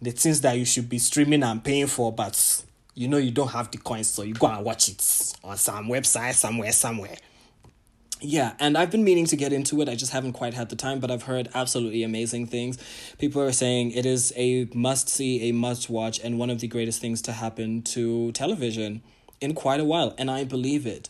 the 0.00 0.10
things 0.10 0.40
that 0.40 0.58
you 0.58 0.64
should 0.64 0.88
be 0.88 0.98
streaming 0.98 1.42
and 1.42 1.62
paying 1.62 1.86
for, 1.86 2.12
but 2.12 2.64
you 2.94 3.08
know 3.08 3.16
you 3.16 3.30
don't 3.30 3.48
have 3.48 3.70
the 3.70 3.78
coins, 3.78 4.08
so 4.08 4.22
you 4.22 4.34
go 4.34 4.48
and 4.48 4.64
watch 4.64 4.88
it 4.88 5.34
on 5.44 5.56
some 5.56 5.88
website 5.88 6.34
somewhere, 6.34 6.72
somewhere. 6.72 7.16
Yeah, 8.24 8.54
and 8.60 8.78
I've 8.78 8.92
been 8.92 9.02
meaning 9.02 9.26
to 9.26 9.36
get 9.36 9.52
into 9.52 9.80
it. 9.82 9.88
I 9.88 9.96
just 9.96 10.12
haven't 10.12 10.34
quite 10.34 10.54
had 10.54 10.68
the 10.68 10.76
time, 10.76 11.00
but 11.00 11.10
I've 11.10 11.24
heard 11.24 11.48
absolutely 11.54 12.04
amazing 12.04 12.46
things. 12.46 12.78
People 13.18 13.42
are 13.42 13.50
saying 13.50 13.90
it 13.90 14.06
is 14.06 14.32
a 14.36 14.68
must 14.72 15.08
see, 15.08 15.48
a 15.48 15.52
must 15.52 15.90
watch, 15.90 16.20
and 16.20 16.38
one 16.38 16.48
of 16.48 16.60
the 16.60 16.68
greatest 16.68 17.00
things 17.00 17.20
to 17.22 17.32
happen 17.32 17.82
to 17.82 18.30
television 18.30 19.02
in 19.40 19.54
quite 19.54 19.80
a 19.80 19.84
while, 19.84 20.14
and 20.18 20.30
I 20.30 20.44
believe 20.44 20.86
it. 20.86 21.08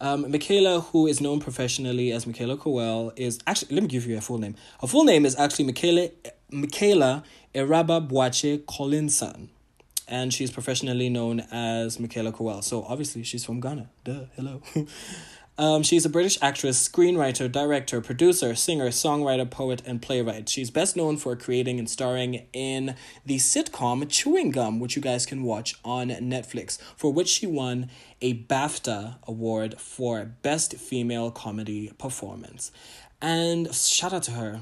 Um, 0.00 0.28
Michaela, 0.32 0.80
who 0.80 1.06
is 1.06 1.20
known 1.20 1.38
professionally 1.38 2.10
as 2.10 2.26
Michaela 2.26 2.56
Coel, 2.56 3.12
is 3.14 3.38
actually, 3.46 3.76
let 3.76 3.82
me 3.82 3.88
give 3.88 4.06
you 4.06 4.16
her 4.16 4.20
full 4.20 4.38
name. 4.38 4.56
Her 4.80 4.88
full 4.88 5.04
name 5.04 5.24
is 5.24 5.36
actually 5.38 5.66
Michaela, 5.66 6.08
Michaela 6.50 7.22
Ewuraba 7.54 8.08
Boakye-Collinson, 8.08 9.48
and 10.08 10.34
she's 10.34 10.50
professionally 10.50 11.08
known 11.08 11.38
as 11.52 12.00
Michaela 12.00 12.32
Coel. 12.32 12.62
So 12.62 12.82
obviously, 12.82 13.22
she's 13.22 13.44
from 13.44 13.60
Ghana. 13.60 13.90
Duh, 14.02 14.24
hello. 14.34 14.60
Um, 15.58 15.82
she's 15.82 16.06
a 16.06 16.08
British 16.08 16.38
actress, 16.40 16.88
screenwriter, 16.88 17.50
director, 17.50 18.00
producer, 18.00 18.54
singer, 18.54 18.90
songwriter, 18.90 19.50
poet, 19.50 19.82
and 19.84 20.00
playwright. 20.00 20.48
She's 20.48 20.70
best 20.70 20.96
known 20.96 21.16
for 21.16 21.34
creating 21.34 21.80
and 21.80 21.90
starring 21.90 22.46
in 22.52 22.94
the 23.26 23.38
sitcom 23.38 24.08
Chewing 24.08 24.52
Gum, 24.52 24.78
which 24.78 24.94
you 24.94 25.02
guys 25.02 25.26
can 25.26 25.42
watch 25.42 25.74
on 25.84 26.10
Netflix, 26.10 26.80
for 26.96 27.12
which 27.12 27.28
she 27.28 27.46
won 27.48 27.90
a 28.20 28.34
BAFTA 28.44 29.16
award 29.26 29.80
for 29.80 30.26
Best 30.42 30.74
Female 30.74 31.32
Comedy 31.32 31.90
Performance. 31.98 32.70
And 33.20 33.74
shout 33.74 34.12
out 34.12 34.22
to 34.24 34.30
her 34.32 34.60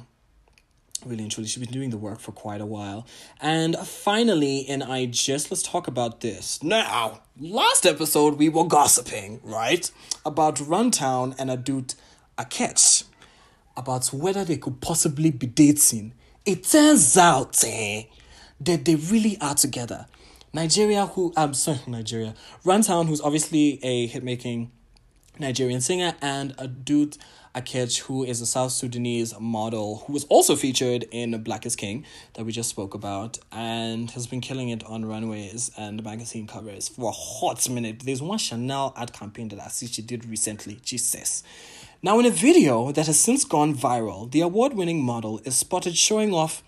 really 1.05 1.23
and 1.23 1.33
truly 1.33 1.49
she's 1.49 1.63
been 1.63 1.73
doing 1.73 1.91
the 1.91 1.97
work 1.97 2.21
for 2.21 2.33
quite 2.33 2.61
a 2.61 2.67
while. 2.67 3.07
And 3.41 3.77
finally 3.77 4.67
and 4.69 4.83
i 4.83 5.07
just 5.07 5.51
let's 5.51 5.63
talk 5.63 5.87
about 5.89 6.21
this. 6.21 6.63
Now 6.63 7.21
last 7.39 7.87
episode 7.87 8.39
we 8.39 8.49
were 8.49 8.65
gossiping 8.65 9.41
right 9.43 9.91
about 10.25 10.57
runtown 10.57 11.35
and 11.39 11.51
Adut 11.51 11.95
a 12.39 12.45
akech 12.45 13.05
about 13.77 14.07
whether 14.09 14.45
they 14.45 14.57
could 14.57 14.81
possibly 14.81 15.31
be 15.31 15.47
dating. 15.47 16.15
It 16.45 16.65
turns 16.65 17.17
out 17.17 17.63
eh, 17.65 18.05
that 18.61 18.85
they 18.85 18.95
really 18.95 19.37
are 19.41 19.55
together. 19.55 20.07
Nigeria 20.53 21.07
who 21.07 21.33
i'm 21.37 21.53
sorry 21.55 21.81
nigeria. 21.87 22.35
Runtown 22.65 23.09
who's 23.09 23.21
obviously 23.21 23.79
a 23.83 24.07
hit 24.07 24.25
making 24.25 24.71
nigerian 25.39 25.81
singer 25.83 26.15
and 26.23 26.57
adut 26.57 27.19
Akech, 27.57 28.01
who 28.01 28.23
is 28.23 28.43
a 28.43 28.47
South 28.47 28.71
Sudanese 28.71 29.33
model 29.41 30.05
who 30.07 30.13
was 30.13 30.25
also 30.25 30.57
featured 30.57 31.07
in 31.11 31.43
Black 31.43 31.65
is 31.65 31.75
King 31.75 32.05
that 32.35 32.45
we 32.45 32.53
just 32.53 32.69
spoke 32.69 32.93
about 32.93 33.39
and 33.51 34.11
has 34.11 34.27
been 34.27 34.43
killing 34.43 34.69
it 34.69 34.85
on 34.85 35.07
runways 35.07 35.71
and 35.79 36.05
magazine 36.05 36.47
covers 36.47 36.87
for 36.87 37.09
a 37.09 37.13
hot 37.13 37.67
minute. 37.71 38.01
There's 38.01 38.21
one 38.21 38.37
Chanel 38.37 38.93
ad 38.95 39.15
campaign 39.15 39.49
that 39.49 39.59
I 39.59 39.69
see 39.69 39.87
she 39.87 40.03
did 40.03 40.27
recently, 40.27 40.81
Jesus. 40.83 41.43
Now, 42.03 42.19
in 42.19 42.27
a 42.27 42.31
video 42.31 42.93
that 42.93 43.07
has 43.07 43.19
since 43.19 43.43
gone 43.47 43.75
viral, 43.75 44.31
the 44.31 44.43
award 44.43 44.75
winning 44.75 45.03
model 45.03 45.41
is 45.47 45.57
spotted 45.57 45.97
showing 45.97 46.35
off 46.35 46.63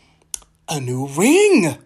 a 0.70 0.80
new 0.80 1.07
ring. 1.07 1.76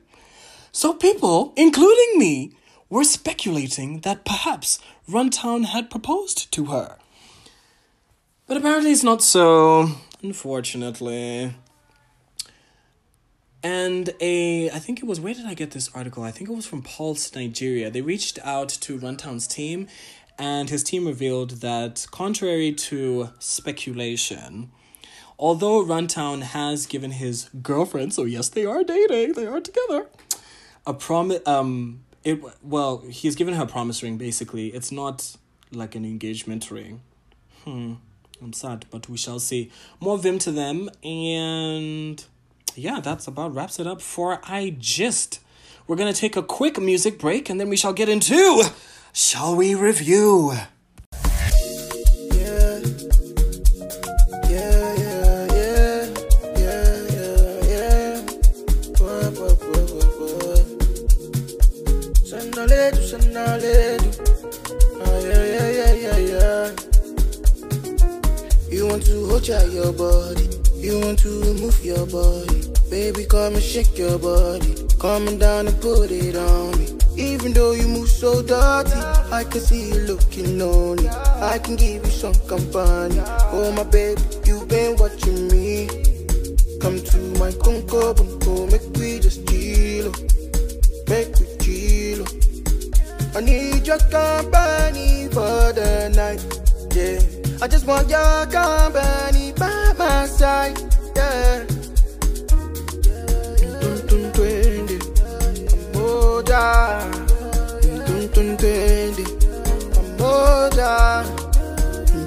So, 0.71 0.95
people, 0.95 1.53
including 1.57 2.21
me, 2.21 2.53
were 2.89 3.03
speculating 3.03 4.03
that 4.03 4.25
perhaps 4.25 4.79
Runtown 5.11 5.65
had 5.65 5.91
proposed 5.91 6.53
to 6.53 6.67
her. 6.67 6.99
But 8.47 8.57
apparently 8.57 8.93
it's 8.93 9.03
not 9.03 9.22
so, 9.22 9.88
unfortunately. 10.22 11.55
And 13.62 14.11
a, 14.20 14.70
I 14.70 14.78
think 14.78 14.99
it 14.99 15.07
was, 15.07 15.20
where 15.20 15.34
did 15.34 15.47
I 15.47 15.55
get 15.55 15.70
this 15.70 15.88
article? 15.95 16.24
I 16.24 16.32
think 16.32 16.51
it 16.51 16.53
was 16.53 16.66
from 16.66 16.82
Pulse 16.82 17.34
Nigeria. 17.34 17.90
They 17.90 18.01
reached 18.01 18.38
out 18.45 18.68
to 18.68 18.99
Runtown's 18.99 19.47
team, 19.47 19.86
and 20.38 20.68
his 20.68 20.82
team 20.82 21.07
revealed 21.07 21.61
that, 21.61 22.07
contrary 22.11 22.72
to 22.72 23.30
speculation, 23.38 24.72
although 25.38 25.84
Runtown 25.84 26.43
has 26.43 26.86
given 26.86 27.12
his 27.12 27.49
girlfriend, 27.62 28.12
so 28.12 28.24
yes, 28.24 28.49
they 28.49 28.66
are 28.66 28.82
dating, 28.82 29.34
they 29.34 29.47
are 29.47 29.61
together, 29.61 30.09
a 30.84 30.93
promise, 30.93 31.40
um, 31.47 32.03
it, 32.24 32.43
well, 32.62 32.99
he's 33.09 33.36
given 33.36 33.55
her 33.55 33.62
a 33.62 33.66
promise 33.66 34.03
ring, 34.03 34.18
basically. 34.18 34.68
It's 34.68 34.90
not 34.90 35.36
like 35.70 35.95
an 35.95 36.05
engagement 36.05 36.70
ring. 36.70 37.01
Hmm. 37.64 37.95
I'm 38.43 38.53
sad, 38.53 38.86
but 38.90 39.09
we 39.09 39.16
shall 39.16 39.38
see. 39.38 39.70
More 40.01 40.18
vim 40.18 40.38
to 40.40 40.51
them, 40.51 40.90
and 41.05 42.22
yeah, 42.74 42.99
that's 42.99 43.28
about 43.28 43.55
wraps 43.55 43.78
it 43.78 43.86
up 43.86 44.03
for 44.03 44.40
I 44.43 44.76
Gist. 44.80 45.38
We're 45.86 45.97
gonna 45.97 46.12
take 46.12 46.36
a 46.36 46.43
quick 46.43 46.80
music 46.80 47.20
break, 47.20 47.49
and 47.49 47.61
then 47.61 47.68
we 47.68 47.76
shall 47.76 47.93
get 47.93 48.09
into 48.09 48.64
Shall 49.12 49.55
We 49.55 49.76
Review? 49.76 50.55
To 69.05 69.27
hold 69.27 69.47
your 69.49 69.93
body. 69.93 70.49
You 70.77 71.01
want 71.01 71.19
to 71.21 71.29
move 71.55 71.85
your 71.85 72.07
body. 72.07 72.63
Baby, 72.91 73.25
come 73.25 73.55
and 73.55 73.63
shake 73.63 73.97
your 73.97 74.19
body. 74.19 74.75
Coming 74.99 75.39
down 75.39 75.67
and 75.69 75.81
put 75.81 76.11
it 76.11 76.37
on 76.37 76.79
me. 76.79 76.87
Even 77.17 77.53
though 77.53 77.73
you 77.73 77.89
move 77.89 78.09
so 78.09 78.43
dirty, 78.43 78.99
I 79.33 79.45
can 79.45 79.61
see 79.61 79.89
you 79.89 80.01
looking 80.01 80.59
lonely. 80.59 81.09
I 81.09 81.59
can 81.59 81.77
give 81.77 82.05
you 82.05 82.11
some 82.11 82.35
company. 82.49 83.21
Oh, 83.53 83.73
my 83.77 83.85
baby, 83.85 84.23
you've 84.45 84.69
been 84.69 84.97
watching 84.97 85.49
me. 85.49 85.87
Come 86.81 87.01
to 87.01 87.19
my 87.39 87.51
conco, 87.63 88.17
bunko, 88.17 88.67
make 88.67 88.87
we 88.97 89.21
just 89.21 89.47
chill. 89.49 90.13
Make 91.09 91.35
we 91.39 91.47
chill. 91.61 92.27
I 93.35 93.41
need 93.41 93.87
your 93.87 93.99
company 94.11 95.29
for 95.33 95.73
the 95.73 96.11
night. 96.15 96.43
Yeah, 96.95 97.21
I 97.63 97.69
just 97.69 97.87
want 97.87 98.11
your 98.11 98.47
company 98.47 99.53
by 99.53 99.95
my 99.97 100.27
side. 100.27 100.77
Yeah. 101.15 101.65
Moja. 105.93 106.99
Dun, 108.35 108.57
dun. 108.57 109.23
Moja. 110.19 111.25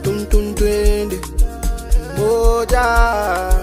Dun, 0.03 0.25
dun, 0.29 0.55
twenty. 0.55 1.17
Moja. 2.15 3.54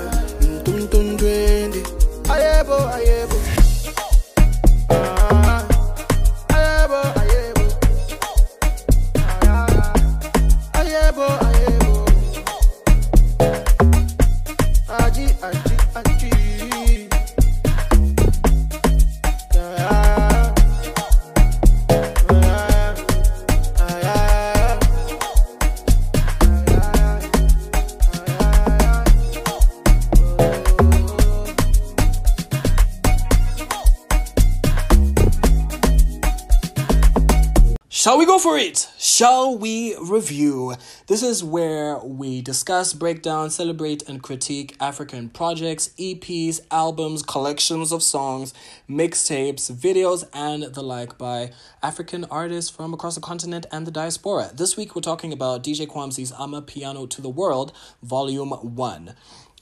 Shall 39.15 39.59
we 39.59 39.95
review? 39.97 40.75
This 41.07 41.23
is 41.23 41.45
where 41.45 41.99
we 41.99 42.41
discuss, 42.41 42.95
break 42.95 43.21
down, 43.21 43.51
celebrate, 43.51 44.09
and 44.09 44.23
critique 44.23 44.75
African 44.81 45.29
projects, 45.29 45.91
EPs, 45.99 46.61
albums, 46.71 47.23
collections 47.23 47.93
of 47.93 48.03
songs, 48.03 48.55
mixtapes, 48.89 49.71
videos, 49.71 50.25
and 50.33 50.63
the 50.63 50.83
like 50.83 51.19
by 51.19 51.51
African 51.83 52.25
artists 52.31 52.71
from 52.71 52.95
across 52.95 53.15
the 53.15 53.21
continent 53.21 53.67
and 53.71 53.87
the 53.87 53.91
diaspora. 53.91 54.51
This 54.55 54.79
week 54.79 54.97
we're 54.97 55.03
talking 55.03 55.31
about 55.31 55.63
DJ 55.63 55.87
Kwamzy's 55.87 56.33
I'm 56.39 56.59
Piano 56.63 57.05
to 57.05 57.21
the 57.21 57.29
World, 57.29 57.75
Volume 58.03 58.53
1. 58.53 59.15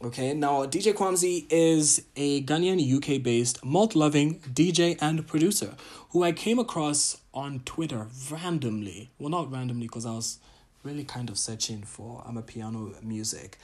Okay, 0.03 0.33
now 0.33 0.65
DJ 0.65 0.95
Kwamzy 0.95 1.47
is 1.51 2.05
a 2.15 2.43
Ghanaian 2.45 2.81
UK 2.81 3.21
based 3.21 3.65
malt 3.65 3.97
loving 3.97 4.39
DJ 4.41 4.97
and 5.03 5.27
producer 5.27 5.75
who 6.11 6.23
I 6.23 6.31
came 6.33 6.59
across 6.61 7.20
on 7.33 7.61
Twitter 7.61 8.09
randomly. 8.31 9.11
Well, 9.19 9.31
not 9.31 9.51
randomly 9.51 9.87
because 9.87 10.07
I 10.07 10.13
was 10.13 10.39
really 10.83 11.05
kind 11.05 11.29
of 11.29 11.39
searching 11.39 11.83
for 11.83 12.23
Amapiano 12.29 13.03
music. 13.03 13.59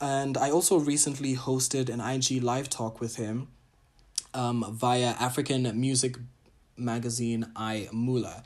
And 0.00 0.36
I 0.36 0.50
also 0.50 0.78
recently 0.78 1.34
hosted 1.34 1.88
an 1.88 2.00
IG 2.00 2.42
live 2.42 2.70
talk 2.70 3.00
with 3.00 3.16
him 3.16 3.48
um, 4.32 4.64
via 4.70 5.14
African 5.18 5.80
music 5.80 6.16
magazine 6.76 7.46
I 7.56 7.88
Mula. 7.92 8.44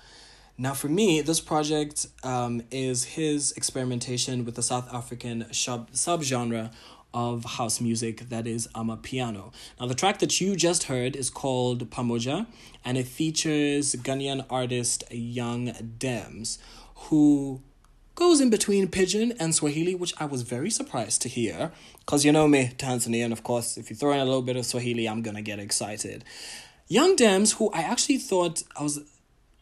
Now, 0.58 0.72
for 0.72 0.88
me, 0.88 1.20
this 1.20 1.38
project 1.38 2.06
um, 2.22 2.62
is 2.70 3.04
his 3.04 3.52
experimentation 3.52 4.46
with 4.46 4.54
the 4.54 4.62
South 4.62 4.92
African 4.92 5.52
sub 5.52 5.90
subgenre 5.92 6.72
of 7.14 7.44
house 7.44 7.80
music 7.80 8.28
that 8.28 8.46
is 8.46 8.68
um, 8.74 8.88
Amapiano. 8.88 9.52
Now, 9.80 9.86
the 9.86 9.94
track 9.94 10.18
that 10.18 10.40
you 10.40 10.56
just 10.56 10.84
heard 10.84 11.16
is 11.16 11.30
called 11.30 11.90
Pamoja, 11.90 12.46
and 12.84 12.98
it 12.98 13.06
features 13.06 13.94
Ghanaian 13.96 14.44
artist 14.50 15.04
Young 15.10 15.68
Dems, 15.98 16.58
who 16.94 17.62
goes 18.14 18.40
in 18.40 18.50
between 18.50 18.88
Pidgin 18.88 19.36
and 19.38 19.54
Swahili, 19.54 19.94
which 19.94 20.14
I 20.18 20.24
was 20.24 20.42
very 20.42 20.70
surprised 20.70 21.22
to 21.22 21.28
hear. 21.28 21.72
Because 22.00 22.24
you 22.24 22.32
know 22.32 22.48
me, 22.48 22.72
Tanzanian, 22.78 23.32
of 23.32 23.42
course, 23.42 23.76
if 23.76 23.90
you 23.90 23.96
throw 23.96 24.12
in 24.12 24.20
a 24.20 24.24
little 24.24 24.42
bit 24.42 24.56
of 24.56 24.66
Swahili, 24.66 25.08
I'm 25.08 25.22
gonna 25.22 25.42
get 25.42 25.58
excited. 25.58 26.24
Young 26.88 27.16
Dems, 27.16 27.56
who 27.56 27.70
I 27.72 27.82
actually 27.82 28.18
thought 28.18 28.62
I 28.76 28.82
was 28.82 29.00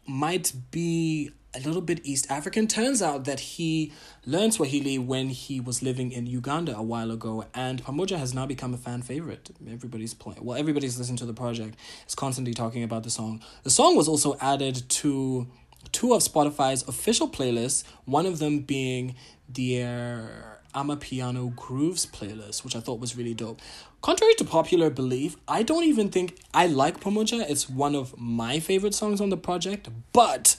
might 0.07 0.53
be 0.71 1.31
a 1.55 1.59
little 1.59 1.81
bit 1.81 2.01
East 2.03 2.29
African. 2.29 2.67
Turns 2.67 3.01
out 3.01 3.25
that 3.25 3.39
he 3.39 3.91
learned 4.25 4.53
Swahili 4.53 4.97
when 4.97 5.29
he 5.29 5.59
was 5.59 5.81
living 5.81 6.11
in 6.11 6.27
Uganda 6.27 6.75
a 6.75 6.83
while 6.83 7.11
ago, 7.11 7.45
and 7.53 7.83
Pamoja 7.83 8.17
has 8.17 8.33
now 8.33 8.45
become 8.45 8.73
a 8.73 8.77
fan 8.77 9.01
favorite. 9.01 9.49
Everybody's 9.69 10.13
playing. 10.13 10.43
Well, 10.43 10.57
everybody's 10.57 10.97
listening 10.97 11.17
to 11.17 11.25
the 11.25 11.33
project. 11.33 11.77
is 12.07 12.15
constantly 12.15 12.53
talking 12.53 12.83
about 12.83 13.03
the 13.03 13.09
song. 13.09 13.41
The 13.63 13.69
song 13.69 13.95
was 13.95 14.07
also 14.07 14.37
added 14.41 14.87
to 14.89 15.47
two 15.91 16.13
of 16.13 16.21
Spotify's 16.21 16.87
official 16.87 17.29
playlists. 17.29 17.83
One 18.05 18.25
of 18.25 18.39
them 18.39 18.59
being 18.59 19.15
their 19.47 20.59
Amapiano 20.73 21.55
Grooves 21.55 22.05
playlist, 22.05 22.63
which 22.63 22.75
I 22.75 22.79
thought 22.81 22.99
was 22.99 23.15
really 23.15 23.33
dope. 23.33 23.61
Contrary 24.01 24.33
to 24.35 24.43
popular 24.43 24.89
belief, 24.89 25.37
I 25.47 25.63
don't 25.63 25.85
even 25.85 26.09
think 26.09 26.37
I 26.53 26.67
like 26.67 26.99
Pamoja. 26.99 27.49
It's 27.49 27.69
one 27.69 27.95
of 27.95 28.19
my 28.19 28.59
favorite 28.59 28.93
songs 28.93 29.21
on 29.21 29.29
the 29.29 29.37
project, 29.37 29.87
but 30.11 30.57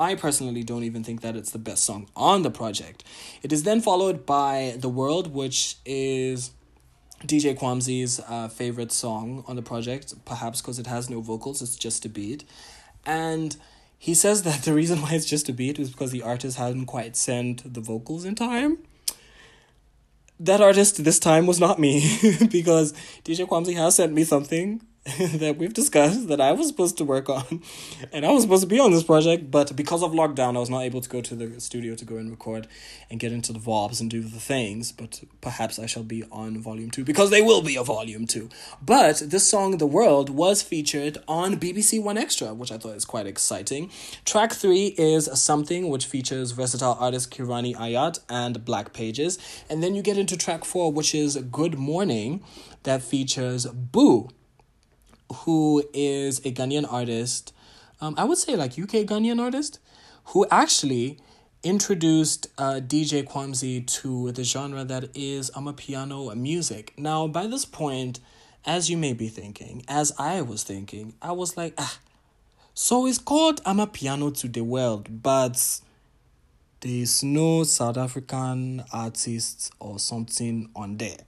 I 0.00 0.14
personally 0.14 0.64
don't 0.64 0.82
even 0.84 1.04
think 1.04 1.20
that 1.20 1.36
it's 1.36 1.50
the 1.50 1.58
best 1.58 1.84
song 1.84 2.08
on 2.16 2.40
the 2.40 2.50
project. 2.50 3.04
It 3.42 3.52
is 3.52 3.64
then 3.64 3.82
followed 3.82 4.24
by 4.24 4.76
The 4.78 4.88
World, 4.88 5.34
which 5.34 5.76
is 5.84 6.52
DJ 7.26 7.54
Kwamzy's 7.54 8.18
uh, 8.26 8.48
favorite 8.48 8.92
song 8.92 9.44
on 9.46 9.56
the 9.56 9.62
project, 9.62 10.14
perhaps 10.24 10.62
because 10.62 10.78
it 10.78 10.86
has 10.86 11.10
no 11.10 11.20
vocals, 11.20 11.60
it's 11.60 11.76
just 11.76 12.06
a 12.06 12.08
beat. 12.08 12.44
And 13.04 13.58
he 13.98 14.14
says 14.14 14.42
that 14.44 14.62
the 14.62 14.72
reason 14.72 15.02
why 15.02 15.12
it's 15.12 15.26
just 15.26 15.50
a 15.50 15.52
beat 15.52 15.78
is 15.78 15.90
because 15.90 16.12
the 16.12 16.22
artist 16.22 16.56
hadn't 16.56 16.86
quite 16.86 17.14
sent 17.14 17.74
the 17.74 17.82
vocals 17.82 18.24
in 18.24 18.34
time. 18.34 18.78
that 20.40 20.62
artist 20.62 21.04
this 21.04 21.18
time 21.18 21.46
was 21.46 21.60
not 21.60 21.78
me 21.78 22.00
because 22.50 22.94
DJ 23.24 23.46
Kwamzy 23.46 23.74
has 23.74 23.96
sent 23.96 24.14
me 24.14 24.24
something 24.24 24.80
that 25.18 25.56
we've 25.56 25.72
discussed 25.72 26.28
that 26.28 26.42
I 26.42 26.52
was 26.52 26.68
supposed 26.68 26.98
to 26.98 27.04
work 27.04 27.30
on. 27.30 27.62
And 28.12 28.26
I 28.26 28.30
was 28.32 28.42
supposed 28.42 28.62
to 28.62 28.68
be 28.68 28.78
on 28.78 28.90
this 28.90 29.02
project, 29.02 29.50
but 29.50 29.74
because 29.74 30.02
of 30.02 30.12
lockdown, 30.12 30.56
I 30.56 30.60
was 30.60 30.68
not 30.68 30.80
able 30.80 31.00
to 31.00 31.08
go 31.08 31.22
to 31.22 31.34
the 31.34 31.58
studio 31.58 31.94
to 31.94 32.04
go 32.04 32.16
and 32.16 32.30
record 32.30 32.68
and 33.08 33.18
get 33.18 33.32
into 33.32 33.54
the 33.54 33.58
vibes 33.58 34.02
and 34.02 34.10
do 34.10 34.20
the 34.20 34.38
things. 34.38 34.92
But 34.92 35.22
perhaps 35.40 35.78
I 35.78 35.86
shall 35.86 36.02
be 36.02 36.24
on 36.30 36.58
volume 36.60 36.90
two 36.90 37.02
because 37.02 37.30
they 37.30 37.40
will 37.40 37.62
be 37.62 37.76
a 37.76 37.82
volume 37.82 38.26
two. 38.26 38.50
But 38.82 39.22
this 39.24 39.48
song, 39.48 39.78
The 39.78 39.86
World, 39.86 40.28
was 40.28 40.60
featured 40.60 41.16
on 41.26 41.56
BBC 41.56 42.02
1Xtra, 42.02 42.54
which 42.54 42.70
I 42.70 42.76
thought 42.76 42.96
is 42.96 43.06
quite 43.06 43.26
exciting. 43.26 43.90
Track 44.26 44.52
three 44.52 44.88
is 44.98 45.30
Something, 45.32 45.88
which 45.88 46.04
features 46.04 46.50
versatile 46.50 46.98
artist 47.00 47.30
Kirani 47.30 47.74
Ayat 47.74 48.18
and 48.28 48.62
Black 48.66 48.92
Pages. 48.92 49.38
And 49.70 49.82
then 49.82 49.94
you 49.94 50.02
get 50.02 50.18
into 50.18 50.36
track 50.36 50.66
four, 50.66 50.92
which 50.92 51.14
is 51.14 51.36
Good 51.36 51.78
Morning, 51.78 52.44
that 52.82 53.00
features 53.02 53.64
Boo 53.66 54.28
who 55.32 55.84
is 55.92 56.38
a 56.40 56.52
Ghanaian 56.52 56.90
artist, 56.90 57.52
um, 58.00 58.14
I 58.16 58.24
would 58.24 58.38
say 58.38 58.56
like 58.56 58.78
UK 58.78 59.06
Ghanaian 59.06 59.40
artist, 59.40 59.78
who 60.26 60.46
actually 60.50 61.18
introduced 61.62 62.48
uh, 62.56 62.80
DJ 62.82 63.24
Kwamzy 63.24 63.86
to 63.86 64.32
the 64.32 64.44
genre 64.44 64.84
that 64.84 65.10
is 65.14 65.50
Amapiano 65.50 66.34
music. 66.34 66.94
Now, 66.96 67.26
by 67.26 67.46
this 67.46 67.64
point, 67.64 68.20
as 68.64 68.88
you 68.88 68.96
may 68.96 69.12
be 69.12 69.28
thinking, 69.28 69.84
as 69.88 70.12
I 70.18 70.40
was 70.42 70.62
thinking, 70.62 71.14
I 71.20 71.32
was 71.32 71.56
like, 71.56 71.74
ah, 71.78 71.98
so 72.74 73.06
it's 73.06 73.18
called 73.18 73.62
Amapiano 73.64 74.36
to 74.38 74.48
the 74.48 74.62
world, 74.62 75.22
but 75.22 75.80
there's 76.80 77.22
no 77.22 77.64
South 77.64 77.98
African 77.98 78.82
artists 78.92 79.70
or 79.80 79.98
something 79.98 80.70
on 80.74 80.96
there. 80.96 81.18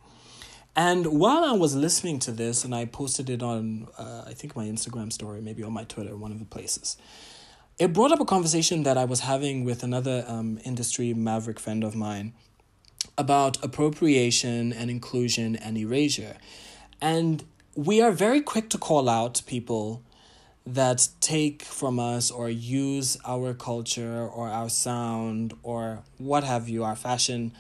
And 0.75 1.07
while 1.07 1.45
I 1.45 1.53
was 1.53 1.75
listening 1.77 2.19
to 2.21 2.33
this, 2.33 2.65
and 2.65 2.75
I 2.75 2.87
posted 2.87 3.29
it 3.29 3.43
on, 3.43 3.89
uh, 3.99 4.25
I 4.27 4.33
think 4.33 4.57
my 4.57 4.65
Instagram 4.65 5.13
story, 5.13 5.43
maybe 5.43 5.63
on 5.63 5.73
my 5.73 5.85
Twitter, 5.85 6.17
one 6.17 6.33
of 6.33 6.39
the 6.39 6.47
places, 6.47 6.97
it 7.79 7.93
brought 7.93 8.11
up 8.11 8.21
a 8.21 8.25
conversation 8.25 8.83
that 8.85 8.97
I 8.97 9.05
was 9.05 9.21
having 9.21 9.65
with 9.65 9.83
another 9.83 10.25
um, 10.27 10.59
industry 10.65 11.13
maverick 11.13 11.61
friend 11.61 11.85
of 11.85 11.95
mine 11.95 12.33
about 13.19 13.63
appropriation 13.63 14.73
and 14.73 14.91
inclusion 14.91 15.57
and 15.57 15.77
erasure. 15.77 16.37
And 17.03 17.45
we 17.75 18.01
are 18.01 18.13
very 18.13 18.41
quick 18.41 18.71
to 18.71 18.79
call 18.79 19.11
out 19.11 19.43
people 19.47 20.03
that 20.65 21.09
take 21.21 21.63
from 21.63 21.99
us 21.99 22.31
or 22.31 22.49
use 22.49 23.19
our 23.27 23.53
culture 23.53 24.27
or 24.27 24.49
our 24.49 24.71
sound 24.71 25.53
or 25.63 26.03
what 26.17 26.45
have 26.45 26.69
you, 26.69 26.85
our 26.85 26.97
fashion 26.97 27.53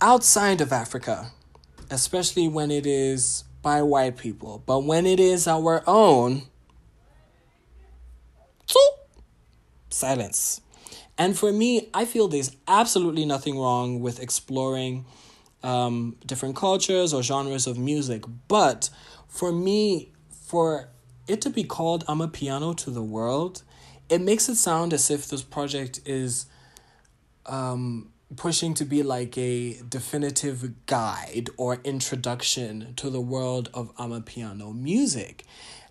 outside 0.00 0.60
of 0.60 0.72
Africa 0.72 1.32
especially 1.90 2.48
when 2.48 2.70
it 2.70 2.86
is 2.86 3.44
by 3.62 3.82
white 3.82 4.16
people. 4.16 4.62
But 4.64 4.80
when 4.84 5.06
it 5.06 5.20
is 5.20 5.46
our 5.46 5.82
own, 5.86 6.42
silence. 9.92 10.60
And 11.18 11.38
for 11.38 11.52
me, 11.52 11.90
I 11.92 12.04
feel 12.06 12.28
there's 12.28 12.56
absolutely 12.66 13.26
nothing 13.26 13.58
wrong 13.58 14.00
with 14.00 14.20
exploring 14.20 15.04
um, 15.62 16.16
different 16.24 16.56
cultures 16.56 17.12
or 17.12 17.22
genres 17.22 17.66
of 17.66 17.76
music. 17.76 18.24
But 18.48 18.88
for 19.28 19.52
me, 19.52 20.12
for 20.30 20.88
it 21.28 21.42
to 21.42 21.50
be 21.50 21.64
called 21.64 22.06
Amapiano 22.06 22.74
to 22.78 22.90
the 22.90 23.02
World, 23.02 23.62
it 24.08 24.20
makes 24.20 24.48
it 24.48 24.56
sound 24.56 24.92
as 24.92 25.10
if 25.10 25.28
this 25.28 25.42
project 25.42 26.00
is 26.06 26.46
um, 27.46 28.10
pushing 28.36 28.74
to 28.74 28.84
be 28.84 29.02
like 29.02 29.36
a 29.36 29.80
definitive 29.88 30.86
guide 30.86 31.50
or 31.56 31.80
introduction 31.84 32.94
to 32.96 33.10
the 33.10 33.20
world 33.20 33.68
of 33.74 33.94
Amapiano 33.96 34.74
music. 34.74 35.44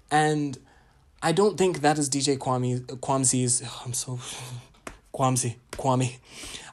And 0.10 0.58
I 1.22 1.32
don't 1.32 1.58
think 1.58 1.82
that 1.82 1.98
is 1.98 2.10
DJ 2.10 2.38
Kwame 2.38 2.86
Kwamzy's 2.86 3.62
oh, 3.66 3.82
I'm 3.86 3.94
so 3.94 4.20
Kwamzy 5.14 5.56
Kwame. 5.74 6.18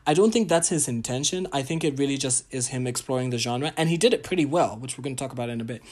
I 0.07 0.15
don't 0.15 0.33
think 0.33 0.49
that's 0.49 0.69
his 0.69 0.87
intention. 0.87 1.49
I 1.53 1.63
think 1.63 1.83
it 1.83 1.99
really 1.99 2.17
just 2.17 2.45
is 2.53 2.69
him 2.69 2.87
exploring 2.87 3.31
the 3.31 3.39
genre 3.39 3.73
and 3.77 3.89
he 3.89 3.97
did 3.97 4.15
it 4.15 4.23
pretty 4.23 4.47
well, 4.47 4.77
which 4.77 4.97
we're 4.97 5.03
going 5.03 5.17
to 5.17 5.23
talk 5.23 5.33
about 5.33 5.49
in 5.49 5.61
a 5.61 5.65
bit. 5.65 5.83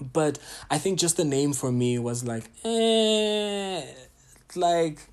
But 0.00 0.38
I 0.70 0.78
think 0.78 1.00
just 1.00 1.16
the 1.16 1.24
name 1.24 1.52
for 1.52 1.72
me 1.72 1.98
was 1.98 2.24
like 2.24 2.44
eh 2.64 3.82
like 4.56 5.08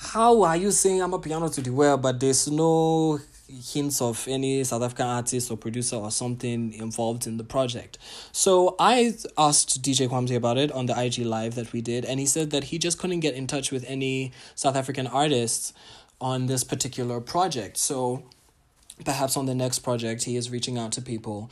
how 0.00 0.42
are 0.42 0.56
you 0.56 0.70
saying 0.70 1.00
Amapiano 1.00 1.52
to 1.54 1.60
the 1.60 1.70
world, 1.70 2.00
but 2.00 2.20
there's 2.20 2.50
no 2.50 3.20
hints 3.48 4.00
of 4.00 4.26
any 4.28 4.64
South 4.64 4.82
African 4.82 5.06
artist 5.06 5.50
or 5.50 5.56
producer 5.56 5.96
or 5.96 6.10
something 6.10 6.72
involved 6.72 7.26
in 7.26 7.36
the 7.36 7.44
project. 7.44 7.98
So 8.32 8.76
I 8.78 9.14
asked 9.36 9.82
DJ 9.82 10.08
Kwamzy 10.08 10.36
about 10.36 10.56
it 10.56 10.72
on 10.72 10.86
the 10.86 10.98
IG 10.98 11.18
live 11.18 11.54
that 11.56 11.72
we 11.72 11.82
did, 11.82 12.06
and 12.06 12.18
he 12.18 12.26
said 12.26 12.50
that 12.50 12.64
he 12.64 12.78
just 12.78 12.98
couldn't 12.98 13.20
get 13.20 13.34
in 13.34 13.46
touch 13.46 13.70
with 13.70 13.84
any 13.86 14.32
South 14.54 14.74
African 14.74 15.06
artists 15.06 15.74
on 16.18 16.46
this 16.46 16.64
particular 16.64 17.20
project. 17.20 17.76
So 17.76 18.22
perhaps 19.04 19.36
on 19.36 19.44
the 19.46 19.54
next 19.54 19.80
project, 19.80 20.24
he 20.24 20.36
is 20.36 20.50
reaching 20.50 20.78
out 20.78 20.92
to 20.92 21.02
people 21.02 21.50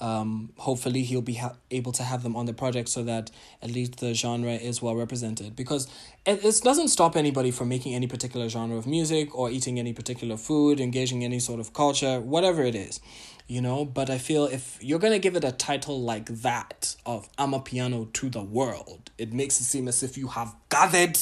um, 0.00 0.50
hopefully 0.56 1.02
he'll 1.02 1.20
be 1.20 1.34
ha- 1.34 1.56
able 1.70 1.92
to 1.92 2.02
have 2.02 2.22
them 2.22 2.36
on 2.36 2.46
the 2.46 2.52
project 2.54 2.88
so 2.88 3.02
that 3.04 3.30
at 3.62 3.70
least 3.70 4.00
the 4.00 4.14
genre 4.14 4.52
is 4.52 4.80
well 4.80 4.96
represented. 4.96 5.54
Because 5.54 5.86
it, 6.26 6.44
it 6.44 6.60
doesn't 6.62 6.88
stop 6.88 7.16
anybody 7.16 7.50
from 7.50 7.68
making 7.68 7.94
any 7.94 8.06
particular 8.06 8.48
genre 8.48 8.76
of 8.76 8.86
music 8.86 9.36
or 9.36 9.50
eating 9.50 9.78
any 9.78 9.92
particular 9.92 10.36
food 10.36 10.80
engaging 10.80 11.24
any 11.24 11.38
sort 11.38 11.60
of 11.60 11.72
culture 11.72 12.20
whatever 12.20 12.62
it 12.62 12.74
is 12.74 13.00
you 13.46 13.60
know? 13.60 13.84
But 13.84 14.10
i 14.10 14.18
feel 14.18 14.44
if 14.44 14.78
you're 14.80 15.00
gonna 15.00 15.18
give 15.18 15.34
it 15.34 15.44
a 15.44 15.52
title 15.52 16.00
like 16.00 16.26
that 16.26 16.94
of 17.04 17.28
amapiano 17.36 18.12
to 18.12 18.30
the 18.30 18.42
world 18.42 19.10
it 19.18 19.32
makes 19.32 19.60
it 19.60 19.64
seem 19.64 19.88
as 19.88 20.02
if 20.02 20.16
you 20.16 20.28
have 20.28 20.54
gathered 20.68 21.18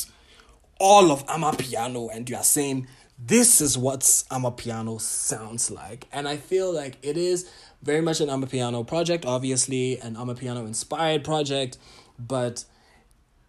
all 0.79 1.11
of 1.11 1.27
amapiano 1.27 2.09
and 2.15 2.29
you 2.29 2.37
are 2.37 2.45
saying 2.45 2.87
this 3.19 3.61
is 3.61 3.77
what 3.77 4.01
amapiano 4.31 5.01
sounds 5.01 5.71
like. 5.71 6.07
And 6.13 6.29
i 6.29 6.37
feel 6.37 6.73
like 6.73 6.99
it 7.03 7.17
is 7.17 7.51
very 7.83 8.01
much 8.01 8.21
an 8.21 8.29
Amapiano 8.29 8.87
project, 8.87 9.25
obviously 9.25 9.99
an 9.99 10.17
Amapiano 10.17 10.67
inspired 10.67 11.25
project, 11.25 11.79
but 12.19 12.65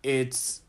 it's 0.04 0.62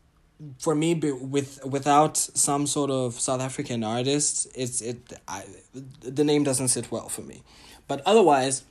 for 0.57 0.73
me 0.73 0.95
with 0.95 1.63
without 1.65 2.17
some 2.17 2.65
sort 2.65 2.89
of 2.89 3.19
South 3.19 3.41
African 3.41 3.83
artist, 3.83 4.47
it's 4.55 4.81
it 4.81 5.13
I, 5.27 5.43
the 6.01 6.23
name 6.23 6.43
doesn't 6.43 6.69
sit 6.69 6.91
well 6.91 7.09
for 7.09 7.21
me. 7.21 7.43
But 7.87 8.01
otherwise, 8.05 8.63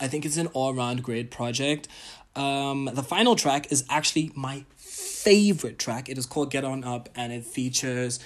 I 0.00 0.08
think 0.08 0.24
it's 0.24 0.36
an 0.36 0.48
all 0.48 0.74
round 0.74 1.02
great 1.02 1.30
project. 1.30 1.88
Um, 2.36 2.90
the 2.92 3.02
final 3.02 3.34
track 3.34 3.72
is 3.72 3.84
actually 3.88 4.32
my 4.34 4.64
favorite 4.76 5.78
track. 5.78 6.08
It 6.08 6.18
is 6.18 6.26
called 6.26 6.50
Get 6.50 6.64
On 6.64 6.84
Up 6.84 7.08
and 7.16 7.32
it 7.32 7.44
features 7.44 8.20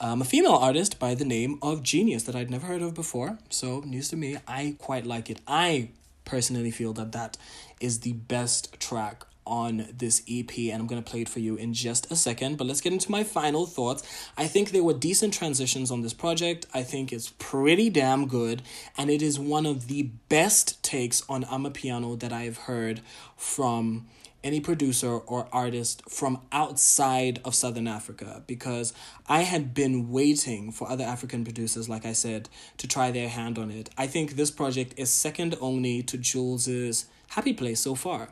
um, 0.00 0.22
a 0.22 0.24
female 0.24 0.54
artist 0.54 0.98
by 0.98 1.14
the 1.14 1.24
name 1.24 1.58
of 1.60 1.82
Genius 1.82 2.22
that 2.24 2.34
I'd 2.34 2.50
never 2.50 2.66
heard 2.66 2.82
of 2.82 2.94
before. 2.94 3.38
So, 3.50 3.80
news 3.80 4.08
to 4.08 4.16
me. 4.16 4.38
I 4.48 4.76
quite 4.78 5.06
like 5.06 5.28
it. 5.28 5.40
I 5.46 5.90
personally 6.24 6.70
feel 6.70 6.92
that 6.94 7.12
that 7.12 7.36
is 7.80 8.00
the 8.00 8.14
best 8.14 8.80
track 8.80 9.24
on 9.46 9.88
this 9.92 10.22
EP, 10.28 10.50
and 10.70 10.80
I'm 10.80 10.86
gonna 10.86 11.02
play 11.02 11.22
it 11.22 11.28
for 11.28 11.40
you 11.40 11.56
in 11.56 11.74
just 11.74 12.10
a 12.10 12.16
second. 12.16 12.56
But 12.56 12.66
let's 12.66 12.80
get 12.80 12.92
into 12.92 13.10
my 13.10 13.24
final 13.24 13.66
thoughts. 13.66 14.02
I 14.38 14.46
think 14.46 14.70
there 14.70 14.84
were 14.84 14.94
decent 14.94 15.34
transitions 15.34 15.90
on 15.90 16.02
this 16.02 16.14
project. 16.14 16.66
I 16.72 16.82
think 16.82 17.12
it's 17.12 17.34
pretty 17.38 17.90
damn 17.90 18.26
good, 18.26 18.62
and 18.96 19.10
it 19.10 19.22
is 19.22 19.38
one 19.38 19.66
of 19.66 19.88
the 19.88 20.04
best 20.28 20.82
takes 20.82 21.22
on 21.28 21.44
Amapiano 21.44 22.18
that 22.20 22.32
I've 22.32 22.58
heard 22.58 23.00
from 23.36 24.06
any 24.42 24.60
producer 24.60 25.18
or 25.18 25.48
artist 25.52 26.02
from 26.08 26.40
outside 26.50 27.40
of 27.44 27.54
Southern 27.54 27.86
Africa 27.86 28.42
because 28.46 28.92
I 29.26 29.42
had 29.42 29.74
been 29.74 30.10
waiting 30.10 30.72
for 30.72 30.88
other 30.88 31.04
African 31.04 31.44
producers, 31.44 31.88
like 31.88 32.06
I 32.06 32.12
said, 32.12 32.48
to 32.78 32.88
try 32.88 33.10
their 33.10 33.28
hand 33.28 33.58
on 33.58 33.70
it. 33.70 33.90
I 33.98 34.06
think 34.06 34.32
this 34.36 34.50
project 34.50 34.94
is 34.96 35.10
second 35.10 35.56
only 35.60 36.02
to 36.04 36.16
Juls's 36.16 37.06
Happy 37.28 37.52
Place 37.52 37.80
so 37.80 37.94
far. 37.94 38.30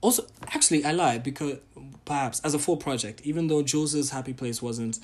Also, 0.00 0.26
actually, 0.48 0.84
I 0.84 0.92
lied 0.92 1.22
because 1.22 1.58
perhaps 2.04 2.40
as 2.40 2.54
a 2.54 2.58
full 2.58 2.76
project, 2.76 3.22
even 3.24 3.46
though 3.48 3.62
Juls's 3.62 4.10
Happy 4.10 4.34
Place 4.34 4.60
wasn't 4.60 4.98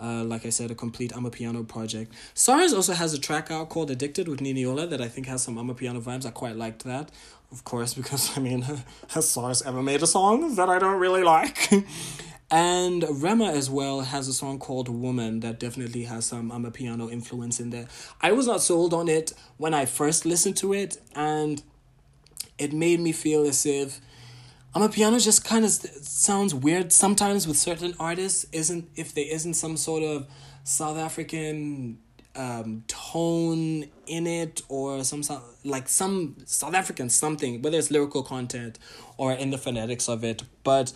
uh, 0.00 0.24
like 0.24 0.44
I 0.44 0.50
said, 0.50 0.70
a 0.70 0.74
complete 0.74 1.12
Amapiano 1.12 1.66
project. 1.66 2.12
Sarz 2.34 2.74
also 2.74 2.92
has 2.92 3.14
a 3.14 3.18
track 3.18 3.50
out 3.50 3.68
called 3.68 3.90
Addicted 3.90 4.28
with 4.28 4.40
Niniola 4.40 4.88
that 4.90 5.00
I 5.00 5.08
think 5.08 5.26
has 5.26 5.42
some 5.42 5.56
Amapiano 5.56 6.00
vibes. 6.02 6.26
I 6.26 6.30
quite 6.30 6.56
liked 6.56 6.84
that, 6.84 7.10
of 7.52 7.64
course, 7.64 7.94
because 8.00 8.36
I 8.36 8.40
mean, 8.40 8.62
has 9.08 9.26
Sarz 9.26 9.64
ever 9.66 9.82
made 9.82 10.02
a 10.02 10.06
song 10.06 10.54
that 10.56 10.68
I 10.68 10.78
don't 10.78 11.00
really 11.00 11.22
like? 11.22 11.72
and 12.50 13.04
Rema 13.22 13.46
as 13.46 13.70
well 13.70 14.00
has 14.02 14.28
a 14.28 14.32
song 14.32 14.58
called 14.58 14.88
Woman 14.88 15.40
that 15.40 15.58
definitely 15.58 16.04
has 16.04 16.26
some 16.26 16.50
Amapiano 16.50 17.10
influence 17.10 17.60
in 17.60 17.70
there. 17.70 17.88
I 18.20 18.32
was 18.32 18.46
not 18.46 18.60
sold 18.60 18.92
on 18.92 19.08
it 19.08 19.32
when 19.56 19.74
I 19.74 19.84
first 19.86 20.26
listened 20.26 20.56
to 20.58 20.72
it, 20.72 20.98
and 21.14 21.62
it 22.58 22.72
made 22.72 23.00
me 23.00 23.12
feel 23.12 23.46
as 23.46 23.64
if 23.66 24.00
Amapiano 24.74 25.22
just 25.22 25.44
kind 25.44 25.64
of 25.64 25.70
sounds 25.70 26.54
weird 26.54 26.92
sometimes 26.92 27.46
with 27.46 27.56
certain 27.56 27.94
artists. 28.00 28.44
Isn't 28.52 28.88
if 28.96 29.14
there 29.14 29.26
isn't 29.30 29.54
some 29.54 29.76
sort 29.76 30.02
of 30.02 30.26
South 30.64 30.96
African 30.96 31.98
um, 32.34 32.82
tone 32.88 33.84
in 34.06 34.26
it 34.26 34.62
or 34.68 35.04
some 35.04 35.22
like 35.64 35.88
some 35.88 36.36
South 36.44 36.74
African 36.74 37.08
something, 37.08 37.62
whether 37.62 37.78
it's 37.78 37.90
lyrical 37.90 38.22
content 38.22 38.78
or 39.16 39.32
in 39.32 39.50
the 39.50 39.58
phonetics 39.58 40.08
of 40.08 40.24
it. 40.24 40.42
But 40.64 40.92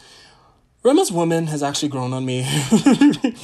Rema's 0.82 1.12
Woman 1.12 1.46
has 1.48 1.62
actually 1.62 1.90
grown 1.90 2.12
on 2.12 2.24
me. 2.24 2.46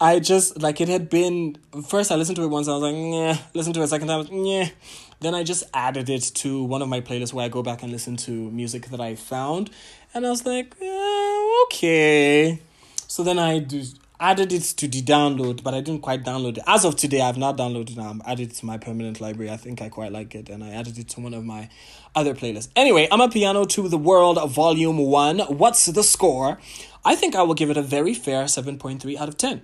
I 0.00 0.20
just 0.20 0.62
like 0.62 0.80
it 0.80 0.88
had 0.88 1.10
been 1.10 1.56
first 1.88 2.12
I 2.12 2.14
listened 2.14 2.36
to 2.36 2.44
it 2.44 2.48
once 2.48 2.68
I 2.68 2.72
was 2.72 2.82
like 2.82 2.94
yeah 2.94 3.36
listen 3.52 3.72
to 3.72 3.80
it 3.80 3.84
a 3.84 3.88
second 3.88 4.06
time 4.06 4.28
yeah 4.30 4.68
then 5.18 5.34
I 5.34 5.42
just 5.42 5.64
added 5.74 6.08
it 6.08 6.22
to 6.36 6.62
one 6.62 6.82
of 6.82 6.88
my 6.88 7.00
playlists 7.00 7.32
where 7.32 7.44
I 7.44 7.48
go 7.48 7.64
back 7.64 7.82
and 7.82 7.90
listen 7.90 8.16
to 8.18 8.30
music 8.30 8.86
that 8.90 9.00
I 9.00 9.16
found. 9.16 9.70
And 10.14 10.24
I 10.24 10.30
was 10.30 10.46
like 10.46 10.76
eh, 10.80 11.64
okay. 11.64 12.60
So 13.08 13.24
then 13.24 13.40
I 13.40 13.58
do, 13.58 13.82
added 14.20 14.52
it 14.52 14.62
to 14.62 14.86
the 14.86 15.02
download 15.02 15.64
but 15.64 15.74
I 15.74 15.80
didn't 15.80 16.02
quite 16.02 16.22
download 16.22 16.58
it. 16.58 16.64
As 16.68 16.84
of 16.84 16.94
today 16.94 17.20
I've 17.20 17.36
not 17.36 17.56
downloaded 17.56 17.96
it. 17.96 17.98
I'm 17.98 18.22
added 18.24 18.52
it 18.52 18.54
to 18.58 18.66
my 18.66 18.78
permanent 18.78 19.20
library. 19.20 19.50
I 19.50 19.56
think 19.56 19.82
I 19.82 19.88
quite 19.88 20.12
like 20.12 20.32
it. 20.36 20.48
And 20.48 20.62
I 20.62 20.70
added 20.70 20.96
it 20.98 21.08
to 21.08 21.20
one 21.20 21.34
of 21.34 21.44
my 21.44 21.68
other 22.14 22.34
playlists. 22.34 22.68
Anyway 22.76 23.08
Amapiano 23.08 23.68
to 23.70 23.88
the 23.88 23.98
world 23.98 24.38
volume 24.52 24.98
1 24.98 25.40
what's 25.58 25.86
the 25.86 26.04
score? 26.04 26.58
I 27.04 27.16
think 27.16 27.34
I 27.34 27.42
will 27.42 27.54
give 27.54 27.70
it 27.70 27.76
a 27.76 27.82
very 27.82 28.14
fair 28.14 28.44
7.3 28.44 29.16
out 29.16 29.28
of 29.28 29.36
10 29.36 29.62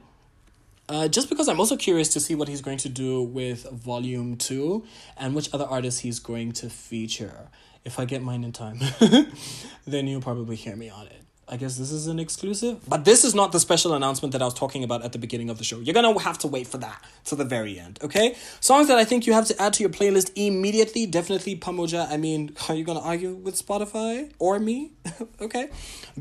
uh, 0.88 1.08
just 1.08 1.28
because 1.28 1.48
I'm 1.48 1.58
also 1.60 1.76
curious 1.76 2.08
to 2.10 2.20
see 2.20 2.34
what 2.34 2.48
he's 2.48 2.60
going 2.60 2.78
to 2.78 2.88
do 2.88 3.22
with 3.22 3.70
Volume 3.70 4.36
2 4.36 4.84
and 5.16 5.34
which 5.34 5.52
other 5.52 5.64
artists 5.64 6.00
he's 6.00 6.18
going 6.18 6.52
to 6.52 6.68
feature. 6.68 7.48
If 7.84 7.98
I 7.98 8.04
get 8.04 8.22
mine 8.22 8.44
in 8.44 8.52
time, 8.52 8.78
then 9.86 10.06
you'll 10.06 10.22
probably 10.22 10.56
hear 10.56 10.76
me 10.76 10.88
on 10.88 11.06
it. 11.06 11.23
I 11.48 11.56
guess 11.56 11.76
this 11.76 11.90
is 11.90 12.06
an 12.06 12.18
exclusive. 12.18 12.88
But 12.88 13.04
this 13.04 13.24
is 13.24 13.34
not 13.34 13.52
the 13.52 13.60
special 13.60 13.94
announcement 13.94 14.32
that 14.32 14.40
I 14.40 14.44
was 14.46 14.54
talking 14.54 14.82
about 14.82 15.04
at 15.04 15.12
the 15.12 15.18
beginning 15.18 15.50
of 15.50 15.58
the 15.58 15.64
show. 15.64 15.78
You're 15.78 15.94
gonna 15.94 16.18
have 16.20 16.38
to 16.38 16.48
wait 16.48 16.66
for 16.66 16.78
that 16.78 17.04
to 17.26 17.36
the 17.36 17.44
very 17.44 17.78
end, 17.78 17.98
okay? 18.02 18.36
Songs 18.60 18.88
that 18.88 18.98
I 18.98 19.04
think 19.04 19.26
you 19.26 19.32
have 19.34 19.46
to 19.46 19.62
add 19.62 19.74
to 19.74 19.82
your 19.82 19.90
playlist 19.90 20.32
immediately. 20.36 21.06
Definitely 21.06 21.56
Pamoja. 21.56 22.10
I 22.10 22.16
mean, 22.16 22.54
are 22.68 22.74
you 22.74 22.84
gonna 22.84 23.00
argue 23.00 23.34
with 23.34 23.54
Spotify 23.54 24.32
or 24.38 24.58
me? 24.58 24.92
okay. 25.40 25.68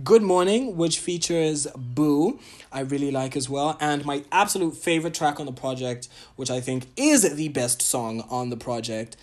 Good 0.04 0.24
Morning, 0.24 0.76
which 0.76 1.00
features 1.00 1.68
Boo, 1.76 2.40
I 2.72 2.82
really 2.82 3.12
like 3.12 3.38
as 3.38 3.50
well. 3.50 3.78
And 3.80 4.04
my 4.06 4.24
absolute 4.32 4.76
favorite 4.76 5.14
track 5.14 5.40
on 5.40 5.46
the 5.46 5.52
project, 5.52 6.10
which 6.36 6.50
I 6.50 6.60
think 6.60 6.88
is 6.98 7.36
the 7.36 7.50
best 7.50 7.82
song 7.82 8.26
on 8.30 8.50
the 8.50 8.58
project. 8.58 9.16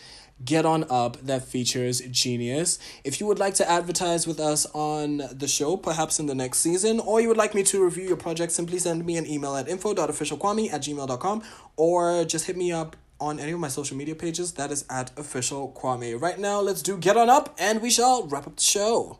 Get 0.45 0.65
On 0.65 0.85
Up 0.89 1.17
that 1.23 1.45
features 1.45 2.01
Genius. 2.01 2.79
If 3.05 3.21
you 3.21 3.27
would 3.27 3.39
like 3.39 3.55
to 3.55 3.71
advertise 3.71 4.27
with 4.27 4.41
us 4.41 4.67
on 4.73 5.23
the 5.33 5.49
show, 5.49 5.77
perhaps 5.77 6.19
in 6.19 6.27
the 6.27 6.35
next 6.35 6.59
season, 6.59 7.01
or 7.01 7.21
you 7.21 7.29
would 7.29 7.37
like 7.37 7.55
me 7.55 7.63
to 7.65 7.85
review 7.85 8.07
your 8.07 8.17
project, 8.17 8.53
simply 8.53 8.79
send 8.79 9.05
me 9.05 9.17
an 9.17 9.27
email 9.27 9.57
at 9.57 9.69
info.officialkwame 9.69 10.73
at 10.73 10.83
gmail.com 10.83 11.43
or 11.77 12.25
just 12.25 12.47
hit 12.47 12.57
me 12.57 12.73
up 12.73 12.97
on 13.21 13.39
any 13.39 13.53
of 13.53 13.61
my 13.61 13.69
social 13.69 13.97
media 13.97 14.15
pages. 14.15 14.53
That 14.53 14.71
is 14.71 14.85
at 14.89 15.17
official 15.19 15.73
Kwame. 15.77 16.21
Right 16.21 16.39
now, 16.39 16.61
let's 16.61 16.83
do 16.83 16.97
Get 16.97 17.17
On 17.17 17.29
Up 17.29 17.55
and 17.59 17.83
we 17.83 17.91
shall 17.91 18.27
wrap 18.27 18.47
up 18.47 18.57
the 18.57 18.63
show. 18.63 19.19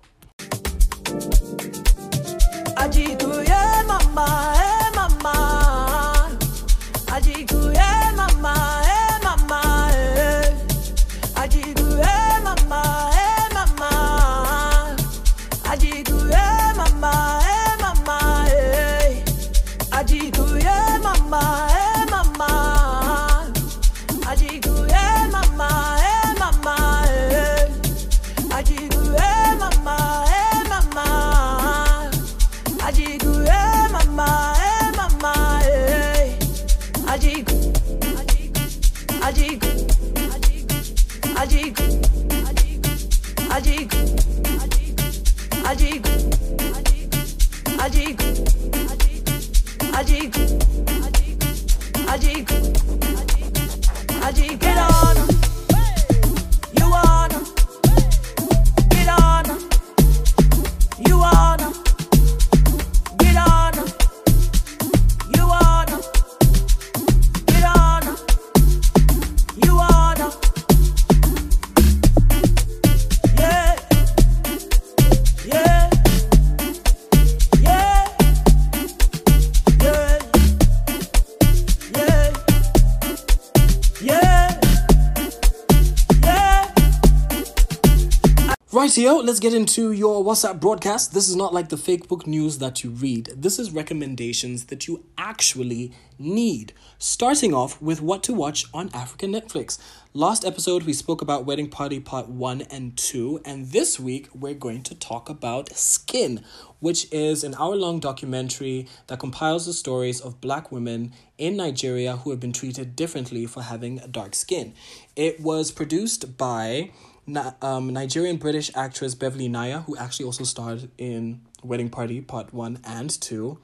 Rightio, 88.91 89.25
let's 89.25 89.39
get 89.39 89.55
into 89.55 89.93
your 89.93 90.25
WhatsApp 90.25 90.59
broadcast. 90.59 91.15
This 91.15 91.29
is 91.29 91.37
not 91.37 91.55
like 91.55 91.69
the 91.69 91.77
fake 91.77 92.09
book 92.09 92.27
news 92.27 92.59
that 92.59 92.83
you 92.83 92.91
read. 92.91 93.31
This 93.37 93.61
is 93.61 93.71
recommendations 93.71 94.65
that 94.65 94.89
you 94.89 95.05
actually 95.17 95.93
need. 96.19 96.73
Starting 96.99 97.55
off 97.55 97.81
with 97.81 98.03
what 98.03 98.25
to 98.25 98.35
watch 98.35 98.65
on 98.75 98.91
African 98.93 99.33
Netflix. 99.33 99.79
Last 100.13 100.45
episode, 100.45 100.83
we 100.83 100.93
spoke 100.93 101.23
about 101.23 101.45
Wedding 101.45 101.71
Party 101.71 102.01
Part 102.01 102.29
1 102.29 102.63
and 102.63 102.97
2, 102.97 103.43
and 103.45 103.67
this 103.67 104.01
week 104.01 104.29
we're 104.35 104.55
going 104.55 104.83
to 104.83 104.97
talk 104.97 105.29
about 105.29 105.71
Skin, 105.77 106.43
which 106.81 107.07
is 107.13 107.45
an 107.45 107.55
hour 107.61 107.77
long 107.77 108.01
documentary 108.01 108.89
that 109.07 109.21
compiles 109.21 109.67
the 109.67 109.73
stories 109.73 110.21
of 110.21 110.41
black 110.41 110.73
women 110.73 111.13
in 111.39 111.57
Nigeria 111.57 112.17
who 112.17 112.31
have 112.31 112.41
been 112.41 112.53
treated 112.53 112.97
differently 112.97 113.47
for 113.47 113.63
having 113.63 113.99
dark 114.11 114.35
skin. 114.35 114.75
It 115.15 115.39
was 115.39 115.71
produced 115.71 116.37
by 116.37 116.91
Na- 117.27 117.53
um, 117.63 117.93
Nigerian 117.93 118.37
British 118.37 118.71
actress 118.75 119.15
Beverly 119.15 119.49
Naya, 119.49 119.81
who 119.81 119.97
actually 119.97 120.27
also 120.27 120.45
starred 120.45 120.91
in 120.99 121.41
Wedding 121.63 121.91
Party 121.91 122.21
Part 122.21 122.53
1 122.53 122.81
and 122.85 123.11
2. 123.11 123.59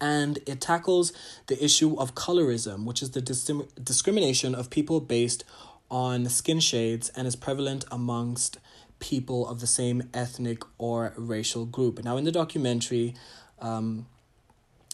And 0.00 0.38
it 0.46 0.60
tackles 0.60 1.12
the 1.48 1.62
issue 1.62 1.98
of 1.98 2.14
colorism, 2.14 2.84
which 2.84 3.02
is 3.02 3.10
the 3.10 3.20
dis- 3.20 3.50
discrimination 3.82 4.54
of 4.54 4.70
people 4.70 5.00
based 5.00 5.44
on 5.90 6.28
skin 6.28 6.60
shades 6.60 7.08
and 7.10 7.26
is 7.26 7.34
prevalent 7.34 7.84
amongst 7.90 8.58
people 9.00 9.46
of 9.48 9.60
the 9.60 9.66
same 9.66 10.08
ethnic 10.12 10.62
or 10.76 11.12
racial 11.16 11.64
group. 11.64 12.02
Now, 12.04 12.16
in 12.16 12.24
the 12.24 12.32
documentary, 12.32 13.14
um, 13.60 14.06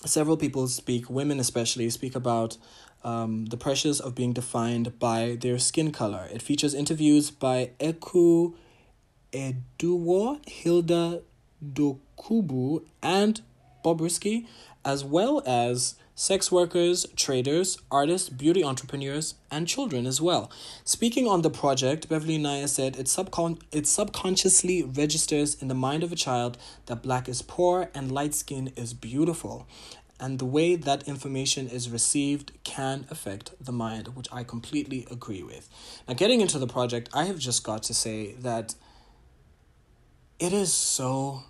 several 0.04 0.36
people 0.36 0.66
speak, 0.68 1.08
women 1.10 1.40
especially, 1.40 1.88
speak 1.90 2.14
about 2.14 2.56
um, 3.04 3.46
the 3.46 3.56
pressures 3.56 4.00
of 4.00 4.14
being 4.14 4.32
defined 4.32 4.98
by 4.98 5.36
their 5.40 5.58
skin 5.58 5.92
color. 5.92 6.28
It 6.32 6.42
features 6.42 6.74
interviews 6.74 7.30
by 7.30 7.70
Eku 7.78 8.54
Edewor, 9.32 10.48
Hilda 10.48 11.22
Dokubo, 11.62 12.84
and 13.02 13.40
Bobrisky, 13.84 14.46
as 14.84 15.04
well 15.04 15.42
as 15.44 15.96
sex 16.14 16.52
workers, 16.52 17.06
traders, 17.16 17.76
artists, 17.90 18.28
beauty 18.28 18.62
entrepreneurs, 18.62 19.34
and 19.50 19.66
children 19.66 20.06
as 20.06 20.20
well. 20.20 20.50
Speaking 20.84 21.26
on 21.26 21.42
the 21.42 21.50
project, 21.50 22.08
Beverly 22.08 22.38
Naya 22.38 22.68
said 22.68 22.96
it, 22.96 23.06
subcon- 23.06 23.60
it 23.72 23.86
subconsciously 23.86 24.82
registers 24.84 25.60
in 25.60 25.68
the 25.68 25.74
mind 25.74 26.04
of 26.04 26.12
a 26.12 26.16
child 26.16 26.56
that 26.86 27.02
black 27.02 27.28
is 27.28 27.42
poor 27.42 27.90
and 27.94 28.12
light 28.12 28.34
skin 28.34 28.72
is 28.76 28.94
beautiful. 28.94 29.66
And 30.24 30.38
the 30.38 30.46
way 30.46 30.74
that 30.74 31.06
information 31.06 31.68
is 31.68 31.90
received 31.90 32.52
can 32.64 33.04
affect 33.10 33.52
the 33.62 33.72
mind, 33.72 34.16
which 34.16 34.26
I 34.32 34.42
completely 34.42 35.06
agree 35.10 35.42
with. 35.42 35.68
Now, 36.08 36.14
getting 36.14 36.40
into 36.40 36.58
the 36.58 36.66
project, 36.66 37.10
I 37.12 37.24
have 37.24 37.38
just 37.38 37.62
got 37.62 37.82
to 37.82 37.92
say 37.92 38.32
that 38.40 38.74
it 40.38 40.54
is 40.54 40.72
so 40.72 41.42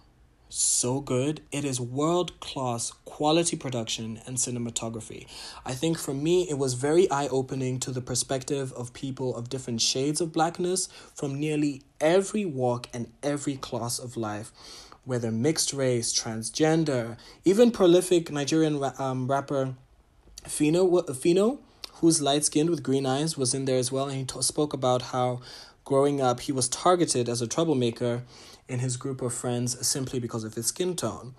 so 0.49 1.01
good. 1.01 1.41
It 1.51 1.65
is 1.65 1.81
world 1.81 2.39
class 2.39 2.93
quality 3.05 3.57
production 3.57 4.21
and 4.25 4.37
cinematography. 4.37 5.27
I 5.65 5.73
think 5.73 5.99
for 5.99 6.15
me, 6.15 6.49
it 6.49 6.59
was 6.59 6.75
very 6.75 7.11
eye 7.11 7.27
opening 7.29 7.81
to 7.81 7.91
the 7.91 8.01
perspective 8.01 8.73
of 8.75 8.93
people 8.93 9.37
of 9.37 9.49
different 9.49 9.81
shades 9.81 10.21
of 10.21 10.33
blackness 10.33 10.89
from 11.13 11.41
nearly 11.41 11.83
every 12.01 12.45
walk 12.45 12.89
and 12.93 13.13
every 13.23 13.57
class 13.57 13.99
of 13.99 14.17
life, 14.17 14.53
whether 15.05 15.31
mixed 15.31 15.73
race, 15.73 16.13
transgender, 16.13 17.17
even 17.45 17.71
prolific 17.71 18.31
Nigerian 18.31 18.83
um, 18.99 19.31
rapper 19.31 19.75
Fino, 20.47 21.03
Fino 21.15 21.59
who's 21.95 22.21
light 22.21 22.45
skinned 22.45 22.71
with 22.71 22.83
green 22.83 23.07
eyes, 23.07 23.37
was 23.37 23.55
in 23.55 23.65
there 23.65 23.79
as 23.79 23.93
well, 23.93 24.09
and 24.09 24.19
he 24.19 24.25
t- 24.25 24.43
spoke 24.43 24.73
about 24.73 25.03
how 25.03 25.41
growing 25.85 26.21
up 26.21 26.41
he 26.41 26.53
was 26.53 26.69
targeted 26.69 27.29
as 27.29 27.41
a 27.43 27.47
troublemaker 27.47 28.23
in 28.69 28.79
his 28.79 28.97
group 28.97 29.21
of 29.23 29.33
friends 29.33 29.87
simply 29.87 30.19
because 30.19 30.45
of 30.45 30.55
his 30.55 30.67
skin 30.67 30.97
tone. 30.97 31.35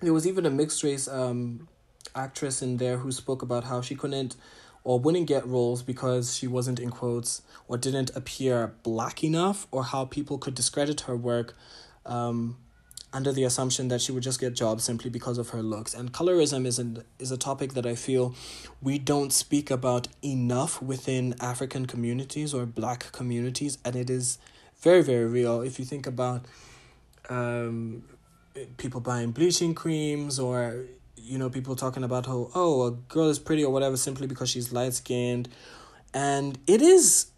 There 0.00 0.12
was 0.12 0.26
even 0.26 0.46
a 0.46 0.50
mixed 0.50 0.82
race 0.84 1.08
um, 1.08 1.68
actress 2.14 2.62
in 2.62 2.76
there 2.76 2.98
who 2.98 3.10
spoke 3.10 3.42
about 3.42 3.64
how 3.64 3.80
she 3.80 3.94
couldn't 3.94 4.36
or 4.84 4.98
wouldn't 4.98 5.26
get 5.26 5.46
roles 5.46 5.82
because 5.82 6.36
she 6.36 6.46
wasn't 6.46 6.78
in 6.78 6.90
quotes 6.90 7.42
or 7.66 7.76
didn't 7.76 8.10
appear 8.14 8.74
black 8.82 9.24
enough, 9.24 9.66
or 9.70 9.84
how 9.84 10.04
people 10.04 10.38
could 10.38 10.54
discredit 10.54 11.02
her 11.02 11.16
work 11.16 11.56
um, 12.08 12.56
under 13.12 13.32
the 13.32 13.44
assumption 13.44 13.88
that 13.88 14.00
she 14.00 14.12
would 14.12 14.22
just 14.22 14.40
get 14.40 14.54
jobs 14.54 14.84
simply 14.84 15.10
because 15.10 15.38
of 15.38 15.50
her 15.50 15.62
looks. 15.62 15.94
And 15.94 16.12
colorism 16.12 16.66
is 16.66 16.78
an, 16.78 17.04
is 17.18 17.30
a 17.30 17.36
topic 17.36 17.74
that 17.74 17.86
I 17.86 17.94
feel 17.94 18.34
we 18.82 18.98
don't 18.98 19.32
speak 19.32 19.70
about 19.70 20.08
enough 20.22 20.82
within 20.82 21.34
African 21.40 21.86
communities 21.86 22.52
or 22.52 22.66
black 22.66 23.12
communities, 23.12 23.78
and 23.84 23.96
it 23.96 24.10
is 24.10 24.38
very 24.80 25.02
very 25.02 25.26
real. 25.26 25.62
If 25.62 25.78
you 25.78 25.84
think 25.84 26.06
about 26.06 26.44
um, 27.28 28.04
people 28.76 29.00
buying 29.00 29.30
bleaching 29.30 29.74
creams 29.74 30.38
or 30.38 30.84
you 31.16 31.38
know 31.38 31.50
people 31.50 31.76
talking 31.76 32.04
about 32.04 32.26
how 32.26 32.50
oh 32.54 32.86
a 32.86 32.90
girl 32.90 33.28
is 33.28 33.38
pretty 33.38 33.64
or 33.64 33.72
whatever 33.72 33.96
simply 33.96 34.26
because 34.26 34.50
she's 34.50 34.72
light 34.72 34.94
skinned, 34.94 35.48
and 36.12 36.58
it 36.66 36.82
is, 36.82 37.28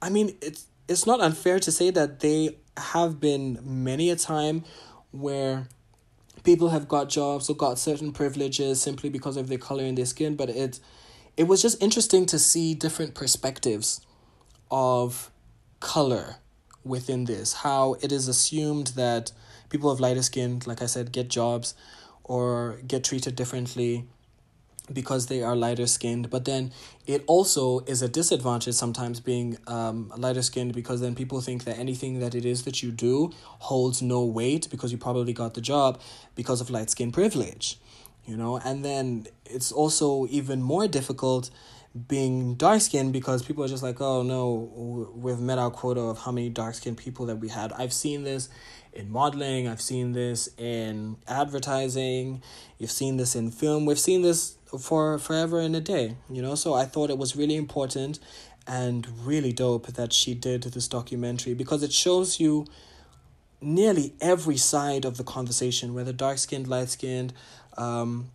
I 0.00 0.10
mean 0.10 0.36
it's 0.42 0.66
it's 0.88 1.06
not 1.06 1.20
unfair 1.20 1.58
to 1.60 1.72
say 1.72 1.90
that 1.90 2.20
they 2.20 2.56
have 2.76 3.20
been 3.20 3.58
many 3.62 4.10
a 4.10 4.16
time 4.16 4.64
where 5.10 5.68
people 6.42 6.70
have 6.70 6.88
got 6.88 7.08
jobs 7.08 7.48
or 7.48 7.54
got 7.54 7.78
certain 7.78 8.12
privileges 8.12 8.80
simply 8.80 9.10
because 9.10 9.36
of 9.36 9.48
their 9.48 9.58
color 9.58 9.84
in 9.84 9.94
their 9.94 10.06
skin 10.06 10.34
but 10.34 10.48
it 10.48 10.80
it 11.36 11.44
was 11.44 11.62
just 11.62 11.82
interesting 11.82 12.26
to 12.26 12.38
see 12.38 12.74
different 12.74 13.14
perspectives 13.14 14.00
of 14.70 15.30
color 15.80 16.36
within 16.84 17.24
this 17.26 17.52
how 17.52 17.94
it 18.00 18.10
is 18.10 18.26
assumed 18.26 18.88
that 18.88 19.32
people 19.68 19.90
of 19.90 20.00
lighter 20.00 20.22
skin 20.22 20.60
like 20.66 20.82
i 20.82 20.86
said 20.86 21.12
get 21.12 21.28
jobs 21.28 21.74
or 22.24 22.80
get 22.86 23.04
treated 23.04 23.36
differently 23.36 24.06
because 24.94 25.26
they 25.26 25.42
are 25.42 25.56
lighter 25.56 25.86
skinned 25.86 26.30
but 26.30 26.44
then 26.44 26.72
it 27.06 27.22
also 27.26 27.80
is 27.80 28.02
a 28.02 28.08
disadvantage 28.08 28.74
sometimes 28.74 29.20
being 29.20 29.56
um 29.66 30.12
lighter 30.16 30.42
skinned 30.42 30.74
because 30.74 31.00
then 31.00 31.14
people 31.14 31.40
think 31.40 31.64
that 31.64 31.78
anything 31.78 32.20
that 32.20 32.34
it 32.34 32.44
is 32.44 32.64
that 32.64 32.82
you 32.82 32.90
do 32.90 33.30
holds 33.60 34.02
no 34.02 34.24
weight 34.24 34.68
because 34.70 34.92
you 34.92 34.98
probably 34.98 35.32
got 35.32 35.54
the 35.54 35.60
job 35.60 36.00
because 36.34 36.60
of 36.60 36.70
light 36.70 36.90
skin 36.90 37.12
privilege 37.12 37.78
you 38.26 38.36
know? 38.36 38.58
And 38.64 38.84
then 38.84 39.26
it's 39.44 39.72
also 39.72 40.26
even 40.30 40.62
more 40.62 40.86
difficult 40.88 41.50
being 42.08 42.54
dark 42.54 42.80
skinned 42.80 43.12
because 43.12 43.42
people 43.42 43.62
are 43.62 43.68
just 43.68 43.82
like 43.82 44.00
oh 44.00 44.22
no 44.22 45.10
we've 45.14 45.38
met 45.38 45.58
our 45.58 45.70
quota 45.70 46.00
of 46.00 46.18
how 46.18 46.32
many 46.32 46.48
dark 46.48 46.74
skinned 46.74 46.96
people 46.96 47.26
that 47.26 47.36
we 47.36 47.48
had. 47.48 47.70
I've 47.74 47.92
seen 47.92 48.24
this 48.24 48.48
in 48.94 49.10
modeling 49.10 49.66
i've 49.68 49.80
seen 49.80 50.12
this 50.12 50.48
in 50.58 51.16
advertising 51.26 52.42
you've 52.78 52.90
seen 52.90 53.16
this 53.16 53.34
in 53.34 53.50
film 53.50 53.86
we've 53.86 53.98
seen 53.98 54.22
this 54.22 54.56
for 54.80 55.18
forever 55.18 55.60
and 55.60 55.74
a 55.76 55.80
day 55.80 56.16
you 56.30 56.42
know? 56.42 56.54
So 56.54 56.74
i 56.74 56.84
thought 56.84 57.10
it 57.10 57.18
was 57.18 57.36
really 57.36 57.56
important 57.56 58.18
and 58.66 59.06
really 59.26 59.52
dope 59.52 59.88
that 59.88 60.12
she 60.12 60.34
did 60.34 60.62
this 60.62 60.88
documentary 60.88 61.54
because 61.54 61.82
it 61.82 61.92
shows 61.92 62.38
you 62.38 62.66
nearly 63.60 64.12
every 64.20 64.56
side 64.56 65.04
of 65.04 65.16
the 65.16 65.24
conversation 65.24 65.94
whether 65.94 66.12
dark 66.12 66.38
skinned 66.38 66.68
light 66.68 66.88
skinned 66.88 67.32
um 67.76 68.28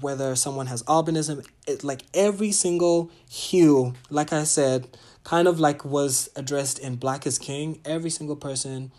whether 0.00 0.34
someone 0.36 0.66
has 0.66 0.82
albinism 0.84 1.44
it 1.66 1.82
like 1.82 2.02
every 2.12 2.52
single 2.52 3.10
hue 3.30 3.94
like 4.10 4.32
i 4.32 4.44
said 4.44 4.86
kind 5.24 5.48
of 5.48 5.58
like 5.58 5.84
was 5.84 6.28
addressed 6.36 6.78
in 6.80 6.96
black 6.96 7.26
is 7.26 7.38
king 7.38 7.80
every 7.84 8.10
single 8.10 8.36
person 8.36 8.90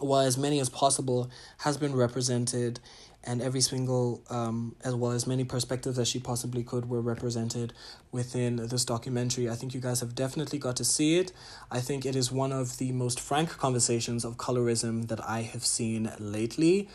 or 0.00 0.22
as 0.22 0.36
many 0.38 0.58
as 0.58 0.68
possible 0.70 1.30
has 1.58 1.76
been 1.76 1.94
represented 1.94 2.80
and 3.24 3.42
every 3.42 3.60
single 3.60 4.22
um 4.30 4.74
as 4.82 4.94
well 4.94 5.12
as 5.12 5.26
many 5.26 5.44
perspectives 5.44 5.98
as 5.98 6.08
she 6.08 6.18
possibly 6.18 6.62
could 6.62 6.88
were 6.88 7.00
represented 7.00 7.72
within 8.12 8.56
this 8.56 8.84
documentary. 8.84 9.48
I 9.48 9.54
think 9.54 9.74
you 9.74 9.80
guys 9.80 10.00
have 10.00 10.14
definitely 10.14 10.58
got 10.58 10.76
to 10.76 10.84
see 10.84 11.18
it. 11.18 11.32
I 11.70 11.80
think 11.80 12.06
it 12.06 12.16
is 12.16 12.32
one 12.32 12.52
of 12.52 12.78
the 12.78 12.92
most 12.92 13.20
frank 13.20 13.50
conversations 13.50 14.24
of 14.24 14.36
colorism 14.36 15.08
that 15.08 15.20
i 15.28 15.42
have 15.42 15.64
seen 15.64 16.10
lately. 16.18 16.88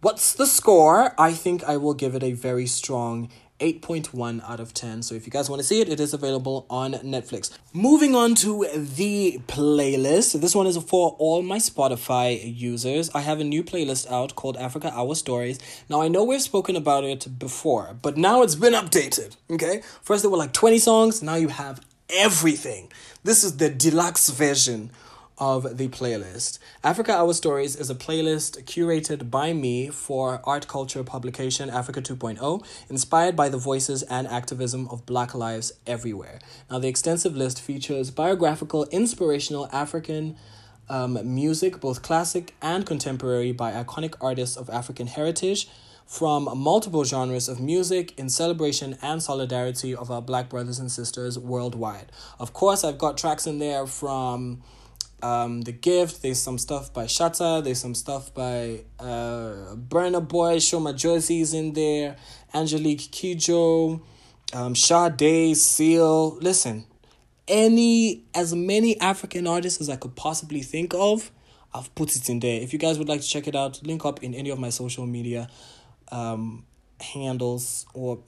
What's 0.00 0.34
the 0.34 0.46
score? 0.46 1.14
I 1.18 1.32
think 1.32 1.64
i 1.64 1.76
will 1.76 1.94
give 1.94 2.14
it 2.14 2.22
a 2.22 2.32
very 2.32 2.66
strong 2.66 3.28
8.1 3.62 4.42
out 4.50 4.58
of 4.58 4.74
10. 4.74 5.02
So 5.02 5.14
if 5.14 5.24
you 5.24 5.30
guys 5.30 5.48
want 5.48 5.60
to 5.60 5.66
see 5.66 5.80
it, 5.80 5.88
it 5.88 6.00
is 6.00 6.12
available 6.12 6.66
on 6.68 6.94
Netflix. 6.94 7.56
Moving 7.72 8.16
on 8.16 8.34
to 8.36 8.66
the 8.74 9.40
playlist. 9.46 10.40
This 10.40 10.54
one 10.54 10.66
is 10.66 10.76
for 10.76 11.14
all 11.20 11.42
my 11.42 11.58
Spotify 11.58 12.40
users. 12.42 13.08
I 13.14 13.20
have 13.20 13.38
a 13.38 13.44
new 13.44 13.62
playlist 13.62 14.10
out 14.10 14.34
called 14.34 14.56
Africa 14.56 14.90
Our 14.92 15.14
Stories. 15.14 15.60
Now 15.88 16.02
I 16.02 16.08
know 16.08 16.24
we've 16.24 16.42
spoken 16.42 16.74
about 16.74 17.04
it 17.04 17.38
before, 17.38 17.96
but 18.02 18.16
now 18.16 18.42
it's 18.42 18.56
been 18.56 18.72
updated. 18.72 19.36
Okay? 19.48 19.82
First 20.02 20.22
there 20.22 20.30
were 20.30 20.36
like 20.36 20.52
20 20.52 20.78
songs, 20.78 21.22
now 21.22 21.36
you 21.36 21.48
have 21.48 21.80
everything. 22.10 22.90
This 23.22 23.44
is 23.44 23.58
the 23.58 23.70
deluxe 23.70 24.28
version 24.30 24.90
of 25.42 25.76
the 25.76 25.88
playlist. 25.88 26.60
Africa 26.84 27.12
Our 27.12 27.32
Stories 27.32 27.74
is 27.74 27.90
a 27.90 27.96
playlist 27.96 28.62
curated 28.62 29.28
by 29.28 29.52
me 29.52 29.88
for 29.88 30.40
art 30.44 30.68
culture 30.68 31.02
publication 31.02 31.68
Africa 31.68 32.00
2.0, 32.00 32.64
inspired 32.88 33.34
by 33.34 33.48
the 33.48 33.58
voices 33.58 34.04
and 34.04 34.28
activism 34.28 34.86
of 34.92 35.04
Black 35.04 35.34
lives 35.34 35.72
everywhere. 35.84 36.38
Now, 36.70 36.78
the 36.78 36.86
extensive 36.86 37.36
list 37.36 37.60
features 37.60 38.12
biographical, 38.12 38.86
inspirational 38.92 39.68
African 39.72 40.36
um, 40.88 41.18
music, 41.24 41.80
both 41.80 42.02
classic 42.02 42.54
and 42.62 42.86
contemporary, 42.86 43.50
by 43.50 43.72
iconic 43.72 44.14
artists 44.20 44.56
of 44.56 44.70
African 44.70 45.08
heritage 45.08 45.68
from 46.06 46.48
multiple 46.56 47.02
genres 47.02 47.48
of 47.48 47.58
music 47.58 48.16
in 48.16 48.28
celebration 48.28 48.96
and 49.02 49.20
solidarity 49.20 49.92
of 49.92 50.08
our 50.08 50.22
black 50.22 50.48
brothers 50.48 50.78
and 50.78 50.92
sisters 50.92 51.36
worldwide. 51.36 52.12
Of 52.38 52.52
course, 52.52 52.84
I've 52.84 52.98
got 52.98 53.18
tracks 53.18 53.44
in 53.44 53.58
there 53.58 53.88
from 53.88 54.62
um, 55.22 55.62
The 55.62 55.72
Gift, 55.72 56.22
there's 56.22 56.38
some 56.38 56.58
stuff 56.58 56.92
by 56.92 57.04
Shatta, 57.04 57.62
there's 57.62 57.80
some 57.80 57.94
stuff 57.94 58.34
by 58.34 58.80
uh, 58.98 59.74
Burna 59.76 60.26
Boy, 60.26 60.58
Sho 60.58 60.80
Madjozi 60.80 61.54
in 61.54 61.72
there, 61.72 62.16
Angelique 62.52 63.10
Kidjo, 63.10 64.00
um, 64.52 64.74
Sade, 64.74 65.56
Seal. 65.56 66.36
Listen, 66.36 66.86
any, 67.46 68.24
as 68.34 68.54
many 68.54 69.00
African 69.00 69.46
artists 69.46 69.80
as 69.80 69.88
I 69.88 69.96
could 69.96 70.16
possibly 70.16 70.62
think 70.62 70.92
of, 70.94 71.30
I've 71.72 71.94
put 71.94 72.14
it 72.16 72.28
in 72.28 72.40
there. 72.40 72.60
If 72.60 72.72
you 72.72 72.78
guys 72.78 72.98
would 72.98 73.08
like 73.08 73.20
to 73.20 73.28
check 73.28 73.46
it 73.46 73.56
out, 73.56 73.80
link 73.84 74.04
up 74.04 74.22
in 74.22 74.34
any 74.34 74.50
of 74.50 74.58
my 74.58 74.70
social 74.70 75.06
media 75.06 75.48
um, 76.10 76.66
handles 77.00 77.86
or 77.94 78.18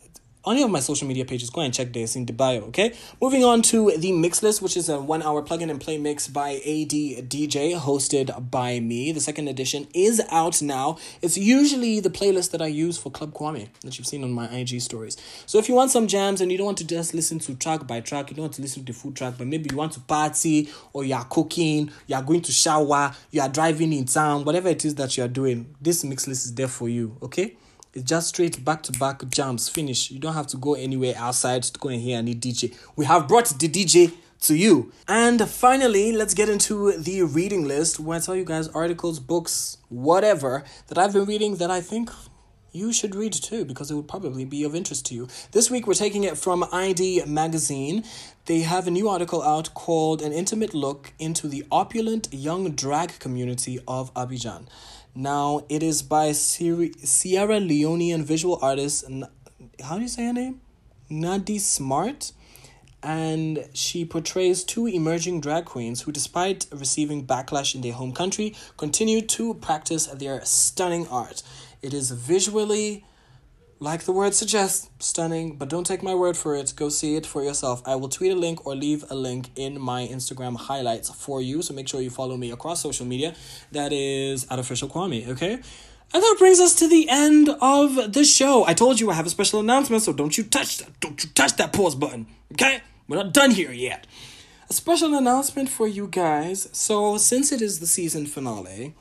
any 0.53 0.62
of 0.62 0.70
my 0.70 0.80
social 0.80 1.09
media 1.09 1.24
pages, 1.24 1.51
go 1.51 1.61
and 1.61 1.72
check 1.72 1.92
this 1.92 2.16
in 2.16 2.26
the 2.26 2.32
bio, 2.32 2.61
okay? 2.62 2.95
Moving 3.20 3.45
on 3.45 3.62
to 3.62 3.92
the 3.97 4.12
Mixxlist, 4.12 4.61
which 4.61 4.76
is 4.76 4.88
a 4.88 5.01
one 5.01 5.22
hour 5.22 5.42
plug 5.42 5.62
in 5.62 5.70
and 5.70 5.80
play 5.80 5.99
mix 5.99 6.28
by 6.28 6.55
AD 6.55 6.90
DJ, 7.28 7.78
hosted 7.78 8.51
by 8.51 8.80
me. 8.80 9.12
The 9.12 9.20
second 9.20 9.49
edition 9.49 9.86
is 9.95 10.22
out 10.30 10.61
now. 10.61 10.99
It's 11.22 11.36
usually 11.38 12.01
the 12.01 12.11
playlist 12.11 12.51
that 12.51 12.61
I 12.61 12.66
use 12.66 12.99
for 12.99 13.11
Club 13.11 13.32
Kwame 13.32 13.68
that 13.82 13.99
you've 13.99 14.07
seen 14.07 14.22
on 14.22 14.32
my 14.32 14.47
IG 14.49 14.80
stories. 14.80 15.16
So 15.47 15.59
if 15.59 15.68
you 15.68 15.74
want 15.74 15.90
some 15.90 16.07
jams 16.07 16.40
and 16.40 16.53
you 16.53 16.59
don't 16.59 16.66
want 16.66 16.78
to 16.78 16.86
just 16.86 17.14
listen 17.14 17.38
to 17.40 17.55
track 17.55 17.86
by 17.86 18.01
track, 18.01 18.30
you 18.30 18.36
don't 18.36 18.45
want 18.45 18.55
to 18.55 18.62
listen 18.62 18.84
to 18.84 18.92
the 18.92 18.99
full 18.99 19.12
track, 19.12 19.34
but 19.38 19.47
maybe 19.47 19.70
you 19.70 19.76
want 19.76 19.92
to 19.92 20.01
party 20.01 20.68
or 20.92 21.05
you 21.05 21.14
are 21.14 21.24
cooking, 21.24 21.90
you 22.07 22.16
are 22.16 22.22
going 22.22 22.42
to 22.42 22.53
shower, 22.53 23.14
you 23.30 23.40
are 23.40 23.49
driving 23.49 23.92
in 23.92 24.05
town, 24.05 24.45
whatever 24.45 24.68
it 24.68 24.84
is 24.84 24.95
that 24.97 25.16
you 25.16 25.24
are 25.24 25.28
doing, 25.28 25.74
this 25.80 26.05
Mixxlist 26.05 26.30
is 26.30 26.55
there 26.55 26.68
for 26.68 26.88
you, 26.88 27.16
okay? 27.22 27.57
It's 27.95 28.03
just 28.05 28.28
straight 28.30 28.64
back 28.64 28.82
to 28.84 28.92
back 28.92 29.28
jams. 29.30 29.68
Finish. 29.68 30.11
You 30.11 30.18
don't 30.18 30.34
have 30.34 30.49
to 30.49 30.57
go 30.57 30.74
anywhere 30.74 31.14
outside 31.16 31.62
to 31.62 31.78
go 31.78 31.90
in 31.90 32.01
here 32.01 32.18
and 32.18 32.28
any 32.28 32.36
DJ. 32.36 32.76
We 32.97 33.05
have 33.05 33.28
brought 33.28 33.47
the 33.47 33.68
DJ 33.68 34.12
to 34.42 34.57
you. 34.57 34.92
And 35.07 35.40
finally, 35.49 36.11
let's 36.11 36.34
get 36.34 36.49
into 36.49 36.99
the 36.99 37.22
reading 37.22 37.68
list 37.68 38.01
where 38.01 38.18
I 38.18 38.20
tell 38.20 38.34
you 38.34 38.45
guys 38.45 38.66
articles, 38.68 39.20
books, 39.20 39.78
whatever 39.88 40.64
that 40.88 40.99
I've 40.99 41.12
been 41.12 41.24
reading 41.24 41.57
that 41.57 41.70
I 41.70 41.80
think 41.80 42.11
you 42.72 42.92
should 42.92 43.14
read 43.14 43.32
too 43.32 43.64
because 43.64 43.92
it 43.92 43.95
would 43.95 44.09
probably 44.09 44.45
be 44.45 44.64
of 44.64 44.74
interest 44.74 45.07
to 45.07 45.14
you. 45.14 45.28
This 45.53 45.70
week 45.70 45.86
we're 45.86 45.95
taking 45.95 46.24
it 46.24 46.36
from 46.36 46.64
ID 46.72 47.22
Magazine. 47.26 48.05
They 48.47 48.61
have 48.62 48.88
a 48.88 48.90
new 48.90 49.09
article 49.09 49.40
out 49.40 49.72
called 49.74 50.20
An 50.20 50.32
Intimate 50.32 50.74
Look 50.74 51.12
into 51.20 51.47
the 51.47 51.64
Opulent 51.70 52.28
Young 52.32 52.72
Drag 52.72 53.20
Community 53.20 53.78
of 53.86 54.12
Abidjan. 54.14 54.66
Now, 55.15 55.65
it 55.69 55.83
is 55.83 56.03
by 56.03 56.33
Sierra, 56.33 57.61
Leonean 57.61 58.25
visual 58.25 58.59
artist, 58.61 59.05
how 59.83 59.97
do 59.97 60.03
you 60.03 60.09
say 60.09 60.27
her 60.27 60.33
name? 60.33 60.61
Nadi 61.11 61.61
Smart. 61.61 62.33
And 63.01 63.69
she 63.75 64.05
portrays 64.05 64.65
two 64.65 64.87
emerging 64.87 65.43
drag 65.43 65.67
queens 65.67 66.03
who, 66.03 66.11
despite 66.11 66.67
receiving 66.73 67.27
backlash 67.27 67.75
in 67.75 67.83
their 67.83 67.93
home 67.93 68.12
country, 68.12 68.57
continue 68.77 69.21
to 69.21 69.55
practice 69.55 70.07
their 70.07 70.43
stunning 70.45 71.07
art. 71.09 71.43
It 71.83 71.93
is 71.93 72.11
visually 72.11 73.05
like 73.81 74.05
the 74.05 74.12
word 74.12 74.35
suggests, 74.35 74.89
stunning, 74.99 75.57
but 75.57 75.68
don't 75.68 75.85
take 75.85 76.03
my 76.03 76.14
word 76.14 76.37
for 76.37 76.55
it. 76.55 76.72
Go 76.77 76.89
see 76.89 77.16
it 77.16 77.27
for 77.27 77.43
yourself. 77.43 77.83
I 77.87 77.97
will 77.97 78.09
tweet 78.09 78.33
a 78.33 78.37
link 78.37 78.66
or 78.66 78.75
leave 78.75 79.05
a 79.11 79.14
link 79.14 79.51
in 79.57 79.81
my 79.81 80.07
Instagram 80.07 80.57
highlights 80.57 81.11
for 81.11 81.43
you. 81.43 81.62
So 81.62 81.75
make 81.75 81.89
sure 81.89 82.01
you 82.01 82.11
follow 82.11 82.37
me 82.37 82.51
across 82.51 82.81
social 82.81 83.07
media. 83.07 83.35
That 83.72 83.93
is 83.93 84.47
at 84.51 84.59
official 84.59 84.89
Kwame, 84.89 85.29
okay? 85.29 85.55
And 86.14 86.22
that 86.22 86.37
brings 86.39 86.61
us 86.61 86.75
to 86.77 86.89
the 86.89 87.09
end 87.09 87.49
of 87.61 88.12
the 88.12 88.25
show. 88.25 88.64
I 88.64 88.75
told 88.75 89.01
you 89.01 89.11
I 89.11 89.14
have 89.14 89.27
a 89.27 89.31
special 89.31 89.61
announcement, 89.61 90.03
so 90.03 90.12
don't 90.12 90.39
you 90.39 90.45
touch 90.45 90.79
that. 90.79 91.01
Don't 91.01 91.22
you 91.22 91.31
touch 91.31 91.57
that 91.57 91.72
pause 91.72 91.95
button, 91.95 92.27
okay? 92.53 92.83
We're 93.09 93.16
not 93.16 93.33
done 93.33 93.51
here 93.51 93.72
yet. 93.72 94.07
A 94.70 94.72
special 94.72 95.14
announcement 95.14 95.68
for 95.68 95.87
you 95.87 96.07
guys. 96.07 96.68
So, 96.72 97.18
since 97.18 97.53
it 97.53 97.61
is 97.61 97.81
the 97.81 97.87
season 97.87 98.27
finale, 98.27 98.95